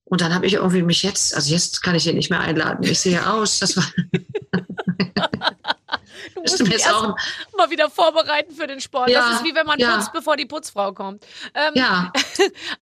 und 0.05 0.21
dann 0.21 0.33
habe 0.33 0.47
ich 0.47 0.53
irgendwie 0.53 0.81
mich 0.81 1.03
jetzt, 1.03 1.35
also 1.35 1.51
jetzt 1.51 1.83
kann 1.83 1.93
ich 1.93 2.07
ihn 2.07 2.15
nicht 2.15 2.31
mehr 2.31 2.39
einladen. 2.39 2.83
Ich 2.83 2.99
sehe 2.99 3.31
aus, 3.31 3.59
das 3.59 3.77
war 3.77 3.85
Du 6.35 6.41
musst 6.41 6.61
erst 6.61 6.93
auch, 6.93 7.15
mal 7.57 7.69
wieder 7.69 7.89
vorbereiten 7.89 8.53
für 8.53 8.67
den 8.67 8.79
Sport. 8.79 9.09
Ja, 9.09 9.29
das 9.29 9.39
ist 9.39 9.45
wie 9.45 9.55
wenn 9.55 9.65
man 9.65 9.79
ja. 9.79 9.95
putzt, 9.95 10.13
bevor 10.13 10.37
die 10.37 10.45
Putzfrau 10.45 10.93
kommt. 10.93 11.25
Ähm, 11.53 11.73
ja, 11.75 12.11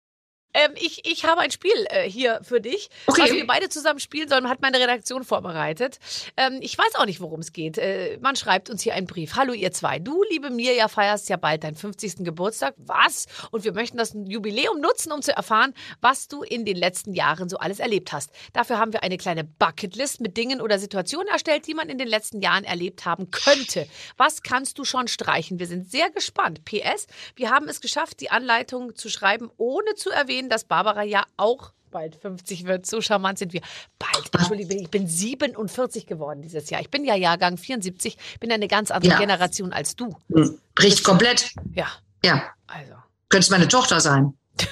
ähm, 0.57 0.71
ich, 0.75 1.05
ich 1.05 1.25
habe 1.25 1.41
ein 1.41 1.51
Spiel 1.51 1.71
äh, 1.89 2.09
hier 2.09 2.39
für 2.43 2.59
dich, 2.59 2.89
Okay. 3.05 3.21
was 3.21 3.31
wir 3.31 3.47
beide 3.47 3.69
zusammen 3.69 3.99
spielen 3.99 4.27
sollen, 4.27 4.49
hat 4.49 4.61
meine 4.61 4.79
Redaktion 4.79 5.23
vorbereitet. 5.23 5.99
Ähm, 6.35 6.57
ich 6.61 6.77
weiß 6.77 6.95
auch 6.95 7.05
nicht, 7.05 7.21
worum 7.21 7.39
es 7.39 7.53
geht. 7.53 7.77
Äh, 7.77 8.17
man 8.21 8.35
schreibt 8.35 8.69
uns 8.69 8.81
hier 8.81 8.93
einen 8.95 9.07
Brief. 9.07 9.35
Hallo 9.35 9.53
ihr 9.53 9.71
zwei, 9.71 9.99
du, 9.99 10.23
liebe 10.29 10.49
Mirja, 10.49 10.87
feierst 10.87 11.29
ja 11.29 11.37
bald 11.37 11.63
deinen 11.63 11.75
50. 11.75 12.25
Geburtstag. 12.25 12.73
Was? 12.77 13.25
Und 13.51 13.63
wir 13.63 13.73
möchten 13.73 13.97
das 13.97 14.13
Jubiläum 14.15 14.81
nutzen, 14.81 15.11
um 15.11 15.21
zu 15.21 15.31
erfahren, 15.35 15.73
was 16.01 16.27
du 16.27 16.41
in 16.43 16.65
den 16.65 16.75
letzten 16.77 17.13
Jahren 17.13 17.49
so 17.49 17.57
alles 17.57 17.79
erlebt 17.79 18.11
hast. 18.11 18.31
Dafür 18.53 18.79
haben 18.79 18.93
wir 18.93 19.03
eine 19.03 19.17
kleine 19.17 19.43
Bucketlist 19.43 20.21
mit 20.21 20.37
Dingen 20.37 20.61
oder 20.61 20.79
Situationen 20.79 21.27
erstellt, 21.27 21.67
die 21.67 21.73
man 21.75 21.89
in 21.89 21.97
den 21.99 22.07
letzten 22.07 22.41
Jahren 22.41 22.63
erlebt 22.63 23.05
haben 23.05 23.29
könnte. 23.31 23.87
Was 24.17 24.41
kannst 24.41 24.79
du 24.79 24.85
schon 24.85 25.07
streichen? 25.07 25.59
Wir 25.59 25.67
sind 25.67 25.89
sehr 25.91 26.09
gespannt. 26.09 26.65
PS, 26.65 27.05
wir 27.35 27.51
haben 27.51 27.67
es 27.69 27.81
geschafft, 27.81 28.19
die 28.21 28.31
Anleitung 28.31 28.95
zu 28.95 29.09
schreiben, 29.09 29.51
ohne 29.57 29.93
zu 29.95 30.09
erwähnen, 30.09 30.46
dass 30.49 30.63
Barbara 30.63 31.03
ja 31.03 31.23
auch 31.37 31.71
bald 31.91 32.15
50 32.15 32.65
wird. 32.65 32.85
So 32.85 33.01
charmant 33.01 33.39
sind 33.39 33.53
wir. 33.53 33.61
Bald, 33.97 34.29
Entschuldige, 34.33 34.75
ich 34.75 34.89
bin 34.89 35.07
47 35.07 36.05
geworden 36.05 36.41
dieses 36.41 36.69
Jahr. 36.69 36.81
Ich 36.81 36.89
bin 36.89 37.05
ja 37.05 37.15
Jahrgang 37.15 37.57
74, 37.57 38.17
bin 38.39 38.51
eine 38.51 38.67
ganz 38.67 38.91
andere 38.91 39.13
Ja. 39.13 39.19
Generation 39.19 39.71
als 39.73 39.95
du. 39.95 40.15
hm, 40.33 40.59
bricht 40.75 41.03
komplett. 41.03 41.51
Ja, 41.73 41.87
Ja, 42.23 42.43
also. 42.67 42.93
könnte 43.29 43.51
meine 43.51 43.67
Tochter 43.67 43.99
sein. 44.01 44.33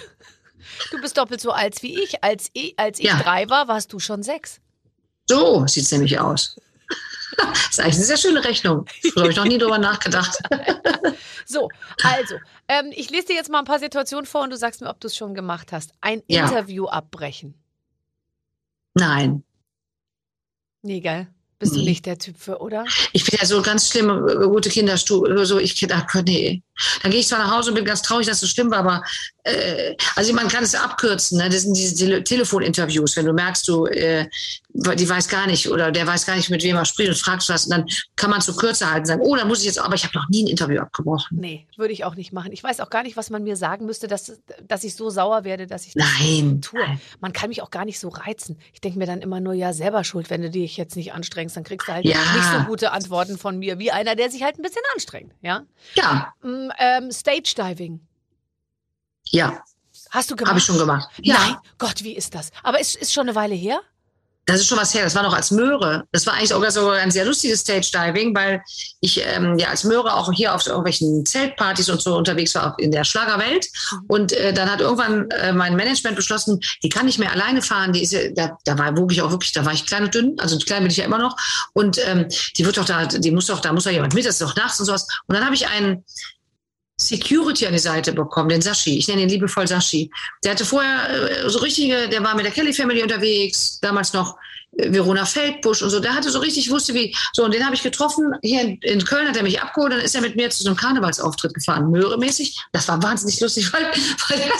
Du 0.91 0.99
bist 1.01 1.17
doppelt 1.17 1.39
so 1.39 1.51
alt 1.51 1.81
wie 1.83 2.03
ich. 2.03 2.21
Als 2.23 2.49
ich, 2.53 2.77
als 2.77 2.99
ich 2.99 3.05
Ja. 3.05 3.17
drei 3.21 3.49
war, 3.49 3.67
warst 3.69 3.93
du 3.93 3.99
schon 3.99 4.23
sechs. 4.23 4.59
So 5.27 5.65
sieht's 5.67 5.91
nämlich 5.91 6.19
aus. 6.19 6.59
Das 7.37 7.67
ist 7.71 7.79
eigentlich 7.79 7.95
eine 7.95 8.03
sehr 8.05 8.17
schöne 8.17 8.43
Rechnung. 8.43 8.85
Da 9.15 9.21
habe 9.21 9.31
ich 9.31 9.37
noch 9.37 9.45
nie 9.45 9.57
drüber 9.57 9.77
nachgedacht. 9.77 10.37
So, 11.47 11.69
also, 12.01 12.35
ähm, 12.67 12.91
ich 12.95 13.11
lese 13.11 13.27
dir 13.27 13.35
jetzt 13.35 13.51
mal 13.51 13.59
ein 13.59 13.65
paar 13.65 13.77
Situationen 13.77 14.25
vor 14.25 14.41
und 14.41 14.49
du 14.49 14.57
sagst 14.57 14.81
mir, 14.81 14.89
ob 14.89 14.99
du 14.99 15.05
es 15.05 15.15
schon 15.15 15.35
gemacht 15.35 15.71
hast. 15.71 15.91
Ein 16.01 16.23
Ja. 16.27 16.45
Interview 16.47 16.87
abbrechen. 16.87 17.53
Nein. 18.95 19.43
Nee, 20.81 21.01
geil. 21.01 21.27
Bist 21.59 21.75
du 21.75 21.79
Nee. 21.79 21.85
nicht 21.85 22.05
der 22.07 22.17
Typ 22.17 22.37
für, 22.37 22.61
oder? 22.61 22.83
Ich 23.13 23.25
bin 23.25 23.37
ja 23.39 23.45
so 23.45 23.61
ganz 23.61 23.89
schlimm, 23.89 24.09
äh, 24.09 24.47
gute 24.47 24.69
Kinderstube, 24.69 25.45
so 25.45 25.59
ich 25.59 25.75
ach, 25.93 26.15
nee. 26.23 26.63
Dann 27.01 27.11
gehe 27.11 27.19
ich 27.19 27.27
zwar 27.27 27.39
nach 27.39 27.51
Hause 27.55 27.69
und 27.71 27.75
bin 27.75 27.85
ganz 27.85 28.01
traurig, 28.01 28.27
dass 28.27 28.35
es 28.37 28.41
so 28.41 28.47
schlimm 28.47 28.71
war, 28.71 28.79
aber 28.79 29.03
äh, 29.43 29.95
also 30.15 30.33
man 30.33 30.47
kann 30.47 30.63
es 30.63 30.75
abkürzen. 30.75 31.37
Ne? 31.37 31.49
Das 31.49 31.61
sind 31.61 31.75
diese 31.77 31.95
Tele 31.95 32.23
Telefoninterviews, 32.23 33.15
wenn 33.17 33.25
du 33.25 33.33
merkst, 33.33 33.67
du, 33.67 33.85
äh, 33.87 34.27
die 34.73 35.07
weiß 35.07 35.29
gar 35.29 35.47
nicht 35.47 35.69
oder 35.69 35.91
der 35.91 36.05
weiß 36.05 36.25
gar 36.25 36.35
nicht, 36.35 36.49
mit 36.49 36.61
wem 36.63 36.75
er 36.75 36.83
spricht 36.85 37.09
und 37.09 37.15
fragst 37.17 37.47
was, 37.49 37.65
und 37.65 37.71
dann 37.71 37.85
kann 38.17 38.29
man 38.29 38.39
es 38.39 38.45
so 38.45 38.53
kürzer 38.55 38.91
halten, 38.91 39.05
sagen, 39.05 39.21
oh, 39.23 39.35
da 39.35 39.45
muss 39.45 39.59
ich 39.59 39.65
jetzt, 39.65 39.79
aber 39.79 39.95
ich 39.95 40.03
habe 40.03 40.15
noch 40.17 40.27
nie 40.29 40.43
ein 40.43 40.47
Interview 40.47 40.81
abgebrochen. 40.81 41.37
Nee, 41.39 41.65
würde 41.77 41.93
ich 41.93 42.03
auch 42.03 42.15
nicht 42.15 42.33
machen. 42.33 42.51
Ich 42.51 42.63
weiß 42.63 42.81
auch 42.81 42.89
gar 42.89 43.03
nicht, 43.03 43.15
was 43.15 43.29
man 43.29 43.43
mir 43.43 43.55
sagen 43.55 43.85
müsste, 43.85 44.07
dass, 44.07 44.33
dass 44.67 44.83
ich 44.83 44.95
so 44.95 45.09
sauer 45.09 45.43
werde, 45.45 45.65
dass 45.67 45.85
ich 45.85 45.93
das 45.93 46.05
Nein. 46.19 46.61
tue. 46.61 46.81
Man 47.21 47.31
kann 47.31 47.49
mich 47.49 47.61
auch 47.61 47.71
gar 47.71 47.85
nicht 47.85 47.99
so 47.99 48.09
reizen. 48.09 48.57
Ich 48.73 48.81
denke 48.81 48.99
mir 48.99 49.05
dann 49.05 49.21
immer 49.21 49.39
nur, 49.39 49.53
ja, 49.53 49.71
selber 49.73 50.03
schuld, 50.03 50.29
wenn 50.29 50.41
du 50.41 50.49
dich 50.49 50.75
jetzt 50.77 50.95
nicht 50.95 51.13
anstrengst, 51.13 51.55
dann 51.55 51.63
kriegst 51.63 51.87
du 51.87 51.93
halt 51.93 52.05
Ja. 52.05 52.17
nicht 52.35 52.51
so 52.51 52.59
gute 52.67 52.91
Antworten 52.91 53.37
von 53.37 53.57
mir, 53.59 53.79
wie 53.79 53.91
einer, 53.91 54.15
der 54.15 54.29
sich 54.29 54.43
halt 54.43 54.59
ein 54.59 54.61
bisschen 54.61 54.81
anstrengt. 54.93 55.31
Ja? 55.41 55.63
Ja, 55.93 56.33
Mm, 56.67 56.71
Ähm, 56.77 57.11
Stage 57.11 57.53
Diving. 57.57 57.99
ja, 59.29 59.63
Hast 60.11 60.31
du 60.31 60.35
gemacht? 60.35 60.49
habe 60.49 60.59
ich 60.59 60.65
schon 60.65 60.77
gemacht. 60.77 61.09
Ja. 61.21 61.35
Nein, 61.39 61.55
Gott, 61.77 62.03
wie 62.03 62.15
ist 62.15 62.35
das? 62.35 62.51
Aber 62.63 62.79
ist, 62.79 62.95
ist 62.95 63.11
schon 63.13 63.23
eine 63.27 63.35
Weile 63.35 63.55
her? 63.55 63.81
Das 64.47 64.61
ist 64.61 64.67
schon 64.67 64.77
was 64.77 64.93
her. 64.93 65.03
Das 65.03 65.15
war 65.15 65.23
noch 65.23 65.33
als 65.33 65.49
Möhre. 65.49 66.05
Das 66.11 66.27
war 66.27 66.35
eigentlich 66.35 66.49
sogar 66.49 66.69
so 66.69 66.87
ein 66.91 67.09
sehr 67.09 67.25
lustiges 67.25 67.61
Stage-Diving, 67.61 68.35
weil 68.35 68.61
ich 69.01 69.19
ähm, 69.25 69.57
ja 69.57 69.69
als 69.69 69.83
Möhre 69.83 70.13
auch 70.13 70.31
hier 70.31 70.53
auf 70.53 70.67
irgendwelchen 70.67 71.25
Zeltpartys 71.25 71.89
und 71.89 71.99
so 71.99 72.15
unterwegs 72.15 72.53
war, 72.53 72.71
auch 72.71 72.77
in 72.77 72.91
der 72.91 73.03
Schlagerwelt. 73.05 73.65
Und 74.07 74.33
äh, 74.33 74.53
dann 74.53 74.71
hat 74.71 74.81
irgendwann 74.81 75.27
äh, 75.31 75.51
mein 75.51 75.75
Management 75.75 76.15
beschlossen, 76.15 76.59
die 76.83 76.89
kann 76.89 77.07
nicht 77.07 77.17
mehr 77.17 77.31
alleine 77.31 77.63
fahren. 77.63 77.91
Die 77.91 78.03
ist 78.03 78.11
ja, 78.13 78.29
da, 78.35 78.55
da 78.65 78.77
war 78.77 78.95
wog 78.95 79.11
ich 79.11 79.23
auch 79.23 79.31
wirklich, 79.31 79.51
da 79.51 79.65
war 79.65 79.73
ich 79.73 79.87
klein 79.87 80.03
und 80.03 80.13
dünn, 80.13 80.35
also 80.39 80.59
klein 80.59 80.83
bin 80.83 80.91
ich 80.91 80.97
ja 80.97 81.05
immer 81.05 81.17
noch. 81.17 81.35
Und 81.73 81.97
ähm, 82.05 82.27
die 82.55 82.65
wird 82.67 82.77
doch 82.77 82.85
da, 82.85 83.07
die 83.07 83.31
muss 83.31 83.47
doch, 83.47 83.61
da 83.61 83.73
muss 83.73 83.85
doch 83.85 83.91
jemand 83.91 84.13
mit, 84.13 84.25
das 84.27 84.39
ist 84.39 84.41
doch 84.43 84.55
nachts 84.55 84.79
und 84.79 84.85
sowas. 84.85 85.07
Und 85.25 85.33
dann 85.35 85.43
habe 85.43 85.55
ich 85.55 85.67
einen 85.67 86.05
Security 86.97 87.67
an 87.67 87.73
die 87.73 87.79
Seite 87.79 88.13
bekommen, 88.13 88.49
den 88.49 88.61
Sashi. 88.61 88.97
Ich 88.97 89.07
nenne 89.07 89.23
ihn 89.23 89.29
liebevoll 89.29 89.67
Sashi. 89.67 90.09
Der 90.43 90.51
hatte 90.51 90.65
vorher 90.65 91.09
äh, 91.09 91.49
so 91.49 91.59
richtige, 91.59 92.07
der 92.07 92.23
war 92.23 92.35
mit 92.35 92.45
der 92.45 92.53
Kelly 92.53 92.73
Family 92.73 93.03
unterwegs, 93.03 93.79
damals 93.81 94.13
noch 94.13 94.37
äh, 94.77 94.91
Verona 94.91 95.25
Feldbusch 95.25 95.81
und 95.81 95.89
so. 95.89 95.99
Der 95.99 96.15
hatte 96.15 96.29
so 96.29 96.39
richtig, 96.39 96.69
wusste 96.69 96.93
wie, 96.93 97.13
so, 97.33 97.43
und 97.43 97.53
den 97.53 97.65
habe 97.65 97.75
ich 97.75 97.83
getroffen. 97.83 98.33
Hier 98.41 98.61
in, 98.61 98.77
in 98.81 99.03
Köln 99.03 99.27
hat 99.27 99.35
er 99.35 99.43
mich 99.43 99.61
abgeholt, 99.61 99.91
dann 99.91 99.99
ist 99.99 100.15
er 100.15 100.21
mit 100.21 100.37
mir 100.37 100.49
zu 100.49 100.63
so 100.63 100.69
einem 100.69 100.77
Karnevalsauftritt 100.77 101.53
gefahren, 101.53 101.91
Möhremäßig. 101.91 102.57
Das 102.71 102.87
war 102.87 103.03
wahnsinnig 103.03 103.41
lustig, 103.41 103.71
weil, 103.73 103.83
weil 103.83 104.39
er, 104.39 104.51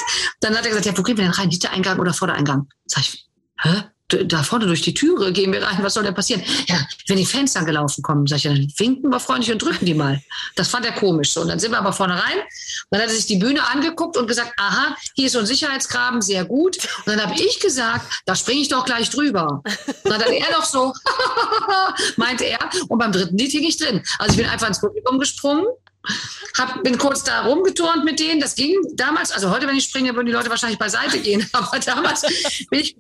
dann 0.42 0.58
hat 0.58 0.66
er 0.66 0.70
gesagt, 0.70 0.86
ja, 0.86 0.98
wo 0.98 1.04
gehen 1.04 1.18
wir 1.18 1.24
denn 1.24 1.34
rein? 1.34 1.50
Hintereingang 1.50 2.00
oder 2.00 2.14
Vordereingang? 2.14 2.68
Sag 2.86 3.04
ich, 3.04 3.26
hä? 3.62 3.84
Da 4.08 4.44
vorne 4.44 4.68
durch 4.68 4.84
die 4.84 4.94
Türe 4.94 5.34
gehen 5.34 5.52
wir 5.52 5.64
rein, 5.64 5.80
was 5.82 5.96
soll 5.96 6.04
denn 6.04 6.14
passieren? 6.14 6.44
Ja, 6.68 6.86
wenn 7.08 7.18
die 7.18 7.26
Fans 7.26 7.54
dann 7.54 7.66
gelaufen 7.66 8.04
kommen, 8.04 8.28
sag 8.28 8.38
ich, 8.38 8.44
dann 8.44 8.72
winken 8.78 9.10
wir 9.10 9.20
freundlich 9.20 9.52
und 9.52 9.60
drücken 9.60 9.86
die 9.86 9.96
mal. 9.96 10.22
Das 10.56 10.68
fand 10.68 10.86
er 10.86 10.92
komisch. 10.92 11.32
So, 11.32 11.42
und 11.42 11.48
dann 11.48 11.58
sind 11.58 11.72
wir 11.72 11.80
aber 11.80 11.92
vorne 11.92 12.14
rein. 12.14 12.38
Und 12.38 12.92
dann 12.92 13.02
hat 13.02 13.08
er 13.08 13.16
sich 13.16 13.26
die 13.26 13.38
Bühne 13.38 13.68
angeguckt 13.68 14.16
und 14.16 14.28
gesagt, 14.28 14.54
aha, 14.58 14.96
hier 15.16 15.26
ist 15.26 15.32
so 15.32 15.40
ein 15.40 15.48
Sicherheitsgraben, 15.48 16.22
sehr 16.22 16.46
gut. 16.46 16.78
Und 17.06 17.08
dann 17.08 17.22
habe 17.22 17.34
ich 17.34 17.60
gesagt, 17.60 18.22
da 18.28 18.36
springe 18.36 18.62
ich 18.62 18.68
doch 18.68 18.86
gleich 18.86 19.10
drüber. 19.10 19.64
Und 19.66 20.12
dann 20.12 20.22
hat 20.22 20.30
er 20.30 20.52
noch 20.52 20.66
so, 20.66 20.94
meinte 22.16 22.46
er. 22.46 22.60
Und 22.88 23.00
beim 23.00 23.12
dritten 23.12 23.38
Lied 23.38 23.52
hing 23.52 23.64
ich 23.64 23.78
drin. 23.78 24.04
Also 24.20 24.34
ich 24.34 24.38
bin 24.38 24.48
einfach 24.48 24.68
ins 24.68 24.80
Publikum 24.80 25.18
gesprungen. 25.18 25.66
Hab, 26.60 26.84
bin 26.84 27.00
kurz 27.00 27.24
da 27.24 27.42
rumgeturnt 27.42 28.06
mit 28.06 28.20
denen. 28.20 28.40
Das 28.40 28.54
ging 28.54 28.76
damals, 28.94 29.32
also 29.32 29.50
heute, 29.50 29.68
wenn 29.68 29.76
ich 29.76 29.86
springe, 29.86 30.14
würden 30.14 30.28
die 30.28 30.32
Leute 30.32 30.52
wahrscheinlich 30.52 30.78
beiseite 30.78 31.20
gehen. 31.20 31.50
Aber 31.54 31.80
damals 31.80 32.22
bin 32.70 32.80
ich. 32.80 32.96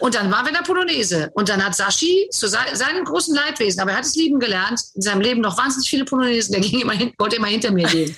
Und 0.00 0.14
dann 0.14 0.30
waren 0.30 0.44
wir 0.44 0.50
in 0.50 0.56
der 0.56 0.62
Polonaise. 0.62 1.30
Und 1.34 1.48
dann 1.48 1.64
hat 1.64 1.74
Sashi 1.74 2.28
zu 2.30 2.48
se 2.48 2.58
seinem 2.74 3.04
großen 3.04 3.34
Leidwesen, 3.34 3.80
aber 3.80 3.92
er 3.92 3.98
hat 3.98 4.04
es 4.04 4.14
lieben 4.14 4.38
gelernt, 4.38 4.80
in 4.94 5.02
seinem 5.02 5.20
Leben 5.20 5.40
noch 5.40 5.58
wahnsinnig 5.58 5.88
viele 5.88 6.04
Polonaisen. 6.04 6.52
Der 6.52 6.60
ging 6.60 6.80
immer 6.80 6.92
hin, 6.92 7.12
wollte 7.18 7.36
immer 7.36 7.48
hinter 7.48 7.72
mir 7.72 7.88
gehen. 7.88 8.16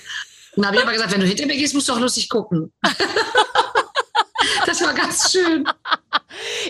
Und 0.55 0.63
dann 0.63 0.67
habe 0.67 0.77
ich 0.77 0.83
aber 0.83 0.93
gesagt, 0.93 1.11
wenn 1.11 1.19
du 1.19 1.27
hinter 1.27 1.45
mir 1.45 1.57
gehst, 1.57 1.73
musst 1.73 1.89
du 1.89 1.93
auch 1.93 1.99
lustig 1.99 2.29
gucken. 2.29 2.71
das 4.65 4.81
war 4.81 4.93
ganz 4.93 5.31
schön. 5.31 5.67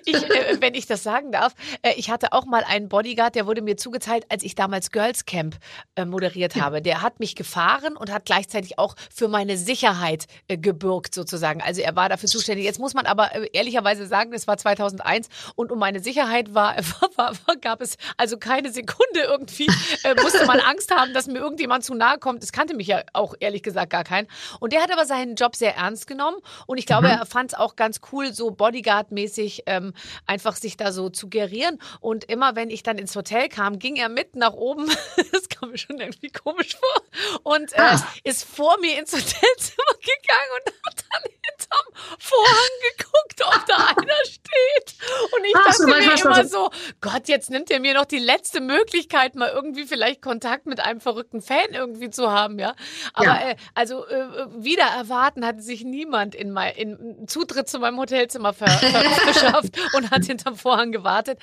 Ich, 0.06 0.16
äh, 0.16 0.58
wenn 0.60 0.74
ich 0.76 0.86
das 0.86 1.04
sagen 1.04 1.32
darf, 1.32 1.54
äh, 1.82 1.94
ich 1.96 2.10
hatte 2.10 2.34
auch 2.34 2.46
mal 2.46 2.64
einen 2.64 2.90
Bodyguard, 2.90 3.36
der 3.36 3.46
wurde 3.48 3.62
mir 3.62 3.78
zugeteilt, 3.78 4.26
als 4.30 4.44
ich 4.44 4.56
damals 4.56 4.92
Girls 4.92 5.26
Camp 5.26 5.58
äh, 5.96 6.06
moderiert 6.06 6.56
habe. 6.56 6.82
Der 6.82 7.02
hat 7.02 7.20
mich 7.20 7.36
gefahren 7.36 7.98
und 7.98 8.12
hat 8.12 8.26
gleichzeitig 8.26 8.78
auch 8.80 8.96
für 9.14 9.28
meine 9.28 9.58
Sicherheit 9.58 10.28
äh, 10.48 10.58
gebürgt 10.58 11.16
sozusagen. 11.16 11.62
Also 11.62 11.82
er 11.82 11.96
war 11.96 12.10
dafür 12.10 12.30
zuständig. 12.30 12.66
Jetzt 12.66 12.80
muss 12.80 12.94
man 12.94 13.06
aber 13.06 13.34
äh, 13.36 13.50
ehrlicherweise 13.54 14.06
sagen, 14.08 14.34
es 14.34 14.48
war 14.48 14.58
2001 14.58 15.30
und 15.56 15.72
um 15.72 15.80
meine 15.80 16.00
Sicherheit 16.00 16.54
war, 16.54 16.76
war, 17.16 17.34
war 17.46 17.56
gab 17.58 17.82
es 17.82 17.98
also 18.18 18.38
keine 18.38 18.72
Sekunde 18.72 19.22
irgendwie, 19.22 19.68
äh, 20.04 20.16
musste 20.22 20.46
man 20.46 20.60
Angst 20.60 20.94
haben, 20.94 21.14
dass 21.14 21.28
mir 21.28 21.40
irgendjemand 21.40 21.84
zu 21.84 21.94
nahe 21.96 22.18
kommt. 22.18 22.44
Das 22.44 22.52
kannte 22.52 22.76
mich 22.76 22.88
ja 22.88 23.02
auch 23.14 23.36
ehrlich 23.40 23.64
gesagt 23.64 23.90
gar 23.90 24.04
keinen. 24.04 24.28
Und 24.60 24.74
der 24.74 24.82
hat 24.82 24.92
aber 24.92 25.06
seinen 25.06 25.36
Job 25.36 25.56
sehr 25.56 25.76
ernst 25.76 26.08
genommen 26.08 26.38
und 26.68 26.78
ich 26.78 26.86
glaube, 26.86 27.08
mhm. 27.08 27.14
er 27.14 27.26
fand 27.26 27.54
es 27.54 27.58
auch 27.58 27.75
ganz 27.76 28.02
cool, 28.12 28.34
so 28.34 28.52
Bodyguard-mäßig 28.52 29.64
ähm, 29.66 29.94
einfach 30.26 30.56
sich 30.56 30.78
da 30.78 30.92
so 30.92 31.10
zu 31.10 31.30
gerieren. 31.30 31.80
Und 32.00 32.26
immer 32.26 32.56
wenn 32.56 32.70
ich 32.70 32.84
dann 32.84 32.98
ins 32.98 33.16
Hotel 33.16 33.50
kam, 33.50 33.80
ging 33.80 33.96
er 33.96 34.10
mit 34.10 34.36
nach 34.36 34.54
oben. 34.54 34.88
das 35.32 35.50
kam 35.50 35.72
mir 35.72 35.78
schon 35.78 36.00
irgendwie 36.00 36.30
komisch 36.30 36.76
vor. 36.76 37.42
Und 37.44 37.74
äh, 37.74 37.82
ah. 37.82 38.08
ist 38.24 38.44
vor 38.44 38.78
mir 38.80 39.00
ins 39.00 39.12
Hotelzimmer 39.12 39.94
gegangen 40.00 40.52
und 40.58 40.74
hat 40.86 41.06
dann 41.12 41.24
hinterm 41.24 42.18
Vorhang 42.20 42.76
geguckt, 42.98 43.42
ob 43.46 43.66
da 43.66 43.76
einer 44.02 44.26
steht. 44.26 44.96
Und 45.34 45.46
ich 45.46 45.54
Ach, 45.56 45.66
dachte 45.66 45.78
so, 45.78 45.88
mir 45.88 46.22
immer 46.22 46.46
so, 46.46 46.70
Gott, 47.02 47.28
jetzt 47.28 47.50
nimmt 47.50 47.72
er 47.72 47.80
mir 47.80 47.94
noch 47.94 48.06
die 48.06 48.20
letzte 48.20 48.62
Möglichkeit, 48.62 49.36
mal 49.36 49.50
irgendwie 49.50 49.86
vielleicht 49.86 50.22
Kontakt 50.22 50.66
mit 50.66 50.80
einem 50.80 51.00
verrückten 51.00 51.42
Fan 51.42 51.74
irgendwie 51.74 52.10
zu 52.10 52.32
haben, 52.32 52.60
ja. 52.60 52.76
Aber 53.14 53.26
ja. 53.26 53.50
Äh, 53.50 53.56
also 53.74 54.06
äh, 54.08 54.48
wieder 54.58 54.86
erwarten 54.86 55.46
hat 55.46 55.62
sich 55.62 55.84
niemand 55.84 56.36
in 56.36 56.52
mein 56.52 56.76
in 56.76 57.28
Zutritt 57.28 57.65
zu 57.66 57.80
meinem 57.80 57.98
Hotelzimmer 58.00 58.54
ver, 58.54 58.68
ver 58.68 58.90
verschafft 59.34 59.78
und 59.94 60.12
hat 60.12 60.26
hinterm 60.26 60.56
Vorhang 60.56 60.92
gewartet. 60.92 61.40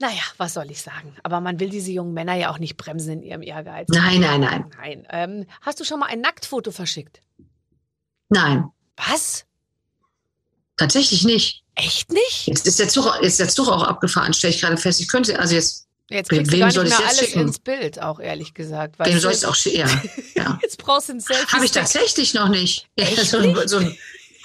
Naja, 0.00 0.22
was 0.38 0.54
soll 0.54 0.70
ich 0.70 0.82
sagen? 0.82 1.16
Aber 1.22 1.40
man 1.40 1.60
will 1.60 1.70
diese 1.70 1.92
jungen 1.92 2.14
Männer 2.14 2.34
ja 2.34 2.50
auch 2.50 2.58
nicht 2.58 2.76
bremsen 2.76 3.12
in 3.12 3.22
ihrem 3.22 3.42
Ehrgeiz. 3.42 3.88
Nein, 3.90 4.20
nein, 4.20 4.40
nein. 4.40 4.70
Nein. 4.76 5.06
Ähm, 5.10 5.46
hast 5.60 5.78
du 5.78 5.84
schon 5.84 6.00
mal 6.00 6.06
ein 6.06 6.20
Nacktfoto 6.20 6.72
verschickt? 6.72 7.20
Nein. 8.28 8.70
Was? 8.96 9.44
Tatsächlich 10.76 11.24
nicht. 11.24 11.62
Echt 11.76 12.12
nicht? 12.12 12.46
Jetzt 12.46 12.66
ist 12.66 12.78
der 12.78 12.88
Zug, 12.88 13.06
jetzt 13.22 13.40
der 13.40 13.48
Zug 13.48 13.68
auch 13.68 13.82
abgefahren, 13.82 14.32
stelle 14.32 14.54
ich 14.54 14.60
gerade 14.60 14.76
fest. 14.76 15.00
Ich 15.00 15.08
könnte, 15.08 15.38
also 15.38 15.54
jetzt. 15.54 15.86
Jetzt 16.10 16.28
kriegst 16.28 16.52
wem 16.52 16.58
du 16.58 16.58
gar 16.58 16.66
nicht 16.66 16.74
soll 16.74 16.84
mehr 16.84 16.98
alles 16.98 17.18
schicken? 17.18 17.40
ins 17.40 17.58
Bild, 17.58 18.00
auch 18.00 18.20
ehrlich 18.20 18.52
gesagt. 18.52 18.98
Wem 18.98 19.18
soll 19.18 19.32
ich 19.32 19.38
es 19.38 19.44
auch 19.44 19.54
schicken? 19.54 19.78
Ja, 19.78 20.42
ja. 20.42 20.58
Jetzt 20.62 20.76
brauchst 20.76 21.08
du 21.08 21.14
ein 21.14 21.20
Selfie. 21.20 21.46
Habe 21.46 21.64
ich 21.64 21.70
tatsächlich 21.70 22.34
noch 22.34 22.48
nicht. 22.48 22.88
Echt 22.96 23.16
so, 23.30 23.40
nicht? 23.40 23.68
So, 23.68 23.80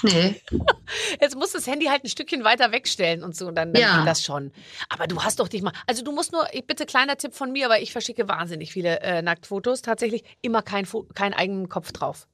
Nee. 0.03 0.41
Jetzt 1.21 1.35
musst 1.35 1.53
du 1.53 1.57
das 1.57 1.67
Handy 1.67 1.85
halt 1.87 2.03
ein 2.03 2.09
Stückchen 2.09 2.43
weiter 2.43 2.71
wegstellen 2.71 3.23
und 3.23 3.35
so, 3.35 3.47
und 3.47 3.55
dann, 3.55 3.73
dann 3.73 3.81
ja. 3.81 3.97
geht 3.97 4.07
das 4.07 4.23
schon. 4.23 4.51
Aber 4.89 5.07
du 5.07 5.21
hast 5.23 5.39
doch 5.39 5.47
dich 5.47 5.61
mal. 5.61 5.73
Also 5.87 6.03
du 6.03 6.11
musst 6.11 6.31
nur, 6.31 6.47
bitte 6.67 6.85
kleiner 6.85 7.17
Tipp 7.17 7.33
von 7.33 7.51
mir, 7.51 7.69
weil 7.69 7.83
ich 7.83 7.91
verschicke 7.91 8.27
wahnsinnig 8.27 8.71
viele 8.71 8.99
äh, 9.01 9.21
Nacktfotos. 9.21 9.81
Tatsächlich 9.81 10.23
immer 10.41 10.61
kein, 10.61 10.87
kein 11.13 11.33
eigenen 11.33 11.69
Kopf 11.69 11.91
drauf. 11.91 12.27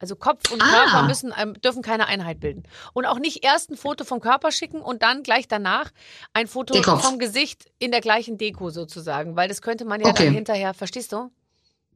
Also 0.00 0.16
Kopf 0.16 0.50
und 0.50 0.62
ah. 0.62 0.66
Körper 0.66 1.02
müssen, 1.06 1.32
ähm, 1.38 1.60
dürfen 1.60 1.82
keine 1.82 2.06
Einheit 2.06 2.40
bilden. 2.40 2.62
Und 2.94 3.04
auch 3.04 3.18
nicht 3.18 3.44
erst 3.44 3.70
ein 3.70 3.76
Foto 3.76 4.04
vom 4.04 4.20
Körper 4.20 4.50
schicken 4.50 4.80
und 4.80 5.02
dann 5.02 5.22
gleich 5.22 5.46
danach 5.46 5.90
ein 6.32 6.46
Foto 6.46 6.82
vom 6.82 7.18
Gesicht 7.18 7.66
in 7.78 7.90
der 7.90 8.00
gleichen 8.00 8.38
Deko 8.38 8.70
sozusagen, 8.70 9.36
weil 9.36 9.48
das 9.48 9.60
könnte 9.60 9.84
man 9.84 10.00
ja 10.00 10.08
okay. 10.08 10.24
dann 10.24 10.34
hinterher, 10.34 10.72
verstehst 10.72 11.12
du? 11.12 11.30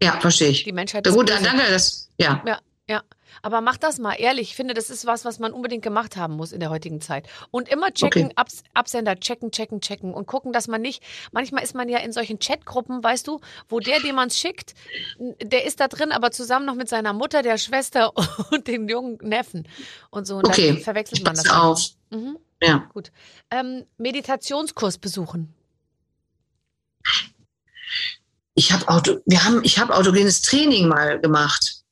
Ja, 0.03 0.21
verstehe 0.21 0.49
ich. 0.49 0.65
Die 0.65 0.73
Menschheit. 0.73 1.07
Ja, 1.07 1.13
gut, 1.13 1.31
dann 1.31 1.43
danke, 1.43 1.63
das, 1.71 2.11
ja. 2.19 2.43
Ja, 2.47 2.59
ja. 2.89 3.03
Aber 3.43 3.61
mach 3.61 3.77
das 3.77 3.99
mal 3.99 4.15
ehrlich. 4.15 4.51
Ich 4.51 4.57
finde, 4.57 4.75
das 4.75 4.91
ist 4.91 5.07
was, 5.07 5.25
was 5.25 5.39
man 5.39 5.53
unbedingt 5.53 5.83
gemacht 5.83 6.17
haben 6.17 6.37
muss 6.37 6.53
in 6.53 6.61
der 6.61 6.71
heutigen 6.71 7.01
Zeit. 7.01 7.27
Und 7.51 7.69
immer 7.69 7.93
checken, 7.93 8.27
okay. 8.27 8.35
Abs 8.37 8.63
Absender 8.75 9.19
checken, 9.19 9.51
checken, 9.51 9.81
checken 9.81 10.13
und 10.13 10.27
gucken, 10.27 10.53
dass 10.53 10.69
man 10.69 10.83
nicht, 10.83 11.03
manchmal 11.33 11.65
ist 11.65 11.75
man 11.75 11.89
ja 11.89 11.99
in 11.99 12.13
solchen 12.13 12.39
Chatgruppen, 12.39 13.03
weißt 13.03 13.27
du, 13.27 13.41
wo 13.69 13.81
der, 13.81 14.01
dem 14.01 14.17
man 14.17 14.31
schickt, 14.31 14.75
der 15.43 15.65
ist 15.65 15.81
da 15.81 15.89
drin, 15.89 16.13
aber 16.13 16.31
zusammen 16.31 16.67
noch 16.67 16.75
mit 16.75 16.89
seiner 16.89 17.13
Mutter, 17.13 17.43
der 17.43 17.59
Schwester 17.59 18.13
und 18.51 18.69
dem 18.69 18.89
jungen 18.89 19.19
Neffen 19.23 19.67
und 20.11 20.27
so. 20.27 20.37
Und 20.37 20.47
okay. 20.47 20.69
dann 20.69 20.79
verwechselt 20.79 21.19
ich 21.21 21.25
man 21.25 21.35
das. 21.35 21.51
auf. 21.51 21.81
Mhm. 22.11 22.39
Ja. 22.63 22.89
Gut. 22.93 23.11
Ähm, 23.51 23.85
Meditationskurs 23.99 24.99
besuchen. 24.99 25.55
Ich 28.55 28.73
habe 28.73 28.89
Auto, 28.89 29.19
wir 29.27 29.45
haben, 29.45 29.63
ich 29.65 29.79
habe 29.79 29.95
autogenes 29.95 30.43
Training 30.43 30.87
mal 30.87 31.21
gemacht. 31.21 31.84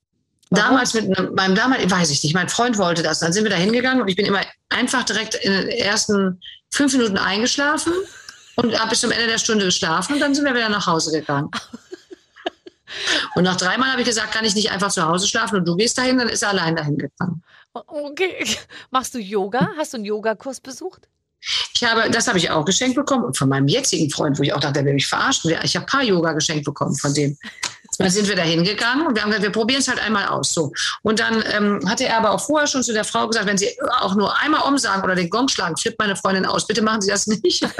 Damals 0.54 0.94
mit 0.94 1.08
meinem 1.34 1.54
damals, 1.54 1.90
weiß 1.90 2.10
ich 2.10 2.22
nicht, 2.22 2.34
mein 2.34 2.48
Freund 2.48 2.78
wollte 2.78 3.02
das. 3.02 3.20
Dann 3.20 3.32
sind 3.32 3.44
wir 3.44 3.50
da 3.50 3.56
hingegangen 3.56 4.02
und 4.02 4.08
ich 4.08 4.16
bin 4.16 4.26
immer 4.26 4.40
einfach 4.68 5.04
direkt 5.04 5.34
in 5.34 5.52
den 5.52 5.68
ersten 5.68 6.40
fünf 6.70 6.92
Minuten 6.92 7.18
eingeschlafen 7.18 7.92
und 8.56 8.78
habe 8.78 8.90
bis 8.90 9.00
zum 9.00 9.10
Ende 9.10 9.26
der 9.26 9.38
Stunde 9.38 9.64
geschlafen 9.64 10.14
und 10.14 10.20
dann 10.20 10.34
sind 10.34 10.44
wir 10.44 10.54
wieder 10.54 10.68
nach 10.68 10.86
Hause 10.86 11.12
gegangen. 11.12 11.50
Und 13.34 13.44
nach 13.44 13.56
dreimal 13.56 13.90
habe 13.90 14.02
ich 14.02 14.06
gesagt, 14.06 14.32
kann 14.32 14.44
ich 14.44 14.54
nicht 14.54 14.70
einfach 14.70 14.90
zu 14.90 15.02
Hause 15.02 15.26
schlafen 15.26 15.56
und 15.56 15.66
du 15.66 15.76
gehst 15.76 15.96
dahin, 15.96 16.18
dann 16.18 16.28
ist 16.28 16.42
er 16.42 16.50
allein 16.50 16.76
dahin 16.76 16.98
gegangen. 16.98 17.42
Okay. 17.72 18.44
Machst 18.90 19.14
du 19.14 19.18
Yoga? 19.18 19.70
Hast 19.78 19.94
du 19.94 19.96
einen 19.96 20.04
Yogakurs 20.04 20.60
besucht? 20.60 21.08
Ich 21.74 21.82
habe, 21.82 22.08
das 22.10 22.28
habe 22.28 22.38
ich 22.38 22.50
auch 22.50 22.64
geschenkt 22.64 22.94
bekommen 22.94 23.34
von 23.34 23.48
meinem 23.48 23.66
jetzigen 23.66 24.10
Freund, 24.10 24.38
wo 24.38 24.42
ich 24.42 24.52
auch 24.52 24.60
dachte, 24.60 24.74
der 24.74 24.84
will 24.84 24.94
mich 24.94 25.08
verarschen. 25.08 25.50
Ich 25.62 25.74
habe 25.74 25.86
ein 25.86 25.90
paar 25.90 26.02
Yoga 26.02 26.32
geschenkt 26.32 26.64
bekommen 26.64 26.94
von 26.94 27.12
dem. 27.14 27.36
Dann 27.98 28.10
sind 28.10 28.28
wir 28.28 28.36
da 28.36 28.42
hingegangen 28.42 29.06
und 29.06 29.14
wir 29.14 29.22
haben 29.22 29.30
gesagt, 29.30 29.44
wir 29.44 29.52
probieren 29.52 29.80
es 29.80 29.88
halt 29.88 30.00
einmal 30.00 30.26
aus. 30.26 30.54
So. 30.54 30.72
Und 31.02 31.20
dann 31.20 31.44
ähm, 31.52 31.80
hatte 31.88 32.04
er 32.06 32.18
aber 32.18 32.30
auch 32.30 32.40
vorher 32.40 32.66
schon 32.66 32.82
zu 32.82 32.92
der 32.92 33.04
Frau 33.04 33.28
gesagt, 33.28 33.46
wenn 33.46 33.58
Sie 33.58 33.68
auch 34.00 34.14
nur 34.14 34.38
einmal 34.38 34.62
umsagen 34.62 35.02
oder 35.02 35.14
den 35.14 35.30
Gong 35.30 35.48
schlagen, 35.48 35.76
flippt 35.76 35.98
meine 35.98 36.16
Freundin 36.16 36.46
aus. 36.46 36.66
Bitte 36.66 36.82
machen 36.82 37.02
Sie 37.02 37.10
das 37.10 37.26
nicht. 37.26 37.66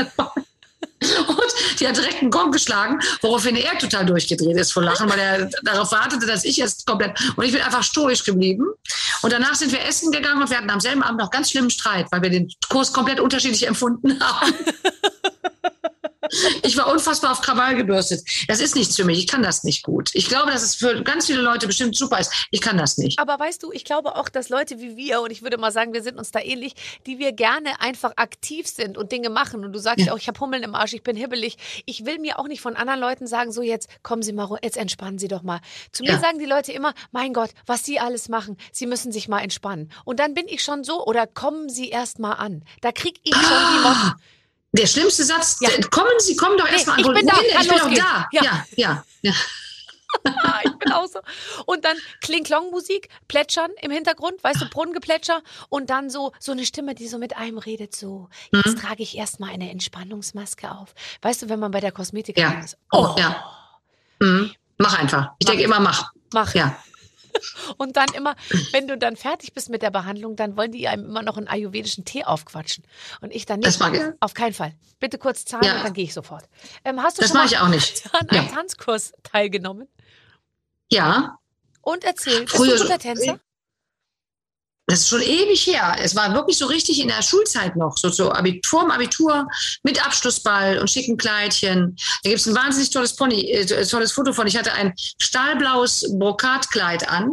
Und 1.03 1.81
die 1.81 1.89
hat 1.89 1.97
direkt 1.97 2.23
einen 2.23 2.31
Gong 2.31 2.53
geschlagen, 2.53 3.01
woraufhin 3.23 3.57
er 3.57 3.77
total 3.79 4.07
durchgedreht 4.07 4.57
ist 4.57 4.73
vor 4.73 4.83
Lachen, 4.83 5.11
weil 5.11 5.19
er 5.19 5.51
darauf 5.65 5.91
wartete, 5.91 6.27
dass 6.27 6.45
ich 6.45 6.57
jetzt 6.57 6.87
komplett. 6.87 7.19
Und 7.35 7.45
ich 7.45 7.53
bin 7.53 7.61
einfach 7.61 7.83
stoisch 7.83 8.25
geblieben. 8.25 8.67
Und 9.23 9.33
danach 9.33 9.55
sind 9.55 9.73
wir 9.73 9.85
essen 9.85 10.13
gegangen 10.13 10.43
und 10.43 10.51
wir 10.51 10.59
hatten 10.59 10.71
am 10.71 10.81
selben 10.81 11.03
Abend 11.03 11.19
noch 11.19 11.31
ganz 11.31 11.51
schlimmen 11.51 11.71
Streit, 11.71 12.07
weil 12.11 12.23
wir 12.23 12.31
den 12.31 12.53
Kurs 12.69 12.93
komplett 12.93 13.21
unterschiedlich 13.21 13.67
empfunden 13.67 14.21
haben. 14.21 14.55
Ich 16.63 16.77
war 16.77 16.91
unfassbar 16.91 17.33
auf 17.33 17.41
Krawall 17.41 17.77
gebürstet. 17.77 18.23
Das 18.49 18.61
ist 18.61 18.75
nichts 18.75 18.97
für 18.97 19.05
mich. 19.05 19.19
Ich 19.19 19.27
kann 19.27 19.43
das 19.43 19.65
nicht 19.65 19.83
gut. 19.83 20.11
Ich 20.15 20.29
glaube, 20.29 20.51
dass 20.51 20.63
es 20.63 20.75
für 20.75 21.03
ganz 21.03 21.27
viele 21.27 21.43
Leute 21.43 21.67
bestimmt 21.67 21.97
super 21.97 22.19
ist. 22.19 22.33
Ich 22.51 22.61
kann 22.61 22.79
das 22.79 22.97
nicht. 22.97 23.19
Aber 23.19 23.39
weißt 23.39 23.63
du, 23.63 23.73
ich 23.73 23.85
glaube 23.85 24.17
auch, 24.17 24.29
dass 24.29 24.49
Leute 24.49 24.81
wie 24.81 24.97
wir, 24.97 25.21
und 25.21 25.31
ich 25.31 25.43
würde 25.43 25.59
mal 25.59 25.73
sagen, 25.73 25.93
wir 25.93 26.03
sind 26.03 26.19
uns 26.19 26.31
da 26.31 26.41
ähnlich, 26.41 26.75
die 27.07 27.19
wir 27.19 27.33
gerne 27.33 27.81
einfach 27.81 28.13
aktiv 28.17 28.67
sind 28.67 28.97
und 28.97 29.13
Dinge 29.13 29.29
machen. 29.31 29.65
Und 29.65 29.73
du 29.73 29.79
sagst 29.79 30.07
ja 30.07 30.13
auch, 30.13 30.19
ich 30.19 30.29
habe 30.29 30.41
Hummeln 30.41 30.63
im 30.63 30.75
Arsch, 30.75 30.95
ich 30.95 31.03
bin 31.03 31.17
hibbelig. 31.17 31.57
Ich 31.85 32.07
will 32.07 32.19
mir 32.19 32.39
auch 32.39 32.49
nicht 32.49 32.61
von 32.61 32.77
anderen 32.77 33.01
Leuten 33.01 33.27
sagen, 33.27 33.53
so 33.53 33.63
jetzt 33.63 33.89
kommen 34.03 34.23
Sie 34.23 34.33
mal, 34.33 34.49
jetzt 34.63 34.77
entspannen 34.77 35.19
Sie 35.19 35.29
doch 35.29 35.43
mal. 35.43 35.61
Zu 35.93 36.03
mir 36.03 36.13
ja. 36.13 36.19
sagen 36.19 36.39
die 36.39 36.47
Leute 36.47 36.73
immer, 36.73 36.95
mein 37.11 37.35
Gott, 37.35 37.51
was 37.67 37.85
Sie 37.85 37.99
alles 37.99 38.29
machen, 38.29 38.57
Sie 38.73 38.87
müssen 38.87 39.13
sich 39.13 39.29
mal 39.29 39.41
entspannen. 39.41 39.93
Und 40.05 40.19
dann 40.19 40.35
bin 40.35 40.47
ich 40.49 40.63
schon 40.63 40.85
so, 40.85 41.05
oder 41.05 41.27
kommen 41.27 41.69
Sie 41.69 41.91
erst 41.91 42.19
mal 42.19 42.33
an. 42.33 42.65
Da 42.81 42.93
krieg 42.93 43.21
ich 43.23 43.35
schon 43.35 43.43
die 43.43 43.83
Motten. 43.83 44.15
Der 44.73 44.87
schlimmste 44.87 45.25
Satz, 45.25 45.59
ja. 45.61 45.69
kommen 45.91 46.19
Sie, 46.19 46.35
kommen 46.35 46.57
doch 46.57 46.69
erstmal 46.69 46.97
nee, 46.97 47.05
an. 47.05 47.17
Ich 47.17 47.21
bin, 47.21 47.27
da, 47.27 47.61
ich 47.61 47.69
bin 47.69 47.81
auch 47.81 47.95
da. 47.95 48.29
Ja, 48.33 48.43
ja, 48.43 48.67
ja. 48.77 49.05
ja. 49.23 49.33
ich 50.65 50.73
bin 50.79 50.93
auch 50.93 51.07
so. 51.07 51.21
Und 51.67 51.85
dann 51.85 51.97
Kling-Klong-Musik, 52.21 53.09
Plätschern 53.29 53.71
im 53.81 53.91
Hintergrund, 53.91 54.43
weißt 54.43 54.63
du, 54.63 54.69
Brunnengeplätscher 54.69 55.43
und 55.69 55.91
dann 55.91 56.11
so, 56.11 56.33
so 56.39 56.53
eine 56.53 56.65
Stimme, 56.65 56.95
die 56.95 57.09
so 57.09 57.19
mit 57.19 57.37
einem 57.37 57.59
redet, 57.59 57.95
so, 57.95 58.29
jetzt 58.53 58.67
mhm. 58.67 58.81
trage 58.81 59.03
ich 59.03 59.17
erstmal 59.17 59.51
eine 59.51 59.71
Entspannungsmaske 59.71 60.71
auf. 60.71 60.95
Weißt 61.21 61.43
du, 61.43 61.49
wenn 61.49 61.61
man 61.61 61.71
bei 61.71 61.81
der 61.81 61.93
Kosmetik 61.93 62.39
ja. 62.39 62.61
ist. 62.61 62.77
Oh, 62.91 63.15
ja. 63.19 63.45
Mhm. 64.21 64.53
Mach 64.79 64.99
einfach. 64.99 65.33
Ich 65.39 65.47
denke 65.47 65.63
immer, 65.65 65.81
mach. 65.81 66.13
Mach. 66.33 66.55
Ja. 66.55 66.77
Und 67.77 67.97
dann 67.97 68.09
immer, 68.15 68.37
wenn 68.73 68.87
du 68.87 68.97
dann 68.97 69.17
fertig 69.17 69.55
bist 69.55 69.71
mit 69.71 69.83
der 69.83 69.91
Behandlung, 69.91 70.37
dann 70.37 70.57
wollen 70.57 70.73
die 70.73 70.89
einem 70.89 71.05
immer 71.05 71.23
noch 71.23 71.37
einen 71.37 71.49
ayurvedischen 71.49 72.05
Tee 72.05 72.25
aufquatschen. 72.25 72.85
Und 73.21 73.33
ich 73.33 73.47
dann 73.47 73.61
nicht. 73.61 73.69
Das 73.69 73.79
mag 73.79 73.95
ich. 73.95 74.03
Auf 74.21 74.35
keinen 74.35 74.55
Fall. 74.55 74.75
Bitte 75.01 75.19
kurz 75.19 75.45
zahlen 75.45 75.65
ja. 75.65 75.77
und 75.77 75.85
dann 75.85 75.95
gehe 75.95 76.05
ich 76.05 76.15
sofort. 76.15 76.49
Ähm, 76.85 77.03
hast 77.03 77.19
du 77.19 77.23
das 77.23 77.31
schon 77.31 77.39
mal 77.39 77.47
ich 77.47 77.59
auch 77.59 77.69
nicht. 77.69 78.05
an 78.15 78.29
einem 78.29 78.47
ja. 78.47 78.53
Tanzkurs 78.53 79.13
teilgenommen? 79.23 79.89
Ja. 80.91 81.39
Und 81.81 82.05
erzähl, 82.05 82.43
bist 82.43 82.57
Früher, 82.57 82.77
du 82.77 82.83
guter 82.83 82.99
Tänzer? 82.99 83.41
Das 84.93 85.01
ist 85.01 85.09
schon 85.09 85.23
ewig 85.23 85.67
her. 85.67 85.97
Es 86.03 86.15
war 86.15 86.35
wirklich 86.35 86.59
so 86.59 86.67
richtig 86.67 87.01
in 87.01 87.09
der 87.09 87.23
Schulzeit 87.23 87.77
noch, 87.77 87.97
so, 87.97 88.11
so 88.11 88.31
Abitur, 88.31 88.61
vorm 88.81 88.91
Abitur 88.91 89.49
mit 89.85 90.05
Abschlussball 90.05 90.79
und 90.79 90.91
schicken 90.91 91.17
Kleidchen. 91.17 91.97
Da 92.23 92.29
gibt 92.29 92.43
es 92.43 92.47
ein 92.47 92.55
wahnsinnig 92.55 92.91
tolles 92.91 93.17
Pony, 93.17 93.41
äh, 93.53 93.87
tolles 93.87 94.13
Foto 94.13 94.35
von. 94.35 94.47
Ich 94.47 94.55
hatte 94.55 94.75
ein 94.75 94.93
stahlblaues 95.19 96.15
Brokatkleid 96.19 97.09
an. 97.09 97.31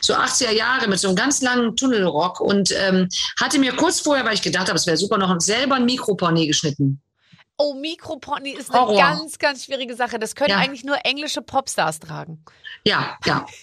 So 0.00 0.14
80er 0.14 0.52
Jahre 0.52 0.88
mit 0.88 0.98
so 0.98 1.08
einem 1.08 1.16
ganz 1.16 1.42
langen 1.42 1.76
Tunnelrock 1.76 2.40
und 2.40 2.72
ähm, 2.72 3.10
hatte 3.38 3.58
mir 3.58 3.76
kurz 3.76 4.00
vorher, 4.00 4.24
weil 4.24 4.32
ich 4.34 4.42
gedacht 4.42 4.68
habe, 4.68 4.78
es 4.78 4.86
wäre 4.86 4.96
super, 4.96 5.18
noch 5.18 5.38
selber 5.42 5.74
ein 5.74 5.84
Mikropony 5.84 6.46
geschnitten. 6.46 7.02
Oh, 7.58 7.74
Mikropony 7.74 8.52
ist 8.52 8.70
eine 8.70 8.80
Horror. 8.80 8.96
ganz, 8.96 9.38
ganz 9.38 9.64
schwierige 9.66 9.94
Sache. 9.94 10.18
Das 10.18 10.34
können 10.34 10.50
Ja. 10.50 10.56
eigentlich 10.56 10.84
nur 10.84 10.96
englische 11.04 11.42
Popstars 11.42 12.00
tragen. 12.00 12.42
Ja, 12.84 13.18
ja. 13.26 13.44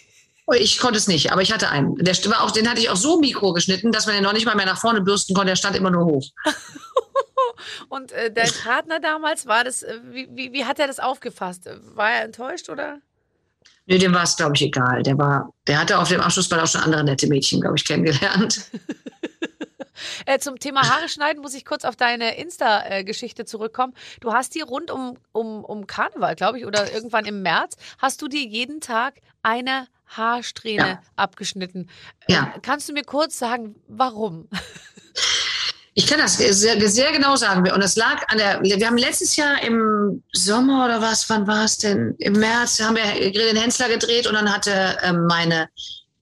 Ich 0.58 0.80
konnte 0.80 0.98
es 0.98 1.08
nicht, 1.08 1.32
aber 1.32 1.42
ich 1.42 1.52
hatte 1.54 1.70
einen. 1.70 1.96
Der 1.96 2.16
war 2.26 2.44
auch, 2.44 2.52
den 2.52 2.70
hatte 2.70 2.82
ich 2.82 2.90
auch 2.90 2.96
so 2.96 3.20
mikro 3.20 3.54
geschnitten, 3.54 3.92
dass 3.92 4.06
man 4.06 4.16
den 4.16 4.24
noch 4.24 4.34
nicht 4.34 4.46
mal 4.46 4.56
mehr 4.56 4.66
nach 4.66 4.80
vorne 4.80 5.02
bürsten 5.02 5.34
konnte. 5.34 5.50
Der 5.50 5.56
stand 5.56 5.76
immer 5.76 5.92
nur 5.92 6.06
hoch. 6.06 6.28
Und 7.90 8.12
äh, 8.12 8.32
dein 8.32 8.50
Partner 8.64 9.00
damals, 9.00 9.46
war 9.46 9.64
das, 9.64 9.84
äh, 9.84 10.00
wie, 10.10 10.28
wie, 10.32 10.54
wie 10.54 10.66
hat 10.66 10.80
er 10.80 10.88
das 10.88 11.00
aufgefasst? 11.00 11.70
War 11.96 12.12
er 12.12 12.24
enttäuscht 12.24 12.70
oder? 12.70 13.00
Nee, 13.86 13.98
dem 13.98 14.14
war 14.14 14.24
es, 14.24 14.38
glaube 14.38 14.54
ich, 14.56 14.62
egal. 14.62 15.04
Der 15.04 15.18
war, 15.18 15.54
der 15.68 15.80
hatte 15.80 16.00
auf 16.00 16.10
dem 16.10 16.22
Abschlussball 16.22 16.60
auch 16.60 16.68
schon 16.68 16.82
andere 16.82 17.04
nette 17.04 17.28
Mädchen, 17.28 17.62
glaube 17.62 17.78
ich, 17.78 17.86
kennengelernt. 17.86 18.62
Äh, 20.26 20.40
zum 20.40 20.58
Thema 20.58 20.82
Haare 20.82 21.10
schneiden 21.10 21.42
muss 21.42 21.54
ich 21.54 21.64
kurz 21.64 21.86
auf 21.86 21.96
deine 21.96 22.38
Insta-Geschichte 22.38 23.46
zurückkommen. 23.46 23.94
Du 24.20 24.34
hast 24.34 24.56
dir 24.56 24.66
rund 24.66 24.90
um, 24.90 25.18
um, 25.32 25.64
um 25.64 25.86
Karneval, 25.86 26.36
glaube 26.36 26.58
ich, 26.58 26.66
oder 26.66 26.92
irgendwann 26.92 27.26
im 27.26 27.44
März, 27.44 27.76
hast 28.00 28.20
du 28.22 28.28
dir 28.28 28.44
jeden 28.44 28.82
Tag 28.82 29.22
eine 29.44 29.88
Haarsträhne 30.12 30.88
Ja. 30.88 31.02
abgeschnitten. 31.16 31.90
Ja. 32.28 32.54
Äh, 32.56 32.60
kannst 32.62 32.88
du 32.90 32.94
mir 32.94 33.04
kurz 33.04 33.38
sagen, 33.40 33.76
warum? 33.88 34.48
Ich 35.94 36.08
kann 36.08 36.20
das 36.20 36.38
sehr, 36.38 36.90
sehr 36.90 37.12
genau 37.12 37.36
sagen. 37.36 37.70
Und 37.70 37.84
das 37.84 37.98
lag 37.98 38.26
an 38.30 38.38
der, 38.38 38.62
wir 38.62 38.88
haben 38.88 38.98
letztes 38.98 39.36
Jahr 39.36 39.62
im 39.62 40.24
Sommer 40.32 40.86
oder 40.86 41.02
was, 41.02 41.30
wann 41.30 41.46
war 41.48 41.66
es 41.66 41.78
denn? 41.78 42.16
Im 42.20 42.34
März 42.34 42.80
haben 42.82 42.96
wir 42.96 43.04
Grill 43.32 43.54
den 43.54 43.58
Hensler 43.58 43.90
gedreht 43.90 44.26
und 44.26 44.36
dann 44.36 44.52
hatte 44.54 44.98
ähm, 45.04 45.26
meine 45.28 45.68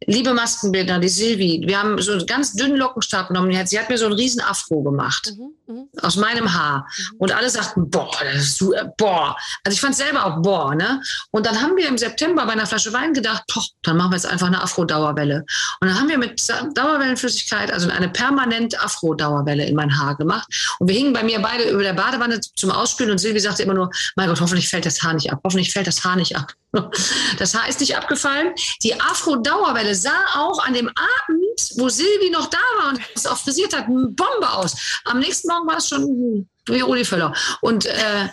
liebe 0.07 0.33
Maskenbildnerin, 0.33 1.01
die 1.01 1.09
Silvi, 1.09 1.63
wir 1.67 1.79
haben 1.79 2.01
so 2.01 2.13
einen 2.13 2.25
ganz 2.25 2.53
dünnen 2.53 2.77
Lockenstab 2.77 3.27
genommen. 3.27 3.51
Sie 3.67 3.77
hat 3.79 3.89
mir 3.89 3.97
so 3.99 4.05
einen 4.05 4.15
riesen 4.15 4.41
Afro 4.41 4.81
gemacht. 4.81 5.33
Mhm, 5.37 5.51
mhm. 5.69 5.89
aus 6.01 6.15
meinem 6.15 6.53
Haar. 6.53 6.87
Und 7.17 7.31
alle 7.31 7.49
sagten, 7.49 7.89
boah, 7.89 8.11
das 8.21 8.35
ist 8.35 8.57
so, 8.57 8.73
äh, 8.73 8.85
boah. 8.97 9.37
Also 9.63 9.75
ich 9.75 9.81
fand 9.81 9.93
es 9.93 9.99
selber 9.99 10.25
auch, 10.25 10.41
boah, 10.41 10.75
ne? 10.75 11.01
Und 11.31 11.45
dann 11.45 11.61
haben 11.61 11.77
wir 11.77 11.87
im 11.87 11.97
September 11.97 12.45
bei 12.45 12.53
einer 12.53 12.65
Flasche 12.65 12.91
Wein 12.91 13.13
gedacht, 13.13 13.43
poch, 13.51 13.65
dann 13.83 13.97
machen 13.97 14.11
wir 14.11 14.17
jetzt 14.17 14.25
einfach 14.25 14.47
eine 14.47 14.61
Afro-Dauerwelle. 14.61 15.45
Und 15.79 15.87
dann 15.87 15.99
haben 15.99 16.09
wir 16.09 16.17
mit 16.17 16.41
Dauerwellenflüssigkeit, 16.75 17.71
also 17.71 17.89
eine 17.89 18.09
permanent 18.09 18.81
Afro-Dauerwelle 18.83 19.65
in 19.65 19.75
mein 19.75 19.97
Haar 19.97 20.15
gemacht. 20.15 20.47
Und 20.79 20.87
wir 20.87 20.95
hingen 20.95 21.13
bei 21.13 21.23
mir 21.23 21.39
beide 21.39 21.69
über 21.69 21.83
der 21.83 21.93
Badewanne 21.93 22.39
zum 22.41 22.71
Ausspülen 22.71 23.11
und 23.11 23.19
Silvi 23.19 23.39
sagte 23.39 23.63
immer 23.63 23.73
nur, 23.73 23.89
mein 24.15 24.27
Gott, 24.27 24.41
hoffentlich 24.41 24.69
fällt 24.69 24.85
das 24.85 25.01
Haar 25.03 25.13
nicht 25.13 25.31
ab. 25.31 25.39
Hoffentlich 25.43 25.71
fällt 25.71 25.87
das 25.87 26.03
Haar 26.03 26.15
nicht 26.15 26.35
ab. 26.35 26.53
Das 27.37 27.55
Haar 27.55 27.67
ist 27.67 27.79
nicht 27.79 27.95
abgefallen. 27.95 28.53
Die 28.83 28.99
Afro-Dauerwelle 28.99 29.95
sah 29.95 30.25
auch 30.35 30.63
an 30.65 30.73
dem 30.73 30.87
Abend, 30.89 31.71
wo 31.77 31.89
Silvi 31.89 32.29
noch 32.31 32.47
da 32.47 32.57
war 32.79 32.89
und 32.89 32.99
es 33.15 33.25
auch 33.25 33.37
frisiert 33.37 33.75
hat, 33.75 33.85
eine 33.85 34.07
Bombe 34.07 34.49
aus. 34.51 34.75
Am 35.05 35.19
nächsten 35.19 35.47
Morgen 35.47 35.58
war 35.67 35.77
es 35.77 35.89
schon 35.89 36.47
wie 36.67 36.83
Uli 36.83 37.05
Völler. 37.05 37.33
Und 37.61 37.85
äh, 37.85 38.29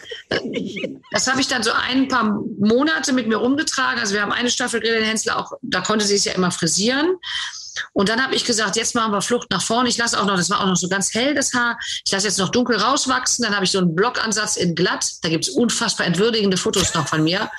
das 1.11 1.27
habe 1.27 1.41
ich 1.41 1.49
dann 1.49 1.63
so 1.63 1.71
ein 1.73 2.09
paar 2.09 2.25
Monate 2.59 3.13
mit 3.13 3.29
mir 3.29 3.37
rumgetragen. 3.37 4.01
Also 4.01 4.15
wir 4.15 4.23
haben 4.23 4.33
eine 4.33 4.51
Staffel 4.51 4.81
Grill 4.81 5.01
den 5.01 5.05
Hensler 5.05 5.39
auch, 5.39 5.53
da 5.63 5.81
konnte 5.81 6.05
sie 6.05 6.17
es 6.17 6.25
ja 6.25 6.33
immer 6.33 6.51
frisieren. 6.51 7.17
Und 7.93 8.09
dann 8.09 8.23
habe 8.23 8.35
ich 8.35 8.45
gesagt, 8.45 8.77
jetzt 8.77 8.95
machen 8.95 9.13
wir 9.13 9.23
Flucht 9.23 9.51
nach 9.51 9.63
vorne. 9.63 9.89
Ich 9.89 9.99
lasse 9.99 10.19
auch 10.19 10.25
noch, 10.25 10.37
das 10.37 10.51
war 10.51 10.61
auch 10.61 10.67
noch 10.67 10.77
so 10.77 10.89
ganz 10.89 11.13
hell, 11.15 11.35
das 11.35 11.53
Haar. 11.53 11.79
Ich 12.05 12.13
lasse 12.13 12.27
jetzt 12.27 12.39
noch 12.39 12.49
dunkel 12.49 12.77
rauswachsen. 12.77 13.45
Dann 13.45 13.55
habe 13.55 13.65
ich 13.65 13.71
so 13.71 13.79
einen 13.79 13.95
Blockansatz 13.95 14.57
in 14.57 14.75
glatt. 14.75 15.07
Da 15.23 15.29
gibt 15.29 15.47
es 15.47 15.55
unfassbar 15.55 16.07
entwürdigende 16.07 16.57
Fotos 16.57 16.95
noch 16.95 17.07
von 17.09 17.23
mir. 17.23 17.51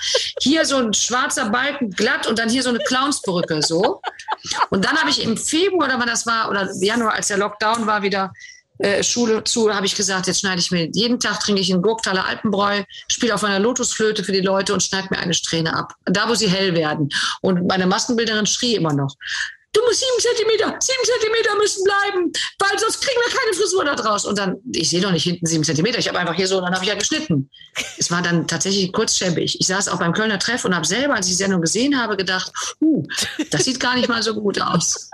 Hier 0.42 0.66
so 0.66 0.78
ein 0.78 0.94
schwarzer 0.94 1.50
Balken 1.50 1.92
glatt 1.92 2.28
und 2.28 2.40
dann 2.40 2.50
hier 2.50 2.64
so 2.64 2.70
eine 2.70 2.80
Clownsbrücke 2.80 3.62
so. 3.62 4.02
Und 4.70 4.86
dann 4.86 4.98
habe 4.98 5.10
ich 5.10 5.24
im 5.24 5.38
Februar, 5.38 5.88
oder 5.88 6.00
wann 6.00 6.08
das 6.08 6.26
war, 6.26 6.50
oder 6.50 6.70
Januar, 6.82 7.14
als 7.14 7.28
der 7.28 7.38
Lockdown 7.38 7.86
war, 7.86 8.02
wieder 8.02 8.34
äh, 8.80 9.04
Schule 9.04 9.44
zu, 9.44 9.74
habe 9.74 9.86
ich 9.86 9.96
gesagt, 9.96 10.28
jetzt 10.28 10.42
schneide 10.42 10.60
ich 10.60 10.72
mir 10.72 10.90
jeden 10.94 11.20
Tag 11.20 11.40
trinke 11.40 11.62
ich 11.62 11.72
einen 11.72 11.82
Gurktaler 11.82 12.26
Alpenbräu, 12.26 12.84
spiele 13.12 13.34
auf 13.34 13.44
einer 13.44 13.60
Lotusflöte 13.60 14.24
für 14.24 14.32
die 14.32 14.42
Leute 14.42 14.74
und 14.74 14.84
schneide 14.84 15.08
mir 15.12 15.20
eine 15.20 15.34
Strähne 15.34 15.76
ab. 15.76 15.94
Da, 16.06 16.30
wo 16.30 16.36
sie 16.36 16.50
hell 16.50 16.76
werden. 16.76 17.10
Und 17.42 17.68
meine 17.68 17.88
Maskenbilderin 17.88 18.46
schrie 18.46 18.76
immer 18.76 18.94
noch. 18.94 19.16
Du 19.78 19.84
musst 19.84 20.00
sieben 20.00 20.20
Zentimeter, 20.20 20.76
sieben 20.80 21.04
Zentimeter 21.04 21.56
müssen 21.58 21.84
bleiben, 21.84 22.32
weil 22.58 22.80
sonst 22.80 23.00
kriegen 23.00 23.20
wir 23.24 23.38
keine 23.38 23.54
Frisur 23.54 23.86
da 23.86 23.96
draus. 23.96 24.26
Und 24.26 24.38
dann, 24.38 24.58
ich 24.74 24.90
sehe 24.90 25.02
doch 25.02 25.12
nicht 25.12 25.24
hinten 25.24 25.46
sieben 25.46 25.64
Zentimeter, 25.64 26.00
ich 26.00 26.08
habe 26.08 26.18
einfach 26.18 26.34
hier 26.34 26.48
so, 26.48 26.58
und 26.58 26.64
dann 26.64 26.74
habe 26.74 26.84
ich 26.84 26.90
ja 26.90 26.98
geschnitten. 26.98 27.50
Es 27.98 28.10
war 28.10 28.24
dann 28.24 28.48
tatsächlich 28.48 28.92
kurz 28.92 29.18
schäbig. 29.18 29.60
Ich 29.60 29.68
saß 29.68 29.90
auch 29.90 30.00
beim 30.00 30.14
Kölner 30.14 30.40
Treff 30.40 30.66
und 30.66 30.74
habe 30.74 30.88
selber, 30.88 31.14
als 31.14 31.28
ich 31.28 31.34
die 31.34 31.44
Sendung 31.44 31.62
gesehen 31.62 32.00
habe, 32.00 32.18
gedacht, 32.18 32.52
uh, 32.82 33.04
das 33.52 33.66
sieht 33.66 33.80
gar 33.80 33.96
nicht 33.96 34.10
mal 34.10 34.24
so 34.24 34.34
gut 34.34 34.60
aus. 34.60 35.12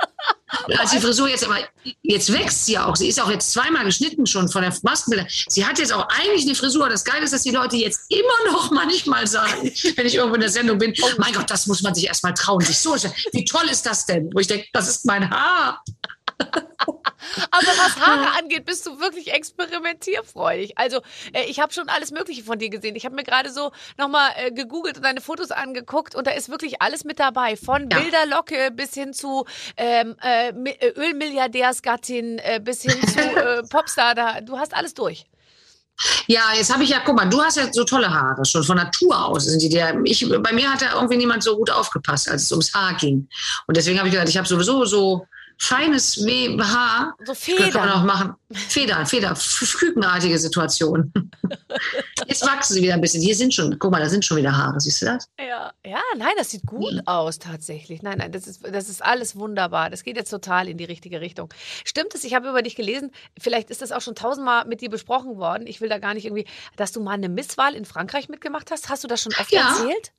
Als 0.77 0.91
die 0.91 0.99
Frisur 0.99 1.27
jetzt 1.27 1.45
aber, 1.45 1.57
jetzt 2.01 2.31
wächst 2.31 2.65
sie 2.65 2.77
auch. 2.77 2.95
Sie 2.95 3.07
ist 3.07 3.21
auch 3.21 3.29
jetzt 3.29 3.51
zweimal 3.51 3.85
geschnitten 3.85 4.25
schon 4.25 4.49
von 4.49 4.61
der 4.61 4.73
Maskenbilder. 4.83 5.27
Sie 5.47 5.65
hat 5.65 5.79
jetzt 5.79 5.93
auch 5.93 6.07
eigentlich 6.09 6.45
eine 6.45 6.55
Frisur. 6.55 6.89
Das 6.89 7.03
Geile 7.03 7.23
ist, 7.23 7.33
dass 7.33 7.43
die 7.43 7.51
Leute 7.51 7.75
jetzt 7.75 8.01
immer 8.09 8.51
noch 8.51 8.71
manchmal 8.71 9.27
sagen, 9.27 9.71
wenn 9.95 10.05
ich 10.05 10.15
irgendwo 10.15 10.35
in 10.35 10.41
der 10.41 10.49
Sendung 10.49 10.77
bin, 10.77 10.93
mein 11.17 11.33
Gott, 11.33 11.49
das 11.49 11.67
muss 11.67 11.81
man 11.81 11.93
sich 11.95 12.07
erst 12.07 12.23
mal 12.23 12.33
trauen, 12.33 12.61
sich 12.61 12.77
so, 12.77 12.95
wie 13.31 13.45
toll 13.45 13.67
ist 13.69 13.85
das 13.85 14.05
denn? 14.05 14.29
Wo 14.33 14.39
ich 14.39 14.47
denke, 14.47 14.67
das 14.73 14.87
ist 14.87 15.05
mein 15.05 15.29
Haar. 15.29 15.81
Aber 17.51 17.67
was 17.67 17.99
Haare 17.99 18.37
angeht, 18.39 18.65
bist 18.65 18.85
du 18.85 18.99
wirklich 18.99 19.31
experimentierfreudig. 19.33 20.77
Also 20.77 21.01
äh, 21.33 21.43
ich 21.47 21.59
habe 21.59 21.73
schon 21.73 21.89
alles 21.89 22.11
Mögliche 22.11 22.43
von 22.43 22.59
dir 22.59 22.69
gesehen. 22.69 22.95
Ich 22.95 23.05
habe 23.05 23.15
mir 23.15 23.23
gerade 23.23 23.51
so 23.51 23.71
nochmal 23.97 24.31
äh, 24.35 24.51
gegoogelt 24.51 24.97
und 24.97 25.03
deine 25.03 25.21
Fotos 25.21 25.51
angeguckt 25.51 26.15
und 26.15 26.27
da 26.27 26.31
ist 26.31 26.49
wirklich 26.49 26.81
alles 26.81 27.03
mit 27.03 27.19
dabei. 27.19 27.55
Von 27.55 27.89
Ja. 27.89 27.99
Bilderlocke 27.99 28.71
bis 28.71 28.93
hin 28.93 29.13
zu 29.13 29.45
ähm, 29.77 30.15
äh, 30.21 30.49
äh, 30.49 30.93
Ölmilliardärsgattin 30.97 32.39
äh, 32.39 32.59
bis 32.63 32.81
hin 32.81 33.07
zu 33.07 33.19
äh, 33.19 33.63
Popstar. 33.63 34.15
Da, 34.15 34.41
du 34.41 34.57
hast 34.57 34.73
alles 34.75 34.93
durch. 34.93 35.25
Ja, 36.27 36.41
jetzt 36.55 36.73
habe 36.73 36.83
ich 36.83 36.89
ja, 36.89 37.01
guck 37.05 37.15
mal, 37.15 37.29
du 37.29 37.41
hast 37.41 37.57
ja 37.57 37.71
so 37.71 37.83
tolle 37.83 38.11
Haare 38.11 38.43
schon 38.45 38.63
von 38.63 38.77
Natur 38.77 39.25
aus. 39.25 39.45
Sind 39.45 39.61
die 39.61 39.69
dir, 39.69 40.01
ich, 40.05 40.27
bei 40.41 40.51
mir 40.51 40.71
hat 40.71 40.81
da 40.81 40.93
irgendwie 40.95 41.17
niemand 41.17 41.43
so 41.43 41.55
gut 41.55 41.69
aufgepasst, 41.69 42.29
als 42.29 42.43
es 42.43 42.51
ums 42.51 42.73
Haar 42.73 42.95
ging. 42.95 43.27
Und 43.67 43.77
deswegen 43.77 43.99
habe 43.99 44.07
ich 44.07 44.13
gedacht, 44.13 44.29
ich 44.29 44.37
habe 44.37 44.47
sowieso 44.47 44.85
so 44.85 45.27
feines 45.57 46.17
Haar. 46.17 47.13
So 47.25 47.33
Das 47.33 47.45
kann 47.45 47.55
man 47.55 47.89
auch 47.89 48.01
Federn. 48.01 48.05
machen. 48.05 48.33
Federn, 48.51 49.05
Feder, 49.05 49.31
f- 49.31 49.75
kükenartige 49.79 50.37
Situation. 50.37 51.11
Jetzt 52.27 52.45
wachsen 52.45 52.73
sie 52.75 52.81
wieder 52.83 52.93
ein 52.93 53.01
bisschen. 53.01 53.21
Hier 53.21 53.35
sind 53.35 53.53
schon, 53.53 53.77
guck 53.79 53.91
mal, 53.91 53.99
da 54.01 54.09
sind 54.09 54.23
schon 54.23 54.37
wieder 54.37 54.55
Haare, 54.55 54.79
siehst 54.79 55.01
du 55.01 55.05
das? 55.07 55.27
Ja, 55.39 55.71
ja, 55.85 55.99
nein, 56.17 56.33
das 56.37 56.51
sieht 56.51 56.65
gut 56.65 57.01
aus 57.05 57.39
tatsächlich. 57.39 58.01
Nein, 58.03 58.17
nein, 58.19 58.31
das 58.31 58.47
ist, 58.47 58.61
das 58.71 58.89
ist 58.89 59.03
alles 59.03 59.35
wunderbar. 59.35 59.89
Das 59.89 60.03
geht 60.03 60.15
jetzt 60.17 60.29
total 60.29 60.67
in 60.69 60.77
die 60.77 60.85
richtige 60.85 61.19
Richtung. 61.21 61.49
Stimmt 61.83 62.13
es? 62.15 62.23
Ich 62.23 62.33
habe 62.35 62.49
über 62.49 62.61
dich 62.61 62.75
gelesen. 62.75 63.11
Vielleicht 63.39 63.69
ist 63.69 63.81
das 63.81 63.91
auch 63.91 64.01
schon 64.01 64.15
tausendmal 64.15 64.65
mit 64.65 64.81
dir 64.81 64.89
besprochen 64.89 65.37
worden. 65.37 65.67
Ich 65.67 65.81
will 65.81 65.89
da 65.89 65.97
gar 65.97 66.13
nicht 66.13 66.25
irgendwie, 66.25 66.45
dass 66.75 66.91
du 66.91 67.01
mal 67.01 67.13
eine 67.13 67.29
Misswahl 67.29 67.73
in 67.75 67.85
Frankreich 67.85 68.29
mitgemacht 68.29 68.71
hast. 68.71 68.89
Hast 68.89 69.03
du 69.03 69.07
das 69.07 69.21
schon 69.21 69.33
oft 69.39 69.51
Ja. 69.51 69.69
erzählt? 69.69 70.11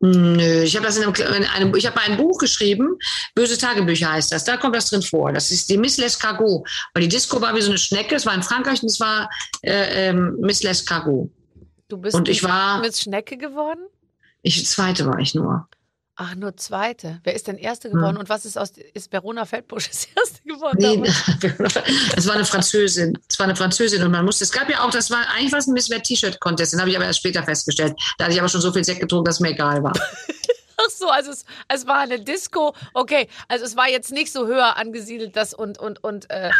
Nö, 0.00 0.62
ich 0.62 0.76
habe 0.76 0.84
das 0.86 0.96
in 0.98 1.04
einem, 1.04 1.14
in 1.14 1.44
einem 1.44 1.74
ich 1.74 1.86
habe 1.86 1.96
mal 1.96 2.04
ein 2.10 2.16
Buch 2.18 2.36
geschrieben, 2.38 2.98
Böse 3.34 3.56
Tagebücher 3.56 4.12
heißt 4.12 4.32
das. 4.32 4.44
Da 4.44 4.56
kommt 4.58 4.76
das 4.76 4.90
drin 4.90 5.00
vor. 5.02 5.32
Das 5.32 5.50
ist 5.50 5.70
die 5.70 5.78
Miss 5.78 5.96
Lescargot. 5.96 6.68
Weil 6.92 7.02
die 7.04 7.08
Disco 7.08 7.40
war 7.40 7.54
wie 7.54 7.62
so 7.62 7.70
eine 7.70 7.78
Schnecke. 7.78 8.14
Es 8.14 8.26
war 8.26 8.34
in 8.34 8.42
Frankreich 8.42 8.82
und 8.82 8.90
es 8.90 9.00
war 9.00 9.30
äh, 9.62 10.08
ähm, 10.10 10.36
Miss 10.40 10.62
Lescargot. 10.62 11.30
Du 11.88 11.96
bist 11.96 12.14
Und 12.16 12.28
ich 12.28 12.42
war- 12.42 12.80
Miss 12.80 13.00
Schnecke 13.00 13.36
geworden? 13.38 13.80
Ich, 14.42 14.66
zweite 14.66 15.06
war 15.06 15.18
ich 15.20 15.34
nur. 15.34 15.66
Ach, 16.16 16.36
nur 16.36 16.56
zweite. 16.56 17.20
Wer 17.24 17.34
ist 17.34 17.48
denn 17.48 17.58
erste 17.58 17.90
Hm. 17.90 17.96
geworden? 17.96 18.16
Und 18.18 18.28
was 18.28 18.44
ist 18.44 18.56
aus 18.56 18.72
ist 18.94 19.10
Verona 19.12 19.44
Feldbusch 19.44 19.88
das 19.88 20.06
erste 20.16 20.42
geworden? 20.44 20.78
Nee, 20.78 21.12
das 22.14 22.26
war 22.26 22.34
eine 22.34 22.44
Französin. 22.44 23.18
Das 23.28 23.38
war 23.38 23.44
eine 23.44 23.56
Französin 23.56 24.02
und 24.02 24.12
man 24.12 24.24
musste, 24.24 24.44
es 24.44 24.52
gab 24.52 24.70
ja 24.70 24.84
auch, 24.84 24.90
das 24.90 25.10
war 25.10 25.28
eigentlich 25.34 25.52
was 25.52 25.66
ein 25.66 25.72
Miss 25.72 25.90
Wet 25.90 26.04
T-Shirt 26.04 26.38
Contest, 26.40 26.72
den 26.72 26.80
habe 26.80 26.90
ich 26.90 26.96
aber 26.96 27.06
erst 27.06 27.18
später 27.18 27.42
festgestellt. 27.42 27.94
Da 28.18 28.24
hatte 28.24 28.34
ich 28.34 28.40
aber 28.40 28.48
schon 28.48 28.60
so 28.60 28.72
viel 28.72 28.84
Sekt 28.84 29.00
getrunken, 29.00 29.24
dass 29.24 29.40
mir 29.40 29.50
egal 29.50 29.82
war. 29.82 29.92
Ach 30.76 30.90
so, 30.90 31.08
also 31.08 31.30
es, 31.30 31.44
es 31.68 31.86
war 31.86 31.98
eine 32.00 32.20
Disco. 32.20 32.74
Okay, 32.94 33.28
also 33.48 33.64
es 33.64 33.76
war 33.76 33.88
jetzt 33.88 34.12
nicht 34.12 34.32
so 34.32 34.46
höher 34.46 34.76
angesiedelt, 34.76 35.36
das 35.36 35.54
und 35.54 35.78
und 35.78 36.02
und 36.02 36.30
äh, 36.30 36.50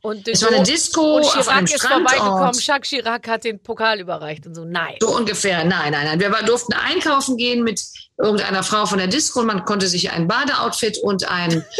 und 0.00 0.28
Es 0.28 0.42
war 0.42 0.50
eine 0.50 0.62
Disco. 0.62 1.16
Und 1.16 1.24
auf 1.24 1.48
einem 1.48 1.66
Chirac 1.66 1.82
ist 1.82 1.86
vorbeigekommen. 1.86 2.60
Jacques 2.60 2.88
Chirac 2.88 3.28
hat 3.28 3.44
den 3.44 3.60
Pokal 3.60 4.00
überreicht 4.00 4.46
und 4.46 4.54
so. 4.54 4.64
Nein. 4.64 4.96
So 5.00 5.14
ungefähr. 5.16 5.64
Nein, 5.64 5.92
nein, 5.92 6.06
nein. 6.06 6.20
Wir 6.20 6.30
durften 6.44 6.72
einkaufen 6.72 7.36
gehen 7.36 7.64
mit 7.64 7.82
irgendeiner 8.16 8.62
Frau 8.62 8.86
von 8.86 8.98
der 8.98 9.08
Disco 9.08 9.40
und 9.40 9.46
man 9.46 9.64
konnte 9.64 9.88
sich 9.88 10.10
ein 10.10 10.28
Badeoutfit 10.28 10.98
und 10.98 11.28
ein 11.28 11.64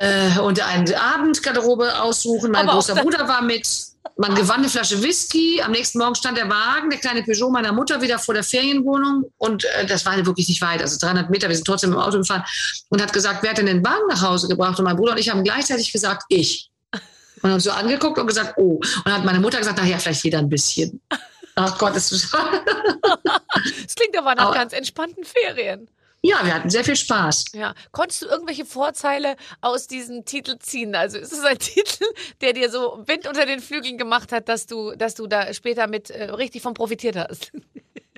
Äh, 0.00 0.38
und 0.40 0.58
eine 0.64 0.98
Abendgarderobe 0.98 2.00
aussuchen. 2.00 2.52
Mein 2.52 2.66
Aber 2.66 2.72
großer 2.72 2.94
Bruder 2.94 3.28
war 3.28 3.42
mit. 3.42 3.68
Man 4.16 4.34
gewann 4.34 4.60
eine 4.60 4.70
Flasche 4.70 5.02
Whisky. 5.02 5.60
Am 5.62 5.72
nächsten 5.72 5.98
Morgen 5.98 6.14
stand 6.14 6.38
der 6.38 6.48
Wagen, 6.48 6.88
der 6.88 6.98
kleine 6.98 7.22
Peugeot 7.22 7.50
meiner 7.50 7.72
Mutter 7.72 8.00
wieder 8.00 8.18
vor 8.18 8.32
der 8.32 8.42
Ferienwohnung. 8.42 9.30
Und 9.36 9.64
äh, 9.64 9.84
das 9.84 10.06
war 10.06 10.16
wirklich 10.24 10.48
nicht 10.48 10.62
weit, 10.62 10.80
also 10.80 10.98
300 10.98 11.28
Meter. 11.28 11.48
Wir 11.48 11.54
sind 11.54 11.66
trotzdem 11.66 11.92
im 11.92 11.98
Auto 11.98 12.16
gefahren 12.16 12.44
und 12.88 13.02
hat 13.02 13.12
gesagt, 13.12 13.42
wer 13.42 13.50
hat 13.50 13.58
denn 13.58 13.66
den 13.66 13.84
Wagen 13.84 14.06
nach 14.08 14.22
Hause 14.22 14.48
gebracht? 14.48 14.78
Und 14.78 14.86
mein 14.86 14.96
Bruder 14.96 15.12
und 15.12 15.18
ich 15.18 15.28
haben 15.28 15.44
gleichzeitig 15.44 15.92
gesagt, 15.92 16.24
ich. 16.28 16.69
Und 17.42 17.50
haben 17.50 17.60
so 17.60 17.70
angeguckt 17.70 18.18
und 18.18 18.26
gesagt, 18.26 18.54
oh. 18.56 18.74
Und 18.76 19.02
dann 19.04 19.14
hat 19.14 19.24
meine 19.24 19.40
Mutter 19.40 19.58
gesagt, 19.58 19.78
nachher 19.78 19.98
vielleicht 19.98 20.24
jeder 20.24 20.38
ein 20.38 20.48
bisschen. 20.48 21.00
Ach 21.54 21.76
Gott, 21.78 21.96
das 21.96 22.12
ist 22.12 22.32
Das 23.84 23.94
klingt 23.94 24.16
aber 24.16 24.34
nach 24.34 24.46
Aber- 24.46 24.54
ganz 24.54 24.72
entspannten 24.72 25.24
Ferien. 25.24 25.88
Ja, 26.22 26.44
wir 26.44 26.52
hatten 26.54 26.68
sehr 26.68 26.84
viel 26.84 26.96
Spaß. 26.96 27.46
Ja. 27.54 27.74
Konntest 27.92 28.20
du 28.20 28.26
irgendwelche 28.26 28.66
Vorteile 28.66 29.36
aus 29.62 29.86
diesem 29.86 30.26
Titel 30.26 30.58
ziehen? 30.58 30.94
Also 30.94 31.16
ist 31.16 31.32
es 31.32 31.42
ein 31.42 31.58
Titel, 31.58 32.04
der 32.42 32.52
dir 32.52 32.70
so 32.70 33.02
Wind 33.06 33.26
unter 33.26 33.46
den 33.46 33.60
Flügeln 33.60 33.96
gemacht 33.96 34.30
hat, 34.30 34.50
dass 34.50 34.66
du, 34.66 34.94
dass 34.96 35.14
du 35.14 35.26
da 35.26 35.52
später 35.54 35.86
mit 35.86 36.10
äh, 36.10 36.24
richtig 36.24 36.60
von 36.60 36.74
profitiert 36.74 37.16
hast? 37.16 37.52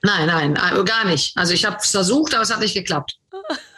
Nein, 0.03 0.27
nein, 0.27 0.57
äh, 0.57 0.83
gar 0.83 1.05
nicht. 1.05 1.37
Also 1.37 1.55
ich 1.55 1.64
habe 1.64 1.77
es 1.81 1.93
versucht, 1.93 2.35
aber 2.35 2.43
es 2.43 2.53
hat 2.53 2.59
nicht 2.59 2.75
geklappt. 2.75 3.18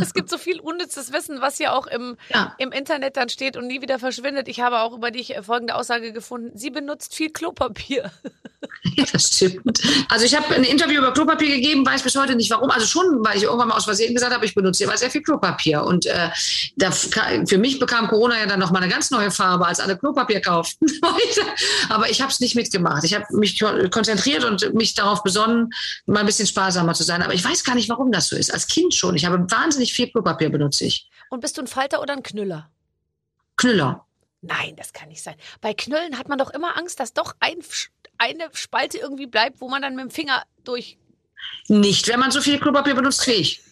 Es 0.00 0.14
gibt 0.14 0.30
so 0.30 0.38
viel 0.38 0.60
unnützes 0.60 1.12
Wissen, 1.12 1.40
was 1.40 1.58
ja 1.58 1.72
auch 1.72 1.86
im, 1.86 2.16
Ja. 2.30 2.54
im 2.58 2.72
Internet 2.72 3.16
dann 3.16 3.28
steht 3.28 3.56
und 3.56 3.66
nie 3.66 3.82
wieder 3.82 3.98
verschwindet. 3.98 4.48
Ich 4.48 4.60
habe 4.60 4.80
auch 4.80 4.94
über 4.96 5.10
dich 5.10 5.36
äh, 5.36 5.42
folgende 5.42 5.74
Aussage 5.74 6.12
gefunden. 6.12 6.56
Sie 6.56 6.70
benutzt 6.70 7.14
viel 7.14 7.30
Klopapier. 7.30 8.10
Das 9.12 9.28
stimmt. 9.36 9.80
Also 10.08 10.24
ich 10.24 10.36
habe 10.36 10.54
ein 10.54 10.62
Interview 10.64 10.98
über 10.98 11.12
Klopapier 11.12 11.48
gegeben, 11.48 11.84
weiß 11.84 12.02
bis 12.02 12.14
heute 12.14 12.36
nicht 12.36 12.50
warum. 12.50 12.70
Also 12.70 12.86
schon, 12.86 13.24
weil 13.24 13.36
ich 13.36 13.44
irgendwann 13.44 13.68
mal 13.68 13.76
aus 13.76 13.84
Versehen 13.86 14.14
gesagt 14.14 14.32
habe, 14.32 14.44
ich 14.44 14.54
benutze 14.54 14.84
immer 14.84 14.96
sehr 14.96 15.10
viel 15.10 15.22
Klopapier. 15.22 15.82
Und 15.82 16.06
äh, 16.06 16.28
da, 16.76 16.90
für 16.92 17.58
mich 17.58 17.78
bekam 17.80 18.06
Corona 18.08 18.38
ja 18.38 18.46
dann 18.46 18.60
noch 18.60 18.70
mal 18.70 18.80
eine 18.82 18.92
ganz 18.92 19.10
neue 19.10 19.30
Farbe, 19.30 19.66
als 19.66 19.80
alle 19.80 19.96
Klopapier 19.96 20.40
kauften. 20.40 20.86
Aber 21.88 22.08
ich 22.10 22.20
habe 22.20 22.30
es 22.30 22.38
nicht 22.40 22.54
mitgemacht. 22.54 23.02
Ich 23.04 23.14
habe 23.14 23.24
mich 23.30 23.58
ko- 23.58 23.88
konzentriert 23.90 24.44
und 24.44 24.74
mich 24.74 24.94
darauf 24.94 25.22
besonnen, 25.22 25.70
mal 26.06 26.20
ein 26.20 26.26
bisschen 26.26 26.46
sparsamer 26.46 26.94
zu 26.94 27.02
sein. 27.02 27.22
Aber 27.22 27.34
ich 27.34 27.44
weiß 27.44 27.64
gar 27.64 27.74
nicht, 27.74 27.88
warum 27.88 28.01
das 28.10 28.28
so 28.28 28.36
ist. 28.36 28.52
Als 28.52 28.66
Kind 28.66 28.94
schon. 28.94 29.14
Ich 29.14 29.24
habe 29.24 29.50
wahnsinnig 29.50 29.92
viel 29.92 30.10
Klopapier 30.10 30.50
benutze 30.50 30.84
ich. 30.84 31.08
Und 31.30 31.40
bist 31.40 31.56
du 31.56 31.60
ein 31.60 31.66
Falter 31.66 32.02
oder 32.02 32.14
ein 32.14 32.22
Knüller? 32.22 32.70
Knüller. 33.56 34.06
Nein, 34.40 34.74
das 34.76 34.92
kann 34.92 35.08
nicht 35.08 35.22
sein. 35.22 35.36
Bei 35.60 35.72
Knüllen 35.72 36.18
hat 36.18 36.28
man 36.28 36.38
doch 36.38 36.50
immer 36.50 36.76
Angst, 36.76 36.98
dass 36.98 37.12
doch 37.12 37.36
ein, 37.38 37.58
eine 38.18 38.48
Spalte 38.52 38.98
irgendwie 38.98 39.26
bleibt, 39.26 39.60
wo 39.60 39.68
man 39.68 39.82
dann 39.82 39.94
mit 39.94 40.04
dem 40.04 40.10
Finger 40.10 40.42
durch. 40.64 40.98
Nicht, 41.68 42.08
wenn 42.08 42.18
man 42.18 42.32
so 42.32 42.40
viel 42.40 42.58
Klopapier 42.58 42.94
benutzt 42.94 43.26
wie 43.28 43.32
ich. 43.32 43.62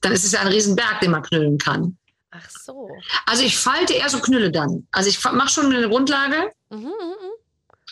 Dann 0.00 0.12
ist 0.12 0.24
es 0.24 0.32
ja 0.32 0.40
ein 0.40 0.48
Riesenberg, 0.48 1.00
den 1.00 1.12
man 1.12 1.22
knüllen 1.22 1.58
kann. 1.58 1.96
Ach 2.30 2.50
so. 2.50 2.88
Also 3.26 3.44
ich 3.44 3.56
falte 3.56 3.94
eher 3.94 4.08
so 4.08 4.18
Knülle 4.18 4.50
dann. 4.50 4.88
Also 4.90 5.08
ich 5.08 5.22
mache 5.22 5.48
schon 5.48 5.72
eine 5.72 5.88
Grundlage. 5.88 6.50
Mhm, 6.70 6.78
mhm, 6.78 6.88
mhm. 6.88 7.34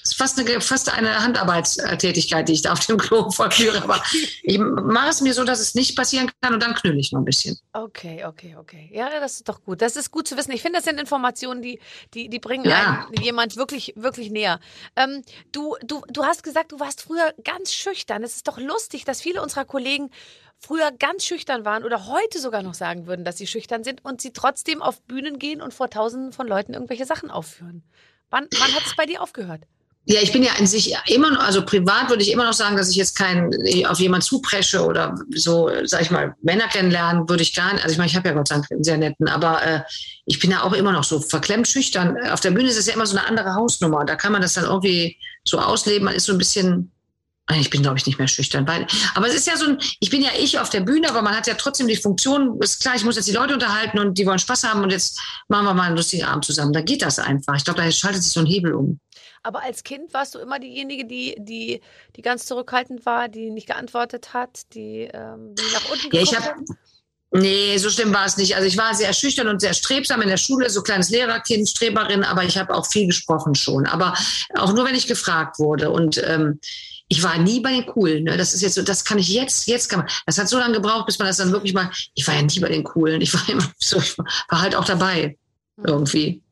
Das 0.02 0.11
ist 0.11 0.11
fast 0.22 0.38
eine, 0.38 0.60
fast 0.60 0.92
eine 0.92 1.20
Handarbeitstätigkeit, 1.20 2.48
die 2.48 2.52
ich 2.52 2.62
da 2.62 2.72
auf 2.72 2.86
dem 2.86 2.96
Klo 2.96 3.28
vollführe. 3.38 3.82
Aber 3.82 4.00
ich 4.42 4.58
mache 4.58 5.08
es 5.08 5.20
mir 5.20 5.34
so, 5.34 5.42
dass 5.42 5.58
es 5.58 5.74
nicht 5.74 5.96
passieren 5.96 6.30
kann 6.40 6.54
und 6.54 6.62
dann 6.62 6.74
knülle 6.74 6.98
ich 6.98 7.10
noch 7.10 7.20
ein 7.20 7.24
bisschen. 7.24 7.58
Okay, 7.72 8.24
okay, 8.24 8.54
okay. 8.56 8.88
Ja, 8.92 9.10
das 9.10 9.34
ist 9.34 9.48
doch 9.48 9.64
gut. 9.64 9.82
Das 9.82 9.96
ist 9.96 10.12
gut 10.12 10.28
zu 10.28 10.36
wissen. 10.36 10.52
Ich 10.52 10.62
finde, 10.62 10.78
das 10.78 10.84
sind 10.84 11.00
Informationen, 11.00 11.60
die, 11.60 11.80
die, 12.14 12.28
die 12.28 12.38
bringen 12.38 12.64
Ja. 12.64 13.08
einen 13.12 13.22
jemand 13.22 13.56
wirklich, 13.56 13.94
wirklich 13.96 14.30
näher. 14.30 14.60
Ähm, 14.94 15.22
du, 15.50 15.74
du, 15.84 16.02
du 16.08 16.24
hast 16.24 16.44
gesagt, 16.44 16.70
du 16.70 16.78
warst 16.78 17.02
früher 17.02 17.34
ganz 17.42 17.72
schüchtern. 17.72 18.22
Es 18.22 18.36
ist 18.36 18.46
doch 18.46 18.58
lustig, 18.58 19.04
dass 19.04 19.20
viele 19.20 19.42
unserer 19.42 19.64
Kollegen 19.64 20.10
früher 20.60 20.92
ganz 20.92 21.24
schüchtern 21.24 21.64
waren 21.64 21.82
oder 21.82 22.06
heute 22.06 22.38
sogar 22.38 22.62
noch 22.62 22.74
sagen 22.74 23.08
würden, 23.08 23.24
dass 23.24 23.38
sie 23.38 23.48
schüchtern 23.48 23.82
sind 23.82 24.04
und 24.04 24.20
sie 24.20 24.32
trotzdem 24.32 24.82
auf 24.82 25.02
Bühnen 25.02 25.40
gehen 25.40 25.60
und 25.60 25.74
vor 25.74 25.90
tausenden 25.90 26.32
von 26.32 26.46
Leuten 26.46 26.74
irgendwelche 26.74 27.06
Sachen 27.06 27.28
aufführen. 27.28 27.82
Wann, 28.30 28.46
wann 28.60 28.72
hat 28.72 28.86
es 28.86 28.94
bei 28.94 29.04
dir 29.04 29.20
aufgehört? 29.20 29.62
Ja, 30.04 30.20
ich 30.20 30.32
bin 30.32 30.42
ja 30.42 30.52
in 30.58 30.66
sich 30.66 30.96
immer 31.06 31.30
noch, 31.30 31.44
also 31.44 31.64
privat 31.64 32.08
würde 32.08 32.24
ich 32.24 32.32
immer 32.32 32.44
noch 32.44 32.52
sagen, 32.52 32.76
dass 32.76 32.90
ich 32.90 32.96
jetzt 32.96 33.16
kein 33.16 33.50
auf 33.86 34.00
jemand 34.00 34.24
zupresche 34.24 34.84
oder 34.84 35.14
so, 35.30 35.70
sag 35.84 36.02
ich 36.02 36.10
mal, 36.10 36.34
Männer 36.42 36.66
kennenlernen 36.66 37.28
würde 37.28 37.44
ich 37.44 37.54
gar 37.54 37.72
nicht. 37.72 37.84
Also 37.84 37.92
ich 37.92 37.98
meine, 37.98 38.10
ich 38.10 38.16
habe 38.16 38.28
ja 38.28 38.34
Gott 38.34 38.48
sei 38.48 38.56
Dank 38.56 38.66
einen 38.72 38.82
sehr 38.82 38.98
netten, 38.98 39.28
aber 39.28 39.62
äh, 39.62 39.82
ich 40.26 40.40
bin 40.40 40.50
ja 40.50 40.64
auch 40.64 40.72
immer 40.72 40.90
noch 40.90 41.04
so 41.04 41.20
verklemmt 41.20 41.68
schüchtern. 41.68 42.16
Auf 42.30 42.40
der 42.40 42.50
Bühne 42.50 42.68
ist 42.68 42.78
es 42.78 42.86
ja 42.86 42.94
immer 42.94 43.06
so 43.06 43.16
eine 43.16 43.28
andere 43.28 43.54
Hausnummer. 43.54 44.04
Da 44.04 44.16
kann 44.16 44.32
man 44.32 44.42
das 44.42 44.54
dann 44.54 44.64
irgendwie 44.64 45.18
so 45.44 45.60
ausleben. 45.60 46.06
Man 46.06 46.14
ist 46.16 46.26
so 46.26 46.32
ein 46.32 46.38
bisschen, 46.38 46.90
ich 47.52 47.70
bin 47.70 47.82
glaube 47.82 47.98
ich 47.98 48.06
nicht 48.06 48.18
mehr 48.18 48.26
schüchtern. 48.26 48.66
Weil, 48.66 48.88
aber 49.14 49.28
es 49.28 49.34
ist 49.34 49.46
ja 49.46 49.56
so 49.56 49.66
ein, 49.66 49.78
ich 50.00 50.10
bin 50.10 50.20
ja 50.20 50.30
ich 50.36 50.58
auf 50.58 50.70
der 50.70 50.80
Bühne, 50.80 51.08
aber 51.10 51.22
man 51.22 51.36
hat 51.36 51.46
ja 51.46 51.54
trotzdem 51.54 51.86
die 51.86 51.94
Funktion, 51.94 52.58
ist 52.60 52.80
klar, 52.80 52.96
ich 52.96 53.04
muss 53.04 53.14
jetzt 53.14 53.28
die 53.28 53.32
Leute 53.32 53.54
unterhalten 53.54 54.00
und 54.00 54.18
die 54.18 54.26
wollen 54.26 54.40
Spaß 54.40 54.64
haben 54.64 54.82
und 54.82 54.90
jetzt 54.90 55.20
machen 55.46 55.64
wir 55.64 55.74
mal 55.74 55.84
einen 55.84 55.96
lustigen 55.96 56.24
Abend 56.24 56.44
zusammen. 56.44 56.72
Da 56.72 56.80
geht 56.80 57.02
das 57.02 57.20
einfach. 57.20 57.54
Ich 57.54 57.64
glaube, 57.64 57.80
da 57.80 57.88
schaltet 57.92 58.24
sich 58.24 58.32
so 58.32 58.40
ein 58.40 58.46
Hebel 58.46 58.74
um. 58.74 58.98
Aber 59.42 59.62
als 59.62 59.82
Kind 59.82 60.14
warst 60.14 60.34
du 60.34 60.38
immer 60.38 60.58
diejenige, 60.58 61.04
die, 61.04 61.34
die, 61.38 61.80
die 62.16 62.22
ganz 62.22 62.46
zurückhaltend 62.46 63.04
war, 63.06 63.28
die 63.28 63.50
nicht 63.50 63.66
geantwortet 63.66 64.32
hat, 64.34 64.60
die, 64.74 65.08
ähm, 65.12 65.54
die 65.54 65.72
nach 65.72 65.90
unten 65.90 66.14
Ja, 66.14 66.22
ich 66.22 66.30
geguckt 66.30 66.48
hab- 66.48 66.56
hat? 66.56 66.64
Nee, 67.34 67.78
so 67.78 67.88
schlimm 67.88 68.12
war 68.12 68.26
es 68.26 68.36
nicht. 68.36 68.54
Also 68.56 68.68
ich 68.68 68.76
war 68.76 68.94
sehr 68.94 69.12
schüchtern 69.14 69.48
und 69.48 69.58
sehr 69.60 69.72
strebsam 69.72 70.20
in 70.20 70.28
der 70.28 70.36
Schule, 70.36 70.68
so 70.68 70.82
kleines 70.82 71.08
Lehrerkind, 71.08 71.66
Streberin, 71.66 72.24
aber 72.24 72.44
ich 72.44 72.58
habe 72.58 72.74
auch 72.74 72.86
viel 72.86 73.06
gesprochen 73.06 73.54
schon. 73.54 73.86
Aber 73.86 74.14
auch 74.54 74.74
nur, 74.74 74.84
wenn 74.84 74.94
ich 74.94 75.06
gefragt 75.06 75.58
wurde. 75.58 75.90
Und 75.90 76.22
ähm, 76.26 76.60
ich 77.08 77.22
war 77.22 77.38
nie 77.38 77.60
bei 77.60 77.70
den 77.72 77.86
Coolen. 77.86 78.24
Ne? 78.24 78.36
Das 78.36 78.52
ist 78.52 78.60
jetzt 78.60 78.74
so, 78.74 78.82
das 78.82 79.04
kann 79.06 79.18
ich 79.18 79.28
jetzt, 79.28 79.66
jetzt 79.66 79.88
kann 79.88 80.00
man. 80.00 80.08
Das 80.26 80.36
hat 80.36 80.48
so 80.50 80.58
lange 80.58 80.74
gebraucht, 80.74 81.06
bis 81.06 81.18
man 81.18 81.26
das 81.26 81.38
dann 81.38 81.52
wirklich 81.52 81.72
mal. 81.72 81.90
Ich 82.14 82.26
war 82.28 82.34
ja 82.34 82.42
nie 82.42 82.60
bei 82.60 82.68
den 82.68 82.84
Coolen. 82.84 83.22
Ich 83.22 83.32
war 83.32 83.48
immer 83.48 83.66
so, 83.78 83.96
ich 83.96 84.16
war 84.18 84.60
halt 84.60 84.76
auch 84.76 84.84
dabei. 84.84 85.38
Hm. 85.78 85.84
Irgendwie. 85.86 86.42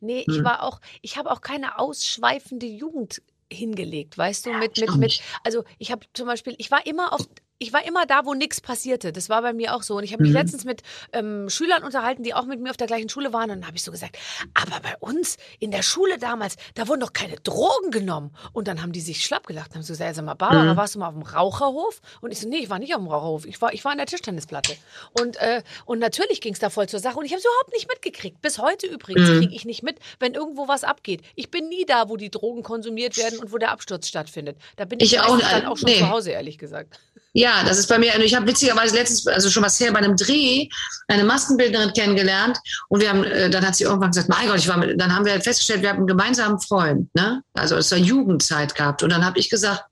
Nee, 0.00 0.20
ich 0.28 0.36
Hm. 0.38 0.44
war 0.44 0.62
auch, 0.62 0.80
ich 1.02 1.16
habe 1.16 1.30
auch 1.30 1.40
keine 1.40 1.78
ausschweifende 1.78 2.66
Jugend 2.66 3.22
hingelegt, 3.52 4.18
weißt 4.18 4.46
du, 4.46 4.54
mit, 4.54 4.76
mit, 4.78 4.96
mit, 4.96 5.20
also 5.44 5.64
ich 5.78 5.92
habe 5.92 6.06
zum 6.14 6.26
Beispiel, 6.26 6.54
ich 6.58 6.70
war 6.70 6.84
immer 6.86 7.12
auf, 7.12 7.28
ich 7.58 7.72
war 7.72 7.84
immer 7.86 8.04
da, 8.06 8.24
wo 8.24 8.34
nichts 8.34 8.60
passierte. 8.60 9.12
Das 9.12 9.28
war 9.28 9.40
bei 9.42 9.52
mir 9.52 9.74
auch 9.74 9.82
so. 9.82 9.96
Und 9.96 10.04
ich 10.04 10.12
habe 10.12 10.22
mich 10.22 10.32
Mhm. 10.32 10.36
letztens 10.38 10.64
mit 10.64 10.82
ähm, 11.12 11.48
Schülern 11.48 11.82
unterhalten, 11.84 12.22
die 12.22 12.34
auch 12.34 12.44
mit 12.44 12.60
mir 12.60 12.70
auf 12.70 12.76
der 12.76 12.86
gleichen 12.86 13.08
Schule 13.08 13.32
waren. 13.32 13.50
Und 13.50 13.60
dann 13.60 13.66
habe 13.66 13.76
ich 13.76 13.82
so 13.82 13.90
gesagt, 13.90 14.18
aber 14.54 14.80
bei 14.80 14.94
uns 15.00 15.36
in 15.58 15.70
der 15.70 15.82
Schule 15.82 16.18
damals, 16.18 16.56
da 16.74 16.86
wurden 16.88 17.00
doch 17.00 17.12
keine 17.12 17.36
Drogen 17.36 17.90
genommen. 17.90 18.34
Und 18.52 18.68
dann 18.68 18.82
haben 18.82 18.92
die 18.92 19.00
sich 19.00 19.24
schlapp 19.24 19.46
gelacht 19.46 19.70
und 19.70 19.76
haben 19.76 19.82
so 19.82 19.92
gesagt, 19.94 20.14
sag 20.16 20.24
mal, 20.24 20.34
Barbara, 20.34 20.74
Mhm. 20.74 20.76
warst 20.76 20.94
du 20.94 20.98
mal 20.98 21.08
auf 21.08 21.14
dem 21.14 21.22
Raucherhof? 21.22 22.00
Und 22.20 22.30
ich 22.30 22.40
so, 22.40 22.48
nee, 22.48 22.58
ich 22.58 22.68
war 22.70 22.78
nicht 22.78 22.94
auf 22.94 23.00
dem 23.00 23.08
Raucherhof. 23.08 23.46
Ich 23.46 23.60
war, 23.62 23.72
ich 23.72 23.84
war 23.84 23.92
in 23.92 23.98
der 23.98 24.06
Tischtennisplatte. 24.06 24.76
Und, 25.12 25.36
äh, 25.36 25.62
und 25.86 25.98
natürlich 25.98 26.40
ging 26.40 26.52
es 26.52 26.58
da 26.58 26.68
voll 26.70 26.88
zur 26.88 27.00
Sache. 27.00 27.18
Und 27.18 27.24
ich 27.24 27.32
habe 27.32 27.38
es 27.38 27.44
überhaupt 27.44 27.72
nicht 27.72 27.88
mitgekriegt. 27.88 28.42
Bis 28.42 28.58
heute 28.58 28.86
übrigens 28.86 29.28
Mhm. 29.30 29.38
kriege 29.38 29.54
ich 29.54 29.64
nicht 29.64 29.82
mit, 29.82 29.98
wenn 30.20 30.34
irgendwo 30.34 30.68
was 30.68 30.84
abgeht. 30.84 31.22
Ich 31.34 31.50
bin 31.50 31.68
nie 31.68 31.86
da, 31.86 32.08
wo 32.08 32.16
die 32.16 32.30
Drogen 32.30 32.62
konsumiert 32.62 33.16
werden 33.16 33.38
und 33.38 33.52
wo 33.52 33.58
der 33.58 33.70
Absturz 33.70 34.08
stattfindet. 34.08 34.58
Da 34.76 34.84
bin 34.84 35.00
ich, 35.00 35.12
Ich 35.14 35.20
auch 35.20 35.38
dann 35.38 35.64
auch 35.66 35.76
schon 35.78 35.88
Nee. 35.88 35.98
zu 35.98 36.08
Hause, 36.10 36.32
ehrlich 36.32 36.58
gesagt. 36.58 37.00
Ja, 37.38 37.62
das 37.64 37.78
ist 37.78 37.86
bei 37.88 37.98
mir. 37.98 38.18
Ich 38.20 38.34
habe 38.34 38.46
witzigerweise 38.46 38.94
letztens, 38.94 39.26
also 39.26 39.50
schon 39.50 39.62
was 39.62 39.78
her, 39.78 39.92
bei 39.92 39.98
einem 39.98 40.16
Dreh 40.16 40.70
eine 41.06 41.22
Maskenbildnerin 41.22 41.92
kennengelernt 41.92 42.58
und 42.88 43.02
wir 43.02 43.10
haben, 43.10 43.24
äh, 43.24 43.50
dann 43.50 43.66
hat 43.66 43.76
sie 43.76 43.84
irgendwann 43.84 44.10
gesagt, 44.10 44.30
mein 44.30 44.48
Gott, 44.48 44.56
ich 44.56 44.68
war 44.68 44.78
mit, 44.78 44.98
dann 44.98 45.14
haben 45.14 45.26
wir 45.26 45.38
festgestellt, 45.42 45.82
wir 45.82 45.90
haben 45.90 45.98
einen 45.98 46.06
gemeinsamen 46.06 46.58
Freund, 46.58 47.14
ne? 47.14 47.42
Also 47.52 47.76
es 47.76 47.90
war 47.90 47.98
Jugendzeit 47.98 48.74
gehabt 48.74 49.02
und 49.02 49.10
dann 49.10 49.22
habe 49.22 49.38
ich 49.38 49.50
gesagt, 49.50 49.84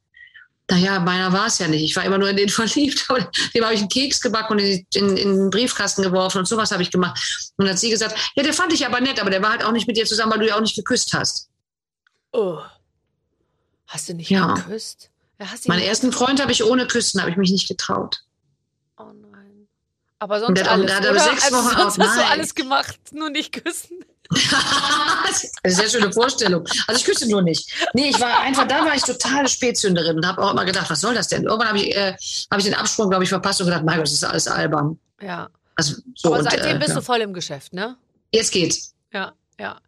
naja, 0.70 0.98
meiner 1.00 1.34
war 1.34 1.48
es 1.48 1.58
ja 1.58 1.68
nicht. 1.68 1.82
Ich 1.82 1.94
war 1.94 2.04
immer 2.04 2.16
nur 2.16 2.30
in 2.30 2.36
den 2.38 2.48
verliebt. 2.60 3.04
Aber 3.08 3.30
dem 3.54 3.62
habe 3.62 3.74
ich 3.74 3.80
einen 3.80 3.90
Keks 3.90 4.22
gebacken 4.22 4.54
und 4.54 4.60
in, 4.60 4.86
in, 4.94 5.16
in 5.18 5.36
den 5.36 5.50
Briefkasten 5.50 6.02
geworfen 6.02 6.38
und 6.38 6.48
sowas 6.48 6.72
habe 6.72 6.82
ich 6.82 6.90
gemacht. 6.90 7.52
Und 7.58 7.66
dann 7.66 7.74
hat 7.74 7.78
sie 7.78 7.90
gesagt, 7.90 8.16
ja, 8.36 8.42
der 8.42 8.54
fand 8.54 8.72
ich 8.72 8.86
aber 8.86 9.02
nett, 9.02 9.20
aber 9.20 9.28
der 9.28 9.42
war 9.42 9.50
halt 9.50 9.64
auch 9.64 9.72
nicht 9.72 9.86
mit 9.86 9.98
dir 9.98 10.06
zusammen, 10.06 10.32
weil 10.32 10.38
du 10.38 10.48
ja 10.48 10.56
auch 10.56 10.62
nicht 10.62 10.76
geküsst 10.76 11.12
hast. 11.12 11.50
Oh. 12.32 12.58
Hast 13.86 14.08
du 14.08 14.14
nicht 14.14 14.30
Ja. 14.30 14.54
geküsst? 14.54 15.10
Meinen 15.66 15.82
ersten 15.82 16.12
Freund 16.12 16.40
habe 16.40 16.52
ich 16.52 16.64
ohne 16.64 16.86
Küssen, 16.86 17.20
habe 17.20 17.30
ich 17.30 17.36
mich 17.36 17.50
nicht 17.50 17.68
getraut. 17.68 18.22
Oh 18.96 19.04
nein. 19.30 19.68
Aber 20.18 20.40
sonst 20.40 20.60
hat 20.60 20.68
alles, 20.68 20.92
hat 20.92 21.02
sechs 21.04 21.44
also 21.44 21.56
Wochen 21.56 21.76
sonst 21.76 21.98
auf- 22.00 22.06
hast 22.06 22.18
du 22.18 22.26
alles 22.26 22.54
gemacht, 22.54 22.98
nur 23.12 23.30
nicht 23.30 23.52
küssen. 23.52 24.04
das 24.30 25.44
ist 25.44 25.58
eine 25.62 25.72
sehr 25.74 25.88
schöne 25.88 26.12
Vorstellung. 26.12 26.66
Also 26.86 26.98
ich 26.98 27.04
küsse 27.04 27.28
nur 27.28 27.42
nicht. 27.42 27.70
Nee, 27.92 28.08
ich 28.08 28.18
war 28.20 28.40
einfach, 28.40 28.66
da 28.66 28.84
war 28.84 28.94
ich 28.94 29.02
totale 29.02 29.48
Spätzünderin 29.48 30.16
und 30.16 30.26
habe 30.26 30.42
auch 30.42 30.52
immer 30.52 30.64
gedacht, 30.64 30.88
was 30.88 31.00
soll 31.00 31.14
das 31.14 31.28
denn? 31.28 31.44
Irgendwann 31.44 31.68
habe 31.68 31.78
ich, 31.78 31.94
äh, 31.94 32.16
hab 32.50 32.58
ich 32.58 32.64
den 32.64 32.74
Absprung, 32.74 33.10
glaube 33.10 33.24
ich, 33.24 33.28
verpasst 33.30 33.60
und 33.60 33.66
gedacht, 33.66 33.84
mein 33.84 33.96
Gott, 33.98 34.06
das 34.06 34.14
ist 34.14 34.24
alles 34.24 34.48
albern. 34.48 34.98
Ja. 35.20 35.48
Also, 35.76 35.96
so, 36.14 36.28
Aber 36.28 36.38
und, 36.38 36.44
seitdem 36.44 36.76
äh, 36.76 36.78
bist 36.78 36.90
ja. 36.90 36.94
du 36.96 37.02
voll 37.02 37.20
im 37.20 37.34
Geschäft, 37.34 37.72
ne? 37.72 37.96
Jetzt 38.32 38.52
geht's. 38.52 38.94
Ja, 39.12 39.32
ja. 39.58 39.78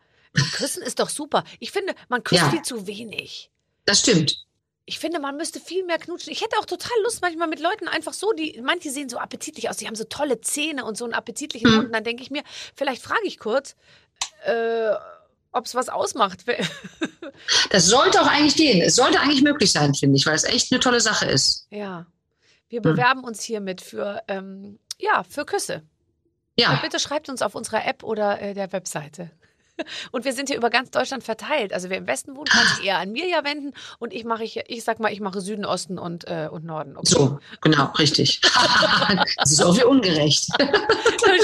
Küssen 0.52 0.82
ist 0.82 0.98
doch 0.98 1.08
super. 1.08 1.44
Ich 1.60 1.70
finde, 1.70 1.94
man 2.08 2.22
küsst 2.22 2.42
Ja. 2.42 2.50
viel 2.50 2.62
zu 2.62 2.86
wenig. 2.86 3.50
Das 3.86 4.00
stimmt. 4.00 4.44
Ich 4.88 4.98
finde, 5.00 5.18
man 5.18 5.36
müsste 5.36 5.58
viel 5.60 5.84
mehr 5.84 5.98
knutschen. 5.98 6.32
Ich 6.32 6.40
hätte 6.42 6.56
auch 6.60 6.64
total 6.64 6.96
Lust 7.02 7.20
manchmal 7.20 7.48
mit 7.48 7.58
Leuten 7.60 7.88
einfach 7.88 8.12
so, 8.12 8.32
die, 8.32 8.60
manche 8.64 8.90
sehen 8.90 9.08
so 9.08 9.18
appetitlich 9.18 9.68
aus, 9.68 9.76
die 9.78 9.86
haben 9.88 9.96
so 9.96 10.04
tolle 10.04 10.40
Zähne 10.40 10.84
und 10.84 10.96
so 10.96 11.04
einen 11.04 11.12
appetitlichen 11.14 11.68
Mhm. 11.68 11.74
Mund. 11.76 11.86
Und 11.88 11.92
dann 11.92 12.04
denke 12.04 12.22
ich 12.22 12.30
mir, 12.30 12.42
vielleicht 12.76 13.02
frage 13.02 13.24
ich 13.26 13.38
kurz, 13.38 13.74
äh, 14.44 14.90
ob 15.52 15.64
es 15.66 15.74
was 15.74 15.88
ausmacht. 15.88 16.44
Das 17.70 17.86
sollte 17.86 18.20
auch 18.22 18.26
eigentlich 18.28 18.56
gehen. 18.56 18.80
Es 18.80 18.96
sollte 18.96 19.20
eigentlich 19.20 19.42
möglich 19.42 19.70
sein, 19.72 19.94
finde 19.94 20.16
ich, 20.16 20.24
weil 20.26 20.34
es 20.34 20.44
echt 20.44 20.72
eine 20.72 20.80
tolle 20.80 21.00
Sache 21.00 21.26
ist. 21.26 21.66
ja. 21.70 22.06
Wir 22.68 22.80
Mhm. 22.80 22.84
bewerben 22.84 23.24
uns 23.24 23.42
hiermit 23.42 23.80
für, 23.80 24.22
ähm, 24.26 24.78
ja, 24.98 25.22
für 25.28 25.44
Küsse. 25.44 25.82
Ja. 26.58 26.76
Bitte 26.82 26.98
schreibt 26.98 27.28
uns 27.28 27.42
auf 27.42 27.54
unserer 27.54 27.86
App 27.86 28.02
oder 28.02 28.40
äh, 28.40 28.54
der 28.54 28.72
Webseite. 28.72 29.30
Und 30.12 30.24
wir 30.24 30.32
sind 30.32 30.48
hier 30.48 30.56
über 30.56 30.70
ganz 30.70 30.90
Deutschland 30.90 31.24
verteilt. 31.24 31.72
Also 31.72 31.90
wer 31.90 31.98
im 31.98 32.06
Westen 32.06 32.36
wohnt, 32.36 32.50
kann 32.50 32.66
sich 32.76 32.86
eher 32.86 32.98
an 32.98 33.12
mir 33.12 33.26
ja 33.28 33.44
wenden. 33.44 33.72
Und 33.98 34.12
ich 34.12 34.24
mache, 34.24 34.44
ich, 34.44 34.60
ich 34.68 34.84
sag 34.84 35.00
mal, 35.00 35.12
ich 35.12 35.20
mache 35.20 35.40
Süden, 35.40 35.64
Osten 35.64 35.98
und, 35.98 36.26
äh, 36.26 36.48
und 36.50 36.64
Norden. 36.64 36.96
Okay. 36.96 37.06
So, 37.08 37.38
genau, 37.60 37.92
richtig. 37.98 38.40
das 39.36 39.50
ist 39.50 39.62
auch 39.62 39.76
wie 39.76 39.84
ungerecht. 39.84 40.48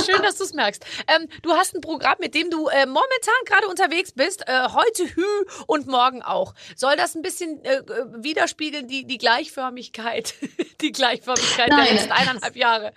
Schön, 0.06 0.22
dass 0.22 0.36
du 0.36 0.44
es 0.44 0.52
merkst. 0.52 0.84
Ähm, 1.06 1.28
du 1.42 1.52
hast 1.52 1.74
ein 1.74 1.80
Programm, 1.80 2.16
mit 2.18 2.34
dem 2.34 2.50
du 2.50 2.68
äh, 2.68 2.86
momentan 2.86 3.34
gerade 3.46 3.66
unterwegs 3.68 4.12
bist. 4.12 4.42
Äh, 4.46 4.68
heute 4.68 5.04
Hü 5.14 5.24
und 5.66 5.86
morgen 5.86 6.22
auch. 6.22 6.54
Soll 6.76 6.96
das 6.96 7.14
ein 7.14 7.22
bisschen 7.22 7.64
äh, 7.64 7.82
widerspiegeln, 8.16 8.88
die, 8.88 9.06
die 9.06 9.18
Gleichförmigkeit, 9.18 10.34
die 10.80 10.92
Gleichförmigkeit 10.92 11.68
Nein. 11.68 11.84
der 11.84 11.94
letzten 11.94 12.12
eineinhalb 12.12 12.56
Jahre? 12.56 12.92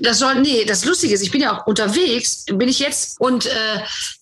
Das 0.00 0.18
soll, 0.18 0.36
nee, 0.36 0.64
das 0.64 0.84
Lustige 0.84 1.14
ist, 1.14 1.22
ich 1.22 1.30
bin 1.30 1.40
ja 1.40 1.58
auch 1.58 1.66
unterwegs, 1.66 2.44
bin 2.46 2.68
ich 2.68 2.78
jetzt 2.78 3.20
und 3.20 3.46
äh, 3.46 3.80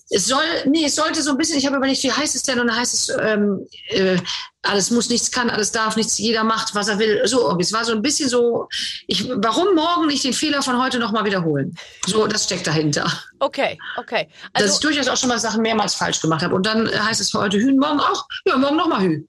es 0.09 0.27
soll, 0.27 0.45
nee, 0.67 0.85
es 0.85 0.95
sollte 0.95 1.23
so 1.23 1.33
ein 1.33 1.37
bisschen, 1.37 1.59
ich 1.59 1.67
habe 1.67 1.77
überlegt, 1.77 2.03
wie 2.03 2.13
heißt 2.13 2.35
es 2.37 2.43
denn? 2.43 2.61
Und 2.61 2.69
dann 2.69 2.77
heißt 2.77 2.95
es, 2.95 3.17
ähm, 3.21 3.67
äh, 3.89 4.19
alles 4.63 4.91
muss, 4.91 5.09
nichts 5.09 5.31
kann, 5.31 5.51
alles 5.51 5.73
darf, 5.73 5.97
nichts, 5.97 6.19
jeder 6.19 6.45
macht, 6.45 6.75
was 6.75 6.89
er 6.89 6.99
will. 6.99 7.23
So, 7.27 7.57
es 7.59 7.73
war 7.73 7.85
so 7.85 7.93
ein 7.93 8.03
bisschen 8.03 8.29
so, 8.29 8.69
ich, 9.07 9.29
warum 9.37 9.75
morgen 9.75 10.07
nicht 10.07 10.25
den 10.25 10.33
Fehler 10.33 10.63
von 10.63 10.81
heute 10.81 10.99
nochmal 10.99 11.25
wiederholen? 11.25 11.77
So, 12.07 12.27
das 12.27 12.45
steckt 12.45 12.67
dahinter. 12.67 13.11
Okay, 13.39 13.79
okay. 13.97 14.29
Dass 14.55 14.63
Also, 14.63 14.75
ich 14.75 14.81
durchaus 14.81 15.09
auch 15.09 15.17
schon 15.17 15.29
mal 15.29 15.39
Sachen 15.39 15.63
mehrmals 15.63 15.95
falsch 15.95 16.21
gemacht 16.21 16.43
habe. 16.43 16.55
Und 16.55 16.67
dann 16.67 16.89
heißt 16.89 17.21
es 17.21 17.31
für 17.31 17.41
heute 17.41 17.59
Hühn, 17.59 17.79
morgen 17.79 18.01
auch, 18.01 18.27
ja, 18.45 18.57
morgen 18.57 18.77
nochmal 18.77 19.03
Hühn. 19.03 19.29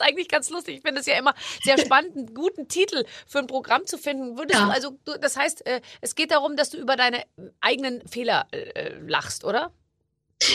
Ist 0.00 0.02
eigentlich 0.02 0.28
ganz 0.28 0.50
lustig. 0.50 0.76
Ich 0.76 0.82
finde 0.82 1.00
es 1.00 1.06
ja 1.06 1.16
immer 1.18 1.34
sehr 1.62 1.78
spannend, 1.78 2.16
einen 2.16 2.34
guten 2.34 2.68
Titel 2.68 3.04
für 3.26 3.38
ein 3.38 3.46
Programm 3.46 3.86
zu 3.86 3.98
finden. 3.98 4.38
Würdest 4.38 4.58
Ja. 4.60 4.66
du, 4.66 4.72
also, 4.72 4.98
du, 5.04 5.18
das 5.18 5.36
heißt, 5.36 5.66
äh, 5.66 5.80
es 6.00 6.14
geht 6.14 6.30
darum, 6.30 6.56
dass 6.56 6.70
du 6.70 6.76
über 6.78 6.96
deine 6.96 7.24
eigenen 7.60 8.06
Fehler 8.08 8.46
äh, 8.52 8.94
lachst, 9.06 9.44
oder? 9.44 9.72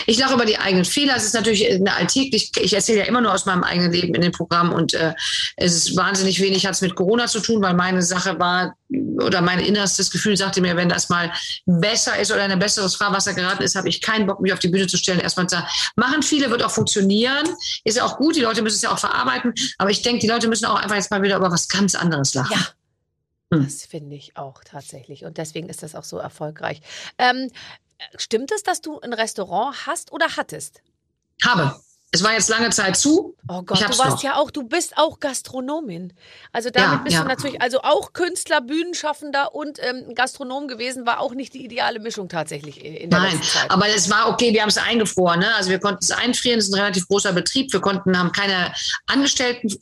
Ich 0.06 0.18
lache 0.20 0.34
über 0.34 0.46
die 0.46 0.58
eigenen 0.58 0.86
Fehler. 0.86 1.16
Es 1.16 1.26
ist 1.26 1.34
natürlich 1.34 1.70
eine 1.72 1.94
alltäglich. 1.96 2.52
Ich 2.60 2.74
erzähle 2.74 3.00
ja 3.00 3.06
immer 3.06 3.22
nur 3.22 3.34
aus 3.34 3.46
meinem 3.46 3.64
eigenen 3.64 3.92
Leben 3.92 4.14
in 4.14 4.22
dem 4.22 4.32
Programm 4.32 4.72
und 4.72 4.94
äh, 4.94 5.14
es 5.56 5.76
ist 5.76 5.96
wahnsinnig 5.96 6.40
wenig 6.42 6.66
hat 6.66 6.74
es 6.74 6.82
mit 6.82 6.96
Corona 6.96 7.28
zu 7.28 7.40
tun, 7.40 7.62
weil 7.62 7.74
meine 7.74 8.02
Sache 8.02 8.40
war 8.40 8.76
oder 8.90 9.42
mein 9.42 9.60
innerstes 9.60 10.10
Gefühl 10.12 10.36
sagte 10.38 10.62
mir, 10.62 10.76
wenn 10.76 10.90
das 10.90 11.10
mal 11.10 11.32
besser 11.66 12.18
ist 12.20 12.32
oder 12.32 12.46
in 12.46 12.52
ein 12.52 12.60
besseres 12.60 12.96
Fahrwasser 12.96 13.34
geraten 13.34 13.64
ist, 13.64 13.76
habe 13.76 13.90
ich 13.90 14.02
keinen 14.02 14.28
Bock, 14.28 14.42
mich 14.42 14.54
auf 14.54 14.60
die 14.60 14.68
Bühne 14.68 14.88
zu 14.88 14.98
stellen. 14.98 15.20
Erstmal 15.20 15.48
zu 15.48 15.56
sagen, 15.58 15.68
machen 15.96 16.24
viele, 16.24 16.50
wird 16.50 16.64
auch 16.64 16.72
funktionieren, 16.72 17.48
ist 17.84 17.98
ja 17.98 18.04
auch 18.04 18.18
gut. 18.18 18.36
Die 18.36 18.42
Leute 18.42 18.62
müssen 18.62 18.78
es 18.78 18.82
ja 18.82 18.92
auch 18.92 19.00
verarbeiten, 19.00 19.54
aber 19.78 19.92
ich 19.92 20.02
denke, 20.02 20.20
die 20.20 20.28
Leute 20.28 20.48
müssen 20.48 20.66
auch 20.66 20.80
einfach 20.80 20.96
jetzt 20.96 21.12
mal 21.12 21.22
wieder 21.22 21.38
über 21.38 21.52
was 21.52 21.68
ganz 21.68 21.96
anderes 21.96 22.34
lachen. 22.34 22.54
Ja. 22.54 22.68
Hm. 23.52 23.64
Das 23.64 23.86
finde 23.86 24.16
ich 24.16 24.38
auch 24.38 24.64
tatsächlich. 24.64 25.26
Und 25.26 25.38
deswegen 25.38 25.70
ist 25.70 25.84
das 25.84 25.96
auch 25.96 26.04
so 26.04 26.18
erfolgreich. 26.18 26.82
Ähm, 27.18 27.50
stimmt 28.18 28.52
es, 28.52 28.64
dass 28.64 28.82
du 28.82 29.00
ein 29.00 29.14
Restaurant 29.14 29.86
hast 29.88 30.12
oder 30.12 30.38
hattest? 30.38 30.82
Habe. 31.44 31.80
Es 32.12 32.24
war 32.24 32.34
jetzt 32.34 32.50
lange 32.50 32.72
Zeit 32.72 32.98
zu. 32.98 33.36
Oh 33.48 33.62
Gott, 33.62 33.82
du 33.82 33.98
warst 34.00 34.00
noch. 34.00 34.24
ja 34.24 34.36
auch, 34.38 34.50
du 34.50 34.64
bist 34.64 34.98
auch 34.98 35.20
Gastronomin. 35.20 36.12
Also 36.52 36.72
damit 36.72 36.92
Ja, 36.92 37.04
bist 37.04 37.14
ja. 37.14 37.22
du 37.22 37.28
natürlich, 37.28 37.62
also 37.62 37.82
auch 37.84 38.14
Künstler, 38.14 38.62
Bühnenschaffender 38.62 39.54
und 39.54 39.78
ähm, 39.80 40.16
Gastronom 40.16 40.68
gewesen, 40.68 41.06
war 41.06 41.20
auch 41.20 41.36
nicht 41.36 41.54
die 41.54 41.64
ideale 41.64 42.00
Mischung 42.00 42.28
tatsächlich 42.28 42.84
in 42.84 43.12
der 43.12 43.20
Nein, 43.20 43.44
Zeit. 43.44 43.70
aber 43.70 43.88
es 43.90 44.10
war 44.10 44.28
okay, 44.30 44.52
wir 44.54 44.62
haben 44.64 44.70
es 44.70 44.78
eingefroren. 44.80 45.40
Ne? 45.42 45.54
Also 45.54 45.70
wir 45.70 45.78
konnten 45.80 46.04
es 46.04 46.10
einfrieren, 46.10 46.58
es 46.58 46.70
ist 46.70 46.74
ein 46.74 46.80
relativ 46.80 47.08
großer 47.08 47.32
Betrieb. 47.32 47.72
Wir 47.72 47.80
konnten, 47.80 48.18
haben 48.18 48.32
keine 48.32 48.74
Angestellten 49.06 49.78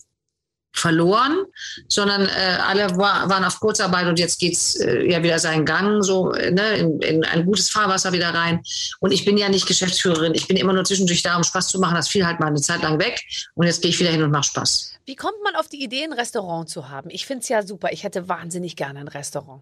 verloren, 0.73 1.45
sondern 1.87 2.27
äh, 2.27 2.57
alle 2.61 2.97
war, 2.97 3.29
waren 3.29 3.43
auf 3.43 3.59
Kurzarbeit 3.59 4.07
und 4.07 4.19
jetzt 4.19 4.39
geht's 4.39 4.75
äh, 4.75 5.09
ja 5.09 5.23
wieder 5.23 5.39
seinen 5.39 5.65
Gang 5.65 6.03
so 6.03 6.31
ne, 6.31 6.77
in, 6.77 7.01
in 7.01 7.23
ein 7.25 7.45
gutes 7.45 7.69
Fahrwasser 7.69 8.13
wieder 8.13 8.33
rein. 8.33 8.61
Und 8.99 9.11
ich 9.11 9.25
bin 9.25 9.37
ja 9.37 9.49
nicht 9.49 9.67
Geschäftsführerin, 9.67 10.33
ich 10.35 10.47
bin 10.47 10.57
immer 10.57 10.73
nur 10.73 10.83
zwischendurch 10.83 11.23
da, 11.23 11.35
um 11.35 11.43
Spaß 11.43 11.69
zu 11.69 11.79
machen. 11.79 11.95
Das 11.95 12.09
fiel 12.09 12.25
halt 12.25 12.39
mal 12.39 12.47
eine 12.47 12.61
Zeit 12.61 12.83
lang 12.83 12.99
weg 12.99 13.23
und 13.55 13.65
jetzt 13.65 13.81
gehe 13.81 13.89
ich 13.89 13.99
wieder 13.99 14.11
hin 14.11 14.23
und 14.23 14.31
mache 14.31 14.45
Spaß. 14.45 14.93
Wie 15.05 15.15
kommt 15.15 15.41
man 15.43 15.55
auf 15.55 15.67
die 15.67 15.81
Idee, 15.81 16.03
ein 16.03 16.13
Restaurant 16.13 16.69
zu 16.69 16.89
haben? 16.89 17.09
Ich 17.09 17.25
finde 17.25 17.41
es 17.41 17.49
ja 17.49 17.63
super. 17.65 17.91
Ich 17.91 18.03
hätte 18.03 18.27
wahnsinnig 18.27 18.75
gerne 18.75 18.99
ein 18.99 19.07
Restaurant. 19.07 19.61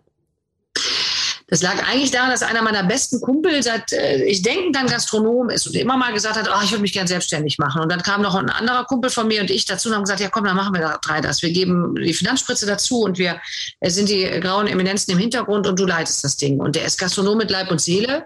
Das 1.47 1.61
lag 1.61 1.75
eigentlich 1.87 2.09
daran, 2.09 2.31
dass 2.31 2.41
einer 2.41 2.63
meiner 2.63 2.83
besten 2.83 3.21
Kumpel 3.21 3.61
seit 3.61 3.93
äh, 3.93 4.23
ich 4.23 4.41
denken 4.41 4.73
dann 4.73 4.87
Gastronom 4.87 5.49
ist 5.51 5.67
und 5.67 5.75
immer 5.75 5.95
mal 5.95 6.11
gesagt 6.11 6.37
hat, 6.37 6.49
oh, 6.49 6.59
ich 6.63 6.71
würde 6.71 6.81
mich 6.81 6.93
gern 6.93 7.05
selbstständig 7.05 7.59
machen. 7.59 7.81
Und 7.81 7.91
dann 7.91 8.01
kam 8.01 8.21
noch 8.23 8.33
ein 8.33 8.49
anderer 8.49 8.85
Kumpel 8.85 9.11
von 9.11 9.27
mir 9.27 9.41
und 9.41 9.51
ich 9.51 9.65
dazu 9.65 9.89
und 9.89 9.95
haben 9.95 10.03
gesagt, 10.03 10.21
ja 10.21 10.29
komm, 10.29 10.45
dann 10.45 10.55
machen 10.55 10.73
wir 10.73 10.81
da 10.81 10.97
drei 11.03 11.21
das. 11.21 11.43
Wir 11.43 11.51
geben 11.51 11.95
die 11.95 12.13
Finanzspritze 12.13 12.65
dazu 12.65 13.01
und 13.01 13.19
wir 13.19 13.39
äh, 13.79 13.89
sind 13.91 14.09
die 14.09 14.23
grauen 14.41 14.65
Eminenzen 14.67 15.11
im 15.11 15.19
Hintergrund 15.19 15.67
und 15.67 15.79
du 15.79 15.85
leitest 15.85 16.23
das 16.23 16.35
Ding. 16.35 16.59
Und 16.59 16.75
der 16.75 16.85
ist 16.85 16.97
Gastronom 16.99 17.37
mit 17.37 17.51
Leib 17.51 17.69
und 17.69 17.79
Seele 17.79 18.25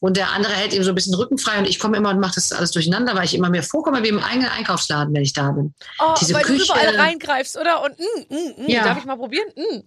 und 0.00 0.18
der 0.18 0.30
andere 0.32 0.52
hält 0.52 0.74
ihm 0.74 0.82
so 0.82 0.90
ein 0.90 0.94
bisschen 0.94 1.14
Rücken 1.14 1.38
frei 1.38 1.58
und 1.58 1.66
ich 1.66 1.78
komme 1.78 1.96
immer 1.96 2.10
und 2.10 2.20
mache 2.20 2.34
das 2.34 2.52
alles 2.52 2.70
durcheinander, 2.72 3.14
weil 3.14 3.24
ich 3.24 3.34
immer 3.34 3.48
mir 3.48 3.62
vorkomme 3.62 4.02
wie 4.02 4.08
im 4.08 4.22
eigenen 4.22 4.50
Einkaufsladen, 4.50 5.14
wenn 5.14 5.22
ich 5.22 5.32
da 5.32 5.50
bin. 5.52 5.72
Oh, 5.98 6.14
Diese 6.20 6.34
weil 6.34 6.42
Küche- 6.42 6.58
du 6.66 6.78
überall 6.78 6.96
reingreifst, 6.96 7.56
oder? 7.58 7.82
Und 7.82 7.98
mm, 7.98 8.34
mm, 8.34 8.64
mm, 8.66 8.70
Ja. 8.70 8.84
darf 8.84 8.98
ich 8.98 9.04
mal 9.06 9.16
probieren? 9.16 9.48
Mm. 9.56 9.80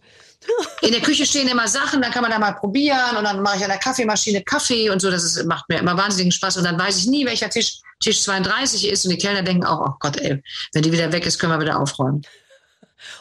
In 0.81 0.91
der 0.91 1.01
Küche 1.01 1.25
stehen 1.25 1.47
immer 1.47 1.67
Sachen, 1.67 2.01
dann 2.01 2.11
kann 2.11 2.21
man 2.21 2.31
da 2.31 2.39
mal 2.39 2.53
probieren 2.53 3.17
und 3.17 3.23
dann 3.23 3.41
mache 3.41 3.57
ich 3.57 3.63
an 3.63 3.69
der 3.69 3.79
Kaffeemaschine 3.79 4.43
Kaffee 4.43 4.89
und 4.89 5.01
so. 5.01 5.09
Das 5.09 5.23
ist, 5.23 5.45
macht 5.45 5.67
mir 5.69 5.79
immer 5.79 5.97
wahnsinnigen 5.97 6.31
Spaß. 6.31 6.57
Und 6.57 6.65
dann 6.65 6.77
weiß 6.77 6.97
ich 6.97 7.07
nie, 7.07 7.25
welcher 7.25 7.49
Tisch 7.49 7.79
Tisch 7.99 8.21
32 8.21 8.89
ist. 8.89 9.05
Und 9.05 9.11
die 9.11 9.17
Kellner 9.17 9.43
denken 9.43 9.65
auch, 9.65 9.81
oh 9.87 9.93
Gott, 9.99 10.17
ey, 10.17 10.43
wenn 10.73 10.83
die 10.83 10.91
wieder 10.91 11.11
weg 11.11 11.25
ist, 11.25 11.39
können 11.39 11.53
wir 11.53 11.61
wieder 11.61 11.79
aufräumen. 11.79 12.21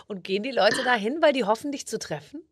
Und 0.06 0.24
gehen 0.24 0.42
die 0.42 0.50
Leute 0.50 0.82
dahin, 0.84 1.18
weil 1.20 1.32
die 1.32 1.44
hoffen, 1.44 1.72
dich 1.72 1.86
zu 1.86 1.98
treffen? 1.98 2.42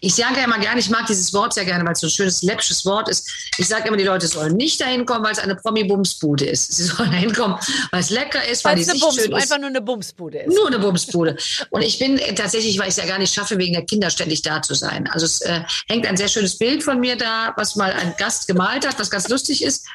Ich 0.00 0.14
sage 0.14 0.36
ja 0.36 0.44
immer 0.44 0.58
gerne, 0.58 0.80
ich 0.80 0.90
mag 0.90 1.06
dieses 1.06 1.32
Wort 1.32 1.54
sehr 1.54 1.64
gerne, 1.64 1.84
weil 1.84 1.92
es 1.92 2.00
so 2.00 2.06
ein 2.06 2.10
schönes, 2.10 2.42
läppisches 2.42 2.84
Wort 2.84 3.08
ist. 3.08 3.28
Ich 3.58 3.66
sage 3.66 3.88
immer, 3.88 3.96
die 3.96 4.04
Leute 4.04 4.26
sollen 4.26 4.56
nicht 4.56 4.80
dahin 4.80 5.04
kommen, 5.04 5.24
weil 5.24 5.32
es 5.32 5.38
eine 5.38 5.56
Promi-Bumsbude 5.56 6.44
ist. 6.44 6.72
Sie 6.72 6.84
sollen 6.84 7.10
dahin 7.12 7.32
kommen, 7.32 7.56
weil 7.90 8.00
es 8.00 8.10
lecker 8.10 8.46
ist, 8.46 8.64
weil 8.64 8.78
es 8.78 8.86
schön 8.86 9.32
ist. 9.32 9.34
einfach 9.34 9.58
nur 9.58 9.68
eine 9.68 9.80
Bumsbude 9.80 10.38
ist. 10.38 10.54
Nur 10.54 10.68
eine 10.68 10.78
Bumsbude. 10.78 11.36
Und 11.70 11.82
ich 11.82 11.98
bin 11.98 12.18
äh, 12.18 12.34
tatsächlich, 12.34 12.78
weil 12.78 12.88
ich 12.88 12.96
es 12.96 12.96
ja 12.96 13.06
gar 13.06 13.18
nicht 13.18 13.34
schaffe, 13.34 13.58
wegen 13.58 13.72
der 13.72 13.84
Kinder 13.84 14.10
ständig 14.10 14.42
da 14.42 14.62
zu 14.62 14.74
sein. 14.74 15.08
Also 15.10 15.26
es 15.26 15.40
äh, 15.40 15.62
hängt 15.88 16.06
ein 16.06 16.16
sehr 16.16 16.28
schönes 16.28 16.58
Bild 16.58 16.82
von 16.82 17.00
mir 17.00 17.16
da, 17.16 17.52
was 17.56 17.76
mal 17.76 17.92
ein 17.92 18.14
Gast 18.18 18.46
gemalt 18.46 18.86
hat, 18.86 18.98
was 18.98 19.10
ganz 19.10 19.28
lustig 19.28 19.62
ist. 19.62 19.86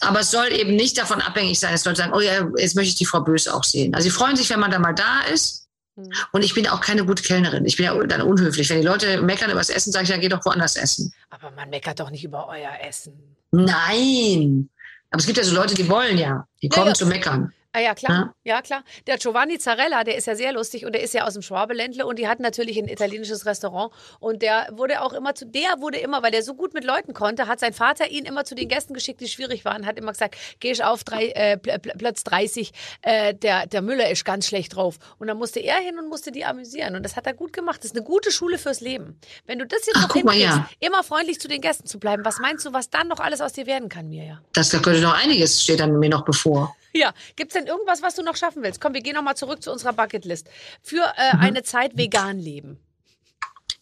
Aber 0.00 0.20
es 0.20 0.30
soll 0.30 0.52
eben 0.52 0.76
nicht 0.76 0.98
davon 0.98 1.20
abhängig 1.20 1.58
sein, 1.58 1.72
dass 1.72 1.84
Leute 1.84 1.98
sagen, 1.98 2.12
oh 2.14 2.20
ja, 2.20 2.46
jetzt 2.56 2.74
möchte 2.74 2.90
ich 2.90 2.96
die 2.96 3.06
Frau 3.06 3.20
Bös 3.20 3.48
auch 3.48 3.64
sehen. 3.64 3.94
Also 3.94 4.08
sie 4.08 4.14
freuen 4.14 4.36
sich, 4.36 4.50
wenn 4.50 4.60
man 4.60 4.70
da 4.70 4.78
mal 4.78 4.92
da 4.94 5.20
ist. 5.32 5.63
Hm. 5.96 6.10
Und 6.32 6.44
ich 6.44 6.54
bin 6.54 6.66
auch 6.68 6.80
keine 6.80 7.04
gute 7.04 7.22
Kellnerin. 7.22 7.64
Ich 7.64 7.76
bin 7.76 7.86
ja 7.86 7.94
dann 8.06 8.22
unhöflich. 8.22 8.68
Wenn 8.70 8.80
die 8.80 8.86
Leute 8.86 9.22
meckern 9.22 9.50
über 9.50 9.60
das 9.60 9.70
Essen, 9.70 9.92
sage 9.92 10.04
ich, 10.04 10.10
ja, 10.10 10.16
geh 10.16 10.28
doch 10.28 10.44
woanders 10.44 10.76
essen. 10.76 11.12
Aber 11.30 11.50
man 11.52 11.70
meckert 11.70 12.00
doch 12.00 12.10
nicht 12.10 12.24
über 12.24 12.48
euer 12.48 12.72
Essen. 12.86 13.12
Nein. 13.52 14.68
Aber 15.10 15.20
es 15.20 15.26
gibt 15.26 15.38
ja 15.38 15.44
so 15.44 15.54
Leute, 15.54 15.74
die 15.74 15.88
wollen 15.88 16.18
ja. 16.18 16.46
Die 16.62 16.66
Ja, 16.66 16.74
kommen 16.74 16.88
ja. 16.88 16.94
zu 16.94 17.06
meckern. 17.06 17.52
Ah 17.76 17.80
ja, 17.80 17.92
klar. 17.96 18.32
Ja, 18.44 18.62
klar. 18.62 18.84
Der 19.08 19.18
Giovanni 19.18 19.58
Zarella, 19.58 20.04
der 20.04 20.16
ist 20.16 20.28
ja 20.28 20.36
sehr 20.36 20.52
lustig 20.52 20.86
und 20.86 20.92
der 20.94 21.02
ist 21.02 21.12
ja 21.12 21.26
aus 21.26 21.32
dem 21.32 21.42
Schwabeländle 21.42 22.06
und 22.06 22.20
die 22.20 22.28
hat 22.28 22.38
natürlich 22.38 22.78
ein 22.78 22.86
italienisches 22.86 23.46
Restaurant 23.46 23.92
und 24.20 24.42
der 24.42 24.68
wurde 24.70 25.02
auch 25.02 25.12
immer 25.12 25.34
zu, 25.34 25.44
der 25.44 25.80
wurde 25.80 25.98
immer, 25.98 26.22
weil 26.22 26.30
der 26.30 26.44
so 26.44 26.54
gut 26.54 26.72
mit 26.72 26.84
Leuten 26.84 27.14
konnte, 27.14 27.48
hat 27.48 27.58
sein 27.58 27.72
Vater 27.72 28.08
ihn 28.12 28.26
immer 28.26 28.44
zu 28.44 28.54
den 28.54 28.68
Gästen 28.68 28.94
geschickt, 28.94 29.20
die 29.20 29.26
schwierig 29.26 29.64
waren, 29.64 29.86
hat 29.86 29.98
immer 29.98 30.12
gesagt, 30.12 30.36
geh 30.60 30.70
ich 30.70 30.84
auf 30.84 31.02
drei, 31.02 31.30
äh, 31.30 31.56
Pl- 31.60 31.80
Pl- 31.80 31.98
Platz 31.98 32.22
30, 32.22 32.70
äh, 33.02 33.34
der, 33.34 33.66
der 33.66 33.82
Müller 33.82 34.08
ist 34.08 34.24
ganz 34.24 34.46
schlecht 34.46 34.76
drauf. 34.76 34.98
Und 35.18 35.26
dann 35.26 35.36
musste 35.36 35.58
er 35.58 35.78
hin 35.78 35.98
und 35.98 36.08
musste 36.08 36.30
die 36.30 36.44
amüsieren 36.44 36.94
und 36.94 37.02
das 37.02 37.16
hat 37.16 37.26
er 37.26 37.34
gut 37.34 37.52
gemacht. 37.52 37.78
Das 37.78 37.86
ist 37.86 37.96
eine 37.96 38.04
gute 38.04 38.30
Schule 38.30 38.56
fürs 38.58 38.82
Leben. 38.82 39.18
Wenn 39.46 39.58
du 39.58 39.66
das 39.66 39.84
jetzt 39.84 39.96
Ach, 39.96 40.06
noch 40.08 40.14
hinkriegst, 40.14 40.42
ja. 40.44 40.68
immer 40.78 41.02
freundlich 41.02 41.40
zu 41.40 41.48
den 41.48 41.60
Gästen 41.60 41.88
zu 41.88 41.98
bleiben, 41.98 42.24
was 42.24 42.38
meinst 42.38 42.64
du, 42.64 42.72
was 42.72 42.88
dann 42.88 43.08
noch 43.08 43.18
alles 43.18 43.40
aus 43.40 43.52
dir 43.52 43.66
werden 43.66 43.88
kann, 43.88 44.08
Mirja? 44.10 44.40
Das 44.52 44.68
da 44.70 44.78
könnte 44.78 45.00
noch 45.00 45.20
einiges, 45.20 45.60
steht 45.60 45.80
dann 45.80 45.98
mir 45.98 46.08
noch 46.08 46.24
bevor. 46.24 46.76
Ja, 46.96 47.12
gibt's 47.34 47.54
denn 47.54 47.66
irgendwas, 47.66 48.02
was 48.02 48.14
du 48.14 48.22
noch 48.22 48.36
schaffen 48.36 48.62
willst? 48.62 48.80
Komm, 48.80 48.94
wir 48.94 49.02
gehen 49.02 49.14
noch 49.14 49.22
mal 49.22 49.34
zurück 49.34 49.62
zu 49.62 49.72
unserer 49.72 49.92
Bucketlist. 49.92 50.48
Für 50.82 51.12
äh, 51.16 51.36
eine 51.36 51.64
Zeit 51.64 51.96
vegan 51.96 52.38
leben. 52.38 52.78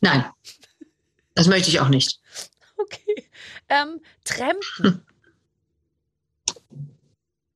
Nein. 0.01 0.25
Das 1.35 1.47
möchte 1.47 1.69
ich 1.69 1.81
auch 1.81 1.89
nicht. 1.89 2.21
Okay. 2.79 3.29
Ähm, 3.69 4.01
Trampen. 4.25 5.07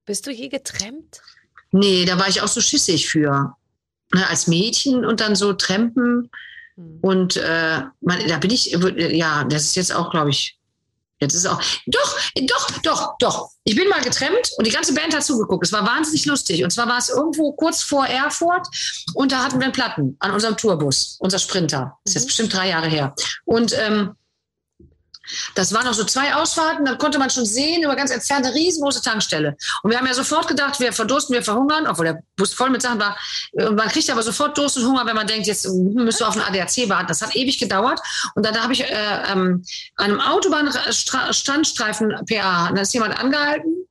Bist 0.05 0.27
du 0.27 0.31
je 0.31 0.49
getrennt? 0.49 1.21
Nee, 1.73 2.05
da 2.05 2.19
war 2.19 2.29
ich 2.29 2.41
auch 2.41 2.49
so 2.49 2.61
schissig 2.61 3.09
für. 3.09 3.57
Ne, 4.15 4.29
als 4.29 4.47
Mädchen 4.47 5.05
und 5.05 5.21
dann 5.21 5.35
so 5.35 5.53
Trampen. 5.53 6.31
Hm. 6.77 6.99
Und 7.03 7.37
äh, 7.37 7.83
man, 8.01 8.29
da 8.29 8.39
bin 8.39 8.51
ich, 8.51 8.67
ja, 8.67 9.45
das 9.45 9.65
ist 9.65 9.77
jetzt 9.77 9.95
auch, 9.95 10.11
glaube 10.11 10.31
ich, 10.31 10.56
jetzt 11.21 11.35
ist 11.35 11.47
auch, 11.47 11.61
doch, 11.87 12.21
doch, 12.47 12.71
doch, 12.83 13.15
doch. 13.19 13.51
Ich 13.65 13.75
bin 13.75 13.89
mal 13.89 14.01
getrennt 14.03 14.51
und 14.59 14.67
die 14.67 14.71
ganze 14.71 14.95
Band 14.95 15.15
hat 15.15 15.25
zugeguckt. 15.25 15.65
Es 15.67 15.73
war 15.73 15.87
wahnsinnig 15.87 16.25
lustig. 16.27 16.63
Und 16.63 16.71
zwar 16.71 16.89
war 16.89 16.99
es 16.99 17.09
irgendwo 17.09 17.53
kurz 17.53 17.83
vor 17.83 18.07
Erfurt 18.07 18.67
und 19.15 19.33
da 19.33 19.45
hatten 19.45 19.59
wir 19.59 19.65
einen 19.65 19.73
Platten 19.73 20.17
an 20.21 20.31
unserem 20.33 20.57
Tourbus, 20.57 21.17
unser 21.21 21.39
Sprinter. 21.39 21.99
Das 22.05 22.11
ist 22.11 22.15
jetzt 22.15 22.23
Mhm. 22.25 22.27
bestimmt 22.27 22.55
drei 22.55 22.69
Jahre 22.69 22.89
her. 22.89 23.15
Und 23.45 23.73
ähm, 23.79 24.15
Das 25.55 25.73
waren 25.73 25.85
noch 25.85 25.95
so 25.95 26.05
zwei 26.05 26.35
Ausfahrten, 26.35 26.85
da 26.85 26.95
konnte 26.97 27.19
man 27.19 27.31
schon 27.31 27.47
sehen, 27.47 27.83
über 27.83 27.97
ganz 27.97 28.11
entfernte 28.11 28.53
riesengroße 28.55 29.03
Tankstelle. 29.03 29.57
Und 29.83 29.91
wir 29.91 29.99
haben 29.99 30.07
ja 30.07 30.15
sofort 30.15 30.49
gedacht, 30.49 30.79
wir 30.81 30.93
verdursten, 30.93 31.35
wir 31.35 31.43
verhungern, 31.43 31.87
obwohl 31.87 32.07
der 32.07 32.23
Bus 32.37 32.53
voll 32.55 32.71
mit 32.71 32.83
Sachen 32.83 33.01
war. 33.01 33.17
Und 33.53 33.77
man 33.77 33.89
kriegt 33.89 34.09
aber 34.11 34.23
sofort 34.23 34.57
Durst 34.59 34.77
und 34.77 34.87
Hunger, 34.87 35.07
wenn 35.07 35.17
man 35.17 35.27
denkt, 35.27 35.47
jetzt 35.47 35.67
müsst 35.69 36.21
ihr 36.21 36.29
auf 36.29 36.35
den 36.35 36.43
ADAC 36.43 36.89
warten. 36.89 37.09
Das 37.09 37.23
hat 37.23 37.35
ewig 37.35 37.59
gedauert. 37.59 38.01
Und 38.35 38.45
dann 38.47 38.61
habe 38.63 38.73
ich 38.73 38.83
äh, 38.83 39.33
ähm, 39.33 39.65
einem 39.97 40.21
Autobahnstandstreifen 40.21 42.15
PA, 42.29 42.73
da 42.73 42.81
ist 42.81 42.95
jemand 42.95 43.19
angehalten 43.19 43.87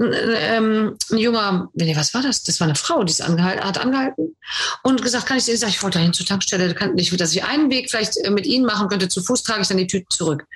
ähm, 0.00 0.96
ein 1.10 1.18
junger, 1.18 1.68
nee, 1.74 1.94
was 1.94 2.14
war 2.14 2.22
das? 2.22 2.42
Das 2.42 2.58
war 2.60 2.66
eine 2.66 2.74
Frau, 2.74 3.04
die 3.04 3.10
ist 3.10 3.20
angehalten, 3.20 3.64
hat 3.64 3.78
angehalten 3.78 4.34
und 4.82 5.02
gesagt, 5.02 5.26
kann 5.26 5.36
ich 5.36 5.44
sagen, 5.44 5.70
ich 5.70 5.82
wollte 5.82 5.98
dahin 5.98 6.14
zur 6.14 6.24
Tankstelle, 6.24 6.74
kann 6.74 6.94
nicht, 6.94 7.20
dass 7.20 7.34
ich 7.34 7.44
einen 7.44 7.70
Weg 7.70 7.90
vielleicht 7.90 8.16
äh, 8.24 8.30
mit 8.30 8.46
Ihnen 8.46 8.64
machen 8.64 8.88
könnte, 8.88 9.08
zu 9.08 9.22
Fuß 9.22 9.42
trage 9.42 9.62
ich 9.62 9.68
dann 9.68 9.76
die 9.76 9.86
Tüten 9.86 10.08
zurück. 10.10 10.46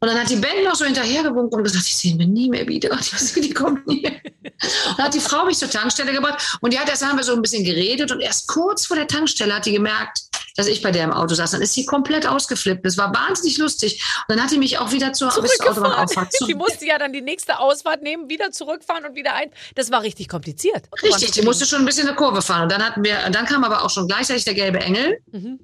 Und 0.00 0.08
dann 0.08 0.18
hat 0.18 0.30
die 0.30 0.36
Band 0.36 0.64
noch 0.64 0.74
so 0.74 0.84
hinterhergewunken 0.84 1.58
und 1.58 1.64
gesagt, 1.64 1.86
die 1.88 1.94
sehen 1.94 2.18
wir 2.18 2.26
nie 2.26 2.48
mehr 2.48 2.66
wieder. 2.66 2.90
Die, 3.34 3.40
die 3.40 3.54
kommt 3.54 3.86
nie. 3.86 4.06
Und 4.06 4.98
dann 4.98 5.06
hat 5.06 5.14
die 5.14 5.20
Frau 5.20 5.44
mich 5.44 5.58
zur 5.58 5.70
Tankstelle 5.70 6.12
gebracht 6.12 6.58
und 6.60 6.72
die 6.72 6.78
hat 6.78 6.88
erst 6.88 7.04
haben 7.04 7.16
wir 7.16 7.24
so 7.24 7.34
ein 7.34 7.42
bisschen 7.42 7.64
geredet 7.64 8.10
und 8.10 8.20
erst 8.20 8.48
kurz 8.48 8.86
vor 8.86 8.96
der 8.96 9.06
Tankstelle 9.06 9.54
hat 9.54 9.66
die 9.66 9.72
gemerkt, 9.72 10.22
dass 10.56 10.66
ich 10.66 10.82
bei 10.82 10.90
der 10.90 11.04
im 11.04 11.12
Auto 11.12 11.34
saß. 11.34 11.52
Dann 11.52 11.62
ist 11.62 11.74
sie 11.74 11.84
komplett 11.84 12.26
ausgeflippt. 12.26 12.84
Das 12.84 12.98
war 12.98 13.14
wahnsinnig 13.14 13.58
lustig. 13.58 14.02
Und 14.28 14.36
dann 14.36 14.44
hat 14.44 14.50
die 14.50 14.58
mich 14.58 14.78
auch 14.78 14.92
wieder 14.92 15.12
zur, 15.12 15.30
zur 15.30 15.44
Autobahnauffahrt. 15.44 16.32
Die 16.48 16.54
musste 16.54 16.86
ja 16.86 16.98
dann 16.98 17.12
die 17.12 17.20
nächste 17.20 17.58
Ausfahrt 17.58 18.02
nehmen, 18.02 18.28
wieder 18.28 18.50
zurückfahren 18.50 19.04
und 19.04 19.14
wieder 19.14 19.34
ein. 19.34 19.50
Das 19.74 19.90
war 19.90 20.02
richtig 20.02 20.28
kompliziert. 20.28 20.88
Richtig, 21.02 21.30
die 21.32 21.42
musste 21.42 21.66
schon 21.66 21.80
ein 21.80 21.84
bisschen 21.84 22.06
eine 22.06 22.16
Kurve 22.16 22.42
fahren. 22.42 22.64
Und 22.64 22.72
dann 22.72 22.84
hatten 22.84 23.04
wir, 23.04 23.18
dann 23.30 23.46
kam 23.46 23.64
aber 23.64 23.84
auch 23.84 23.90
schon 23.90 24.06
gleichzeitig 24.06 24.44
der 24.44 24.54
gelbe 24.54 24.80
Engel. 24.80 25.18
Mhm. 25.30 25.60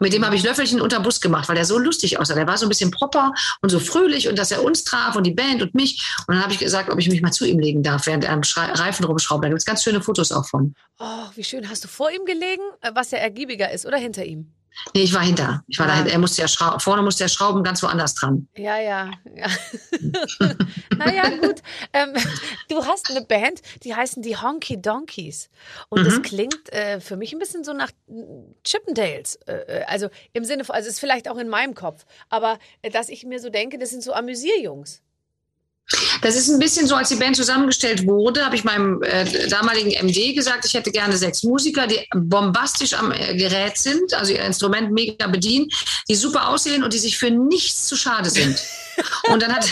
Mit 0.00 0.12
dem 0.12 0.24
habe 0.24 0.36
ich 0.36 0.42
Löffelchen 0.42 0.80
unter 0.80 1.00
Bus 1.00 1.20
gemacht, 1.20 1.48
weil 1.48 1.56
der 1.56 1.64
so 1.64 1.78
lustig 1.78 2.18
aussah. 2.18 2.34
Der 2.34 2.46
war 2.46 2.58
so 2.58 2.66
ein 2.66 2.68
bisschen 2.68 2.90
proper 2.90 3.32
und 3.62 3.70
so 3.70 3.78
fröhlich 3.78 4.28
und 4.28 4.38
dass 4.38 4.50
er 4.50 4.64
uns 4.64 4.84
traf 4.84 5.16
und 5.16 5.24
die 5.24 5.32
Band 5.32 5.62
und 5.62 5.74
mich. 5.74 6.04
Und 6.26 6.34
dann 6.34 6.42
habe 6.42 6.52
ich 6.52 6.58
gesagt, 6.58 6.90
ob 6.90 6.98
ich 6.98 7.08
mich 7.08 7.22
mal 7.22 7.32
zu 7.32 7.44
ihm 7.44 7.58
legen 7.58 7.82
darf, 7.82 8.06
während 8.06 8.24
er 8.24 8.32
am 8.32 8.42
Reifen 8.56 9.04
rumschraubt. 9.04 9.44
Da 9.44 9.48
gibt 9.48 9.58
es 9.58 9.64
ganz 9.64 9.82
schöne 9.82 10.00
Fotos 10.00 10.32
auch 10.32 10.46
von. 10.46 10.74
Oh, 10.98 11.26
wie 11.34 11.44
schön. 11.44 11.68
Hast 11.68 11.84
du 11.84 11.88
vor 11.88 12.10
ihm 12.10 12.24
gelegen, 12.24 12.62
äh, 12.80 12.90
was 12.94 13.10
ja 13.10 13.18
ergiebiger 13.18 13.70
ist, 13.70 13.86
oder 13.86 13.96
hinter 13.96 14.24
ihm? 14.24 14.52
Nee, 14.94 15.02
ich 15.02 15.14
war 15.14 15.22
hinter. 15.22 15.64
Ich 15.66 15.78
war 15.78 15.86
ja. 15.86 15.92
dahinter. 15.92 16.12
Er 16.12 16.18
musste 16.18 16.42
ja 16.42 16.48
schrauben, 16.48 16.80
vorne 16.80 17.02
musste 17.02 17.24
er 17.24 17.28
schrauben, 17.28 17.62
ganz 17.62 17.82
woanders 17.82 18.14
dran. 18.14 18.48
Ja, 18.56 18.78
ja. 18.78 19.10
ja. 19.34 19.46
naja, 20.96 21.28
gut. 21.36 21.62
Ähm, 21.92 22.12
du 22.68 22.84
hast 22.84 23.10
eine 23.10 23.22
Band, 23.22 23.62
die 23.82 23.94
heißen 23.94 24.22
die 24.22 24.36
Honky 24.36 24.80
Donkeys. 24.80 25.48
Und 25.88 26.02
mhm. 26.02 26.04
das 26.04 26.22
klingt 26.22 26.72
äh, 26.72 27.00
für 27.00 27.16
mich 27.16 27.32
ein 27.32 27.38
bisschen 27.38 27.64
so 27.64 27.72
nach 27.72 27.90
Chippendales. 28.64 29.36
Äh, 29.46 29.52
äh 29.52 29.84
also 29.84 30.08
im 30.32 30.44
Sinne 30.44 30.64
von, 30.64 30.74
also 30.74 30.88
ist 30.88 31.00
vielleicht 31.00 31.28
auch 31.28 31.38
in 31.38 31.48
meinem 31.48 31.74
Kopf. 31.74 32.04
Aber 32.28 32.58
äh, 32.82 32.90
dass 32.90 33.08
ich 33.08 33.24
mir 33.24 33.40
so 33.40 33.50
denke, 33.50 33.78
das 33.78 33.90
sind 33.90 34.02
so 34.02 34.12
Amüsierjungs. 34.12 35.03
Das 36.22 36.34
ist 36.36 36.48
ein 36.48 36.58
bisschen 36.58 36.86
so, 36.86 36.94
als 36.94 37.10
die 37.10 37.16
Band 37.16 37.36
zusammengestellt 37.36 38.06
wurde, 38.06 38.44
habe 38.44 38.56
ich 38.56 38.64
meinem 38.64 39.02
äh, 39.02 39.48
damaligen 39.48 39.90
MD 39.90 40.34
gesagt, 40.34 40.64
ich 40.64 40.72
hätte 40.72 40.90
gerne 40.90 41.16
sechs 41.16 41.42
Musiker, 41.42 41.86
die 41.86 42.06
bombastisch 42.14 42.94
am 42.94 43.12
äh, 43.12 43.36
Gerät 43.36 43.76
sind, 43.76 44.14
also 44.14 44.32
ihr 44.32 44.42
Instrument 44.42 44.92
mega 44.92 45.26
bedienen, 45.26 45.68
die 46.08 46.14
super 46.14 46.48
aussehen 46.48 46.82
und 46.82 46.94
die 46.94 46.98
sich 46.98 47.18
für 47.18 47.30
nichts 47.30 47.86
zu 47.86 47.96
schade 47.96 48.30
sind. 48.30 48.58
und 49.30 49.42
dann 49.42 49.54
hat 49.54 49.68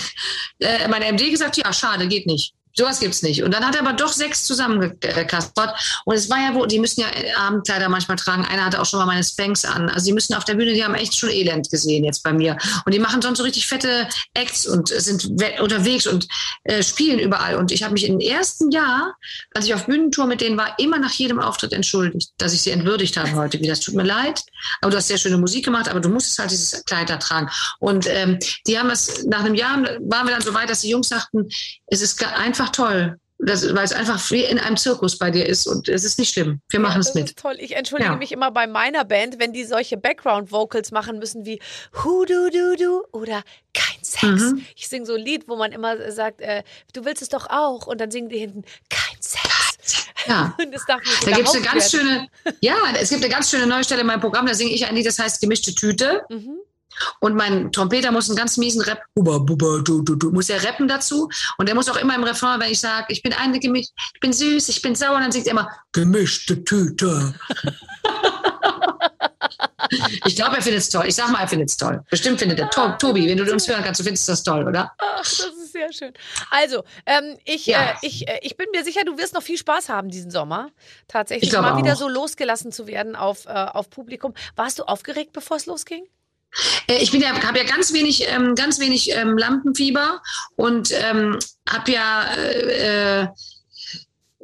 äh, 0.59 0.87
mein 0.89 1.15
MD 1.15 1.31
gesagt, 1.31 1.57
ja, 1.57 1.73
schade, 1.73 2.07
geht 2.09 2.27
nicht. 2.27 2.55
Sowas 2.75 3.01
gibt's 3.01 3.23
nicht. 3.23 3.43
Und 3.43 3.53
dann 3.53 3.67
hat 3.67 3.75
er 3.75 3.83
aber 3.83 3.93
doch 3.93 4.13
sechs 4.13 4.45
zusammengekaspert. 4.45 6.03
Und 6.05 6.15
es 6.15 6.31
war 6.31 6.39
ja 6.39 6.55
wo, 6.55 6.67
die 6.67 6.79
müssen 6.79 7.03
ja 7.03 7.07
Abendkleider 7.39 7.89
manchmal 7.89 8.17
tragen. 8.17 8.45
Einer 8.45 8.65
hatte 8.65 8.81
auch 8.81 8.87
schon 8.87 8.99
mal 8.99 9.07
meine 9.07 9.25
Spanks 9.25 9.65
an. 9.65 9.89
Also 9.89 10.07
die 10.07 10.13
müssen 10.13 10.35
auf 10.35 10.45
der 10.45 10.55
Bühne, 10.55 10.73
die 10.73 10.85
haben 10.85 10.95
echt 10.95 11.17
schon 11.19 11.31
Elend 11.31 11.71
gesehen 11.71 12.05
jetzt 12.05 12.23
bei 12.23 12.33
mir. 12.33 12.57
Und 12.85 12.95
die 12.95 12.99
machen 12.99 13.23
sonst 13.23 13.39
so 13.39 13.45
richtig 13.45 13.67
fette 13.67 14.09
Acts 14.35 14.67
und 14.67 14.89
sind 14.89 15.27
unterwegs 15.61 16.07
und 16.07 16.27
äh, 16.65 16.83
spielen 16.83 17.19
überall. 17.19 17.57
Und 17.57 17.73
ich 17.73 17.83
habe 17.83 17.93
mich 17.93 18.07
im 18.07 18.21
ersten 18.21 18.71
Jahr, 18.71 19.15
als 19.55 19.67
ich 19.67 19.75
auf 19.75 19.87
Bühnentour 19.87 20.27
mit 20.27 20.41
denen 20.41 20.57
war, 20.57 20.79
immer 20.79 20.99
nach 20.99 21.13
jedem 21.13 21.41
Auftritt 21.41 21.73
entschuldigt, 21.73 22.31
dass 22.39 22.53
ich 22.53 22.63
sie 22.63 22.71
entwürdigt 22.71 23.17
habe 23.17 23.35
heute. 23.35 23.61
Wie 23.61 23.69
das 23.69 23.81
tut 23.81 23.95
mir 23.95 24.03
leid. 24.03 24.43
Aber 24.81 24.91
du 24.91 24.97
hast 24.97 25.09
sehr 25.09 25.19
schöne 25.19 25.39
Musik 25.39 25.65
gemacht, 25.65 25.89
aber 25.89 26.01
du 26.01 26.09
musstest 26.09 26.39
halt 26.39 26.51
dieses 26.51 26.85
Kleid 26.85 27.11
da 27.11 27.17
tragen. 27.17 27.49
Und 27.81 28.07
ähm, 28.09 28.39
die 28.67 28.79
haben 28.79 28.91
es, 28.91 29.25
nach 29.25 29.41
einem 29.41 29.55
Jahr 29.55 29.83
waren 30.01 30.27
wir 30.27 30.35
dann 30.35 30.43
so 30.43 30.55
weit, 30.55 30.71
dass 30.71 30.81
die 30.81 30.91
Jungs 30.91 31.09
sagten, 31.09 31.49
es 31.87 32.01
ist 32.01 32.23
einfach 32.25 32.62
einfach 32.63 32.73
toll. 32.73 33.19
Das, 33.45 33.75
weil 33.75 33.85
es 33.85 33.93
einfach 33.93 34.31
wie 34.31 34.45
in 34.45 34.61
einem 34.61 34.77
Zirkus 34.77 35.19
bei 35.19 35.33
dir 35.33 35.45
ist 35.45 35.67
und 35.67 35.89
es 35.89 36.05
ist 36.05 36.17
nicht 36.17 36.33
schlimm. 36.33 36.61
Wir 36.71 36.79
machen 36.79 37.01
es 37.01 37.13
mit. 37.13 37.37
Toll. 37.37 37.57
Ich 37.59 37.75
entschuldige 37.75 38.11
ja. 38.11 38.17
mich 38.17 38.31
immer 38.31 38.53
bei 38.53 38.69
meiner 38.69 39.05
Band, 39.05 39.41
wenn 39.41 39.53
die 39.53 39.65
solche 39.65 39.97
Background-Vocals 39.97 40.93
machen 40.93 41.19
müssen 41.19 41.45
wie 41.45 41.61
Hu 42.05 42.25
du 42.25 42.51
du 42.51 42.77
du 42.77 43.03
oder 43.11 43.43
kein 43.75 44.05
Sex. 44.05 44.23
Mhm. 44.23 44.65
Ich 44.77 44.89
singe 44.89 45.07
so 45.07 45.15
ein 45.15 45.21
Lied, 45.21 45.49
wo 45.49 45.57
man 45.57 45.73
immer 45.73 46.13
sagt, 46.13 46.41
äh, 46.41 46.63
du 46.93 47.05
willst 47.05 47.21
es 47.21 47.31
doch 47.31 47.51
auch 47.51 47.89
und 47.89 48.01
dann 48.01 48.13
singen 48.13 48.29
die 48.29 48.39
hinten 48.39 48.63
kein 48.89 49.21
Sex. 49.21 50.07
Ja. 50.29 50.57
Da 50.87 51.33
gibt 51.33 51.49
es 51.49 51.55
eine 51.55 51.65
ganz 51.65 51.91
schöne, 51.91 52.29
ja, 52.61 52.77
es 52.97 53.11
gibt 53.11 53.25
eine 53.25 53.33
ganz 53.33 53.51
schöne 53.51 53.67
neue 53.67 53.83
Stelle 53.83 54.03
in 54.03 54.07
meinem 54.07 54.21
Programm, 54.21 54.47
da 54.47 54.55
singe 54.55 54.71
ich 54.71 54.87
ein 54.87 54.95
Lied, 54.95 55.07
das 55.07 55.19
heißt 55.19 55.41
gemischte 55.41 55.75
Tüte. 55.75 56.23
Mhm. 56.29 56.59
Und 57.21 57.35
mein 57.35 57.73
Trompeter 57.73 58.13
muss 58.13 58.29
einen 58.29 58.37
ganz 58.37 58.57
miesen 58.57 58.83
Rap, 58.83 59.03
buba, 59.15 59.39
buba, 59.39 59.79
du, 59.83 60.03
du, 60.03 60.15
du, 60.17 60.31
muss 60.31 60.49
er 60.49 60.63
rappen 60.65 60.89
dazu. 60.89 61.29
Und 61.59 61.69
er 61.69 61.75
muss 61.75 61.89
auch 61.89 61.97
immer 61.97 62.15
im 62.15 62.25
Refrain, 62.25 62.61
wenn 62.61 62.71
ich 62.71 62.81
sage, 62.81 63.07
ich 63.09 63.23
bin 63.23 63.33
eine 63.33 63.59
gemischt, 63.61 63.93
ich 64.15 64.21
bin 64.21 64.33
süß, 64.33 64.69
ich 64.69 64.83
bin 64.83 64.95
sauer, 64.95 65.21
dann 65.21 65.33
singt 65.33 65.47
er 65.47 65.53
immer 65.53 65.71
gemischte 65.93 66.65
Tüte. 66.65 67.35
ich 70.25 70.37
glaube, 70.37 70.57
er 70.57 70.63
findet 70.63 70.83
es 70.83 70.91
toll. 70.91 71.05
Ich 71.07 71.15
sag 71.15 71.31
mal, 71.31 71.41
er 71.41 71.49
findet 71.49 71.71
es 71.71 71.77
toll. 71.77 72.03
Bestimmt 72.11 72.39
findet 72.39 72.59
er 72.59 72.71
toll. 72.71 72.97
Tobi, 72.99 73.29
wenn 73.29 73.37
du 73.37 73.51
uns 73.53 73.69
hören 73.69 73.83
kannst, 73.85 74.01
du 74.01 74.05
findest 74.05 74.29
das 74.29 74.43
toll, 74.43 74.67
oder? 74.67 74.93
Ach, 74.99 75.23
das 75.23 75.41
ist 75.41 75.73
sehr 75.73 75.93
schön. 75.93 76.13
Also, 76.51 76.85
ähm, 77.07 77.37
ich, 77.45 77.67
ja. 77.67 77.83
äh, 77.83 77.95
ich, 78.03 78.29
äh, 78.29 78.39
ich 78.43 78.57
bin 78.57 78.67
mir 78.73 78.85
sicher, 78.85 79.03
du 79.05 79.19
wirst 79.19 79.35
noch 79.35 79.43
viel 79.43 79.59
Spaß 79.59 79.89
haben 79.89 80.09
diesen 80.09 80.31
Sommer. 80.31 80.71
Tatsächlich 81.09 81.53
mal 81.53 81.73
auch. 81.73 81.79
wieder 81.79 81.97
so 81.97 82.09
losgelassen 82.09 82.73
zu 82.73 82.87
werden 82.87 83.17
auf, 83.17 83.47
äh, 83.47 83.51
auf 83.51 83.91
Publikum. 83.91 84.35
Warst 84.57 84.79
du 84.79 84.85
aufgeregt, 84.85 85.33
bevor 85.33 85.57
es 85.57 85.67
losging? 85.67 86.05
Äh, 86.87 86.99
ich 86.99 87.11
bin 87.11 87.21
ja, 87.21 87.31
habe 87.43 87.59
ja 87.59 87.65
ganz 87.65 87.93
wenig, 87.93 88.27
ähm, 88.29 88.55
ganz 88.55 88.79
wenig 88.79 89.11
ähm, 89.13 89.37
Lampenfieber 89.37 90.21
und 90.57 90.91
ähm, 90.93 91.39
habe 91.69 91.93
ja 91.93 92.35
äh, 92.35 93.29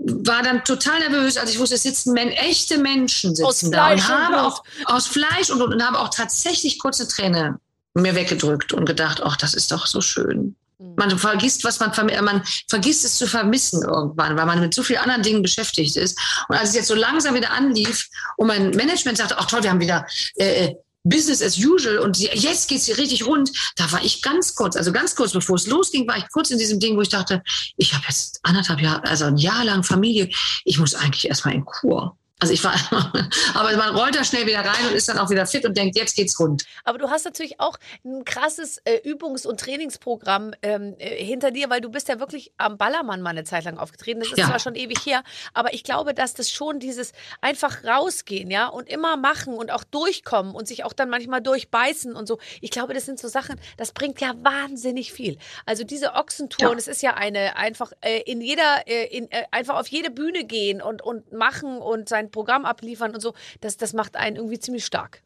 war 0.00 0.42
dann 0.42 0.64
total 0.64 1.00
nervös, 1.00 1.36
als 1.36 1.50
ich 1.50 1.58
wusste, 1.58 1.74
es 1.74 1.82
sitzen 1.82 2.12
men 2.12 2.28
echte 2.28 2.78
Menschen 2.78 3.34
sitzen 3.34 3.72
da 3.72 3.92
und 3.92 4.08
habe 4.08 4.42
auch 4.42 4.62
aus 4.84 5.06
Fleisch 5.06 5.50
und, 5.50 5.60
und, 5.60 5.74
und 5.74 5.84
habe 5.84 5.98
auch 5.98 6.08
tatsächlich 6.08 6.78
kurze 6.78 7.08
Träne 7.08 7.58
mir 7.94 8.14
weggedrückt 8.14 8.72
und 8.72 8.84
gedacht, 8.84 9.20
ach, 9.22 9.36
das 9.36 9.54
ist 9.54 9.72
doch 9.72 9.86
so 9.86 10.00
schön. 10.00 10.54
Mhm. 10.78 10.94
Man 10.96 11.18
vergisst, 11.18 11.64
was 11.64 11.80
man 11.80 11.92
man 12.22 12.44
vergisst 12.68 13.04
es 13.04 13.16
zu 13.16 13.26
vermissen 13.26 13.82
irgendwann, 13.82 14.36
weil 14.36 14.46
man 14.46 14.60
mit 14.60 14.72
so 14.72 14.84
vielen 14.84 15.00
anderen 15.00 15.22
Dingen 15.22 15.42
beschäftigt 15.42 15.96
ist. 15.96 16.18
Und 16.48 16.56
als 16.56 16.70
es 16.70 16.76
jetzt 16.76 16.88
so 16.88 16.94
langsam 16.94 17.34
wieder 17.34 17.50
anlief 17.50 18.08
und 18.36 18.46
mein 18.46 18.70
Management 18.70 19.18
sagte, 19.18 19.36
ach 19.36 19.46
toll, 19.46 19.62
wir 19.64 19.70
haben 19.70 19.80
wieder 19.80 20.06
äh, 20.36 20.66
äh 20.66 20.74
Business 21.04 21.42
as 21.42 21.56
usual 21.58 21.98
und 21.98 22.18
jetzt 22.18 22.68
geht's 22.68 22.86
hier 22.86 22.98
richtig 22.98 23.26
rund. 23.26 23.50
Da 23.76 23.90
war 23.92 24.04
ich 24.04 24.22
ganz 24.22 24.54
kurz, 24.54 24.76
also 24.76 24.92
ganz 24.92 25.14
kurz 25.14 25.32
bevor 25.32 25.56
es 25.56 25.66
losging, 25.66 26.06
war 26.06 26.18
ich 26.18 26.28
kurz 26.30 26.50
in 26.50 26.58
diesem 26.58 26.80
Ding, 26.80 26.96
wo 26.96 27.02
ich 27.02 27.08
dachte, 27.08 27.42
ich 27.76 27.94
habe 27.94 28.04
jetzt 28.08 28.40
anderthalb 28.42 28.80
Jahre, 28.80 29.04
also 29.04 29.26
ein 29.26 29.36
Jahr 29.36 29.64
lang 29.64 29.84
Familie, 29.84 30.28
ich 30.64 30.78
muss 30.78 30.94
eigentlich 30.94 31.28
erstmal 31.28 31.54
in 31.54 31.64
Kur. 31.64 32.16
Also 32.40 32.54
ich 32.54 32.62
war, 32.62 32.74
aber 33.54 33.76
man 33.76 33.96
rollt 33.96 34.14
da 34.14 34.22
schnell 34.22 34.46
wieder 34.46 34.60
rein 34.60 34.86
und 34.88 34.94
ist 34.94 35.08
dann 35.08 35.18
auch 35.18 35.28
wieder 35.28 35.44
fit 35.44 35.66
und 35.66 35.76
denkt, 35.76 35.96
jetzt 35.96 36.14
geht's 36.14 36.38
rund. 36.38 36.64
Aber 36.84 36.96
du 36.96 37.10
hast 37.10 37.24
natürlich 37.24 37.58
auch 37.58 37.78
ein 38.04 38.24
krasses 38.24 38.78
äh, 38.84 39.00
Übungs- 39.04 39.44
und 39.44 39.58
Trainingsprogramm 39.58 40.52
ähm, 40.62 40.94
äh, 40.98 41.24
hinter 41.24 41.50
dir, 41.50 41.68
weil 41.68 41.80
du 41.80 41.88
bist 41.90 42.06
ja 42.06 42.20
wirklich 42.20 42.52
am 42.56 42.78
Ballermann 42.78 43.22
mal 43.22 43.30
eine 43.30 43.42
Zeit 43.42 43.64
lang 43.64 43.76
aufgetreten. 43.76 44.20
Das 44.20 44.28
ist 44.28 44.38
ja. 44.38 44.46
zwar 44.46 44.60
schon 44.60 44.76
ewig 44.76 45.04
her, 45.04 45.24
aber 45.52 45.74
ich 45.74 45.82
glaube, 45.82 46.14
dass 46.14 46.34
das 46.34 46.48
schon 46.48 46.78
dieses 46.78 47.10
einfach 47.40 47.82
rausgehen, 47.82 48.52
ja, 48.52 48.68
und 48.68 48.88
immer 48.88 49.16
machen 49.16 49.54
und 49.54 49.72
auch 49.72 49.82
durchkommen 49.82 50.54
und 50.54 50.68
sich 50.68 50.84
auch 50.84 50.92
dann 50.92 51.10
manchmal 51.10 51.40
durchbeißen 51.40 52.14
und 52.14 52.28
so. 52.28 52.38
Ich 52.60 52.70
glaube, 52.70 52.94
das 52.94 53.04
sind 53.04 53.18
so 53.18 53.26
Sachen, 53.26 53.60
das 53.78 53.90
bringt 53.90 54.20
ja 54.20 54.34
wahnsinnig 54.42 55.12
viel. 55.12 55.38
Also 55.66 55.82
diese 55.82 56.14
Ochsentour, 56.14 56.70
ja. 56.70 56.78
es 56.78 56.86
ist 56.86 57.02
ja 57.02 57.14
eine 57.14 57.56
einfach 57.56 57.90
äh, 58.00 58.20
in 58.20 58.40
jeder, 58.40 58.86
äh, 58.86 59.06
in, 59.06 59.28
äh, 59.32 59.42
einfach 59.50 59.74
auf 59.74 59.88
jede 59.88 60.10
Bühne 60.10 60.44
gehen 60.44 60.80
und, 60.80 61.02
und 61.02 61.32
machen 61.32 61.78
und 61.78 62.08
sein 62.08 62.27
Programm 62.30 62.64
abliefern 62.64 63.14
und 63.14 63.20
so, 63.20 63.34
das, 63.60 63.76
das 63.76 63.92
macht 63.92 64.16
einen 64.16 64.36
irgendwie 64.36 64.58
ziemlich 64.58 64.84
stark. 64.84 65.22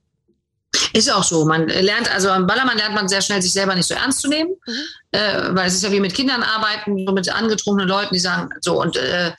Ist 0.95 1.11
auch 1.13 1.23
so. 1.23 1.45
Man 1.45 1.69
lernt, 1.69 2.13
also 2.15 2.31
am 2.31 2.47
Ballermann 2.47 2.79
lernt 2.79 2.95
man 2.95 3.09
sehr 3.09 3.21
schnell, 3.21 3.43
sich 3.43 3.53
selber 3.53 3.75
nicht 3.75 3.87
so 3.87 3.95
ernst 3.95 4.21
zu 4.21 4.29
nehmen, 4.29 4.53
mhm. 4.67 4.73
äh, 5.13 5.55
weil 5.55 5.67
es 5.67 5.75
ist 5.75 5.83
ja 5.83 5.93
wie 5.93 6.01
mit 6.01 6.15
Kindern 6.15 6.43
arbeiten, 6.43 7.05
so 7.07 7.13
mit 7.13 7.29
angetrunkenen 7.33 7.89
Leuten, 7.89 8.15
die 8.15 8.21
sagen, 8.21 8.49
so 8.61 8.81
und 8.81 8.97
äh, 8.97 9.33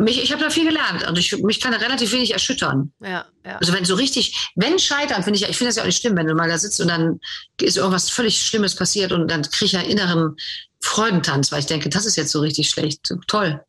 mich, 0.00 0.22
ich 0.22 0.32
habe 0.32 0.42
da 0.42 0.50
viel 0.50 0.66
gelernt 0.66 1.06
und 1.08 1.18
ich, 1.18 1.36
mich 1.42 1.60
kann 1.60 1.72
da 1.72 1.78
relativ 1.78 2.12
wenig 2.12 2.32
erschüttern. 2.32 2.92
Ja, 3.00 3.26
ja. 3.44 3.58
Also 3.58 3.72
wenn 3.72 3.84
so 3.84 3.94
richtig, 3.94 4.50
wenn 4.54 4.78
scheitern, 4.78 5.24
finde 5.24 5.38
ich, 5.38 5.48
ich 5.48 5.56
finde 5.56 5.68
das 5.68 5.76
ja 5.76 5.82
auch 5.82 5.86
nicht 5.86 6.00
schlimm, 6.00 6.16
wenn 6.16 6.26
du 6.26 6.34
mal 6.34 6.48
da 6.48 6.58
sitzt 6.58 6.80
und 6.80 6.88
dann 6.88 7.20
ist 7.60 7.76
irgendwas 7.76 8.10
völlig 8.10 8.40
Schlimmes 8.40 8.76
passiert 8.76 9.12
und 9.12 9.28
dann 9.28 9.42
kriege 9.42 9.64
ich 9.64 9.72
ja 9.72 9.80
inneren 9.80 10.36
Freudentanz, 10.80 11.50
weil 11.52 11.60
ich 11.60 11.66
denke, 11.66 11.88
das 11.90 12.06
ist 12.06 12.16
jetzt 12.16 12.32
so 12.32 12.40
richtig 12.40 12.70
schlecht. 12.70 13.12
Toll. 13.26 13.64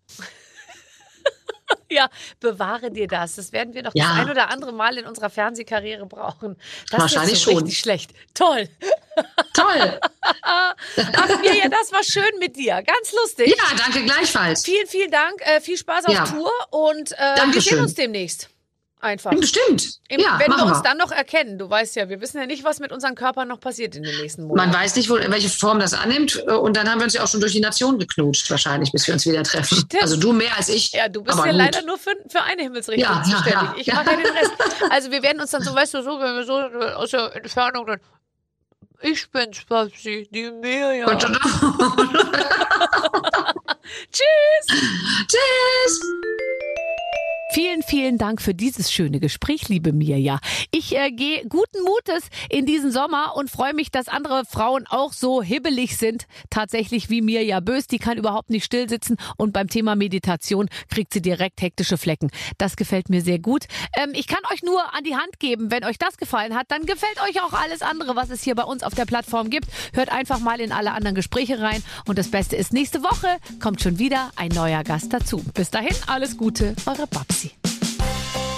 Ja, 1.93 2.09
bewahre 2.39 2.91
dir 2.91 3.07
das. 3.07 3.35
Das 3.35 3.51
werden 3.51 3.73
wir 3.73 3.83
noch 3.83 3.91
Ja. 3.93 4.05
das 4.09 4.17
ein 4.25 4.29
oder 4.31 4.49
andere 4.49 4.71
Mal 4.73 4.97
in 4.97 5.05
unserer 5.05 5.29
Fernsehkarriere 5.29 6.05
brauchen. 6.05 6.57
Das 6.89 6.99
Wahrscheinlich 7.01 7.33
ist 7.33 7.43
so 7.43 7.51
schon. 7.51 7.59
richtig 7.63 7.79
schlecht. 7.79 8.11
Toll. 8.33 8.67
Toll. 9.53 9.99
Ach, 10.41 10.75
Mirja, 11.41 11.69
das 11.69 11.91
war 11.91 12.03
schön 12.03 12.39
mit 12.39 12.55
dir. 12.55 12.81
Ganz 12.81 13.11
lustig. 13.13 13.55
Ja, 13.55 13.75
danke 13.77 14.03
gleichfalls. 14.03 14.65
Vielen, 14.65 14.87
vielen 14.87 15.11
Dank. 15.11 15.39
Äh, 15.41 15.61
viel 15.61 15.77
Spaß 15.77 16.05
auf 16.05 16.13
Ja. 16.13 16.25
Tour 16.25 16.51
und 16.71 17.11
äh, 17.13 17.35
wir 17.51 17.61
sehen 17.61 17.79
uns 17.79 17.93
demnächst. 17.93 18.49
Einfach. 19.03 19.33
Stimmt. 19.43 19.99
Im, 20.07 20.21
Ja, 20.21 20.39
wenn 20.39 20.47
wir 20.49 20.63
uns 20.65 20.77
wir. 20.77 20.83
dann 20.83 20.97
noch 20.97 21.11
erkennen, 21.11 21.57
du 21.57 21.69
weißt 21.69 21.97
ja, 21.97 22.07
wir 22.07 22.21
wissen 22.21 22.37
ja 22.39 22.45
nicht, 22.45 22.63
was 22.63 22.79
mit 22.79 22.93
unseren 22.93 23.15
Körpern 23.15 23.49
noch 23.49 23.59
passiert 23.59 23.95
in 23.97 24.03
den 24.03 24.15
nächsten 24.21 24.43
Monaten. 24.45 24.69
Man 24.71 24.79
weiß 24.81 24.95
nicht, 24.95 25.09
wo, 25.09 25.15
welche 25.15 25.49
Form 25.49 25.79
das 25.79 25.93
annimmt. 25.93 26.41
äh, 26.47 26.51
Und 26.53 26.77
dann 26.77 26.89
haben 26.89 26.99
wir 26.99 27.03
uns 27.03 27.13
ja 27.13 27.21
auch 27.23 27.27
schon 27.27 27.41
durch 27.41 27.51
die 27.51 27.59
Nation 27.59 27.99
geknutscht, 27.99 28.49
wahrscheinlich, 28.49 28.93
bis 28.93 29.05
wir 29.05 29.13
uns 29.13 29.25
wieder 29.25 29.43
treffen. 29.43 29.75
Stimmt. 29.75 30.01
Also 30.01 30.15
du 30.17 30.31
mehr 30.31 30.55
als 30.57 30.69
ich. 30.69 30.93
Ja, 30.93 31.09
du 31.09 31.21
bist 31.21 31.37
ja 31.37 31.43
gut. 31.45 31.53
leider 31.53 31.81
nur 31.81 31.97
für, 31.97 32.15
für 32.29 32.41
eine 32.43 32.61
Himmelsrichtung 32.63 33.03
Ja, 33.13 33.21
zuständig. 33.23 33.53
ja. 33.53 33.75
Ich 33.75 33.87
mache 33.93 34.11
ja 34.11 34.15
den 34.17 34.25
Rest. 34.37 34.51
Also 34.89 35.11
wir 35.11 35.21
werden 35.21 35.41
uns 35.41 35.51
dann 35.51 35.63
so, 35.63 35.75
weißt 35.75 35.93
du, 35.95 36.01
so, 36.01 36.19
wenn 36.21 36.35
wir 36.35 36.45
so 36.45 36.53
aus 36.95 37.11
der 37.11 37.35
Entfernung 37.35 37.85
dann. 37.85 37.99
Ich 39.01 39.29
bin's, 39.31 39.65
Babsi, 39.67 40.29
die 40.31 40.49
Mirja. 40.49 41.07
Tschüss. 44.13 44.67
Tschüss. 45.27 45.99
Vielen, 47.53 47.83
vielen 47.83 48.17
Dank 48.17 48.41
für 48.41 48.55
dieses 48.55 48.91
schöne 48.91 49.19
Gespräch, 49.19 49.69
liebe 49.69 49.93
Mirja. 49.93 50.39
Ich 50.71 50.97
äh, 50.97 51.11
gehe 51.11 51.45
guten 51.47 51.83
Mutes 51.83 52.23
in 52.49 52.65
diesen 52.65 52.91
Sommer 52.91 53.35
und 53.35 53.51
freue 53.51 53.75
mich, 53.75 53.91
dass 53.91 54.07
andere 54.07 54.43
Frauen 54.49 54.87
auch 54.87 55.13
so 55.13 55.43
hibbelig 55.43 55.97
sind, 55.97 56.25
tatsächlich 56.49 57.11
wie 57.11 57.21
Mirja 57.21 57.59
Bös. 57.59 57.85
Die 57.85 57.99
kann 57.99 58.17
überhaupt 58.17 58.49
nicht 58.49 58.65
still 58.65 58.89
sitzen 58.89 59.17
und 59.37 59.53
beim 59.53 59.67
Thema 59.67 59.95
Meditation 59.95 60.67
kriegt 60.89 61.13
sie 61.13 61.21
direkt 61.21 61.61
hektische 61.61 61.99
Flecken. 61.99 62.31
Das 62.57 62.75
gefällt 62.75 63.09
mir 63.09 63.21
sehr 63.21 63.37
gut. 63.37 63.65
Ähm, 63.95 64.13
ich 64.15 64.25
kann 64.25 64.41
euch 64.51 64.63
nur 64.63 64.81
an 64.95 65.03
die 65.03 65.15
Hand 65.15 65.39
geben, 65.39 65.69
wenn 65.69 65.83
euch 65.83 65.99
das 65.99 66.17
gefallen 66.17 66.55
hat, 66.55 66.71
dann 66.71 66.87
gefällt 66.87 67.21
euch 67.29 67.39
auch 67.39 67.53
alles 67.53 67.83
andere, 67.83 68.15
was 68.15 68.31
es 68.31 68.41
hier 68.41 68.55
bei 68.55 68.63
uns 68.63 68.81
auf 68.81 68.95
der 68.95 69.05
Plattform 69.05 69.51
gibt. 69.51 69.67
Hört 69.93 70.11
einfach 70.11 70.39
mal 70.39 70.59
in 70.59 70.71
alle 70.71 70.93
anderen 70.93 71.13
Gespräche 71.13 71.61
rein. 71.61 71.83
Und 72.07 72.17
das 72.17 72.31
Beste 72.31 72.55
ist, 72.55 72.73
nächste 72.73 73.03
Woche 73.03 73.27
kommt 73.61 73.79
schon 73.79 73.99
wieder 73.99 74.31
ein 74.37 74.49
neuer 74.49 74.83
Gast 74.83 75.13
dazu. 75.13 75.37
Bis 75.53 75.69
dahin, 75.69 75.95
alles 76.07 76.35
Gute, 76.35 76.75
eure 76.87 77.05
Babsi. 77.05 77.42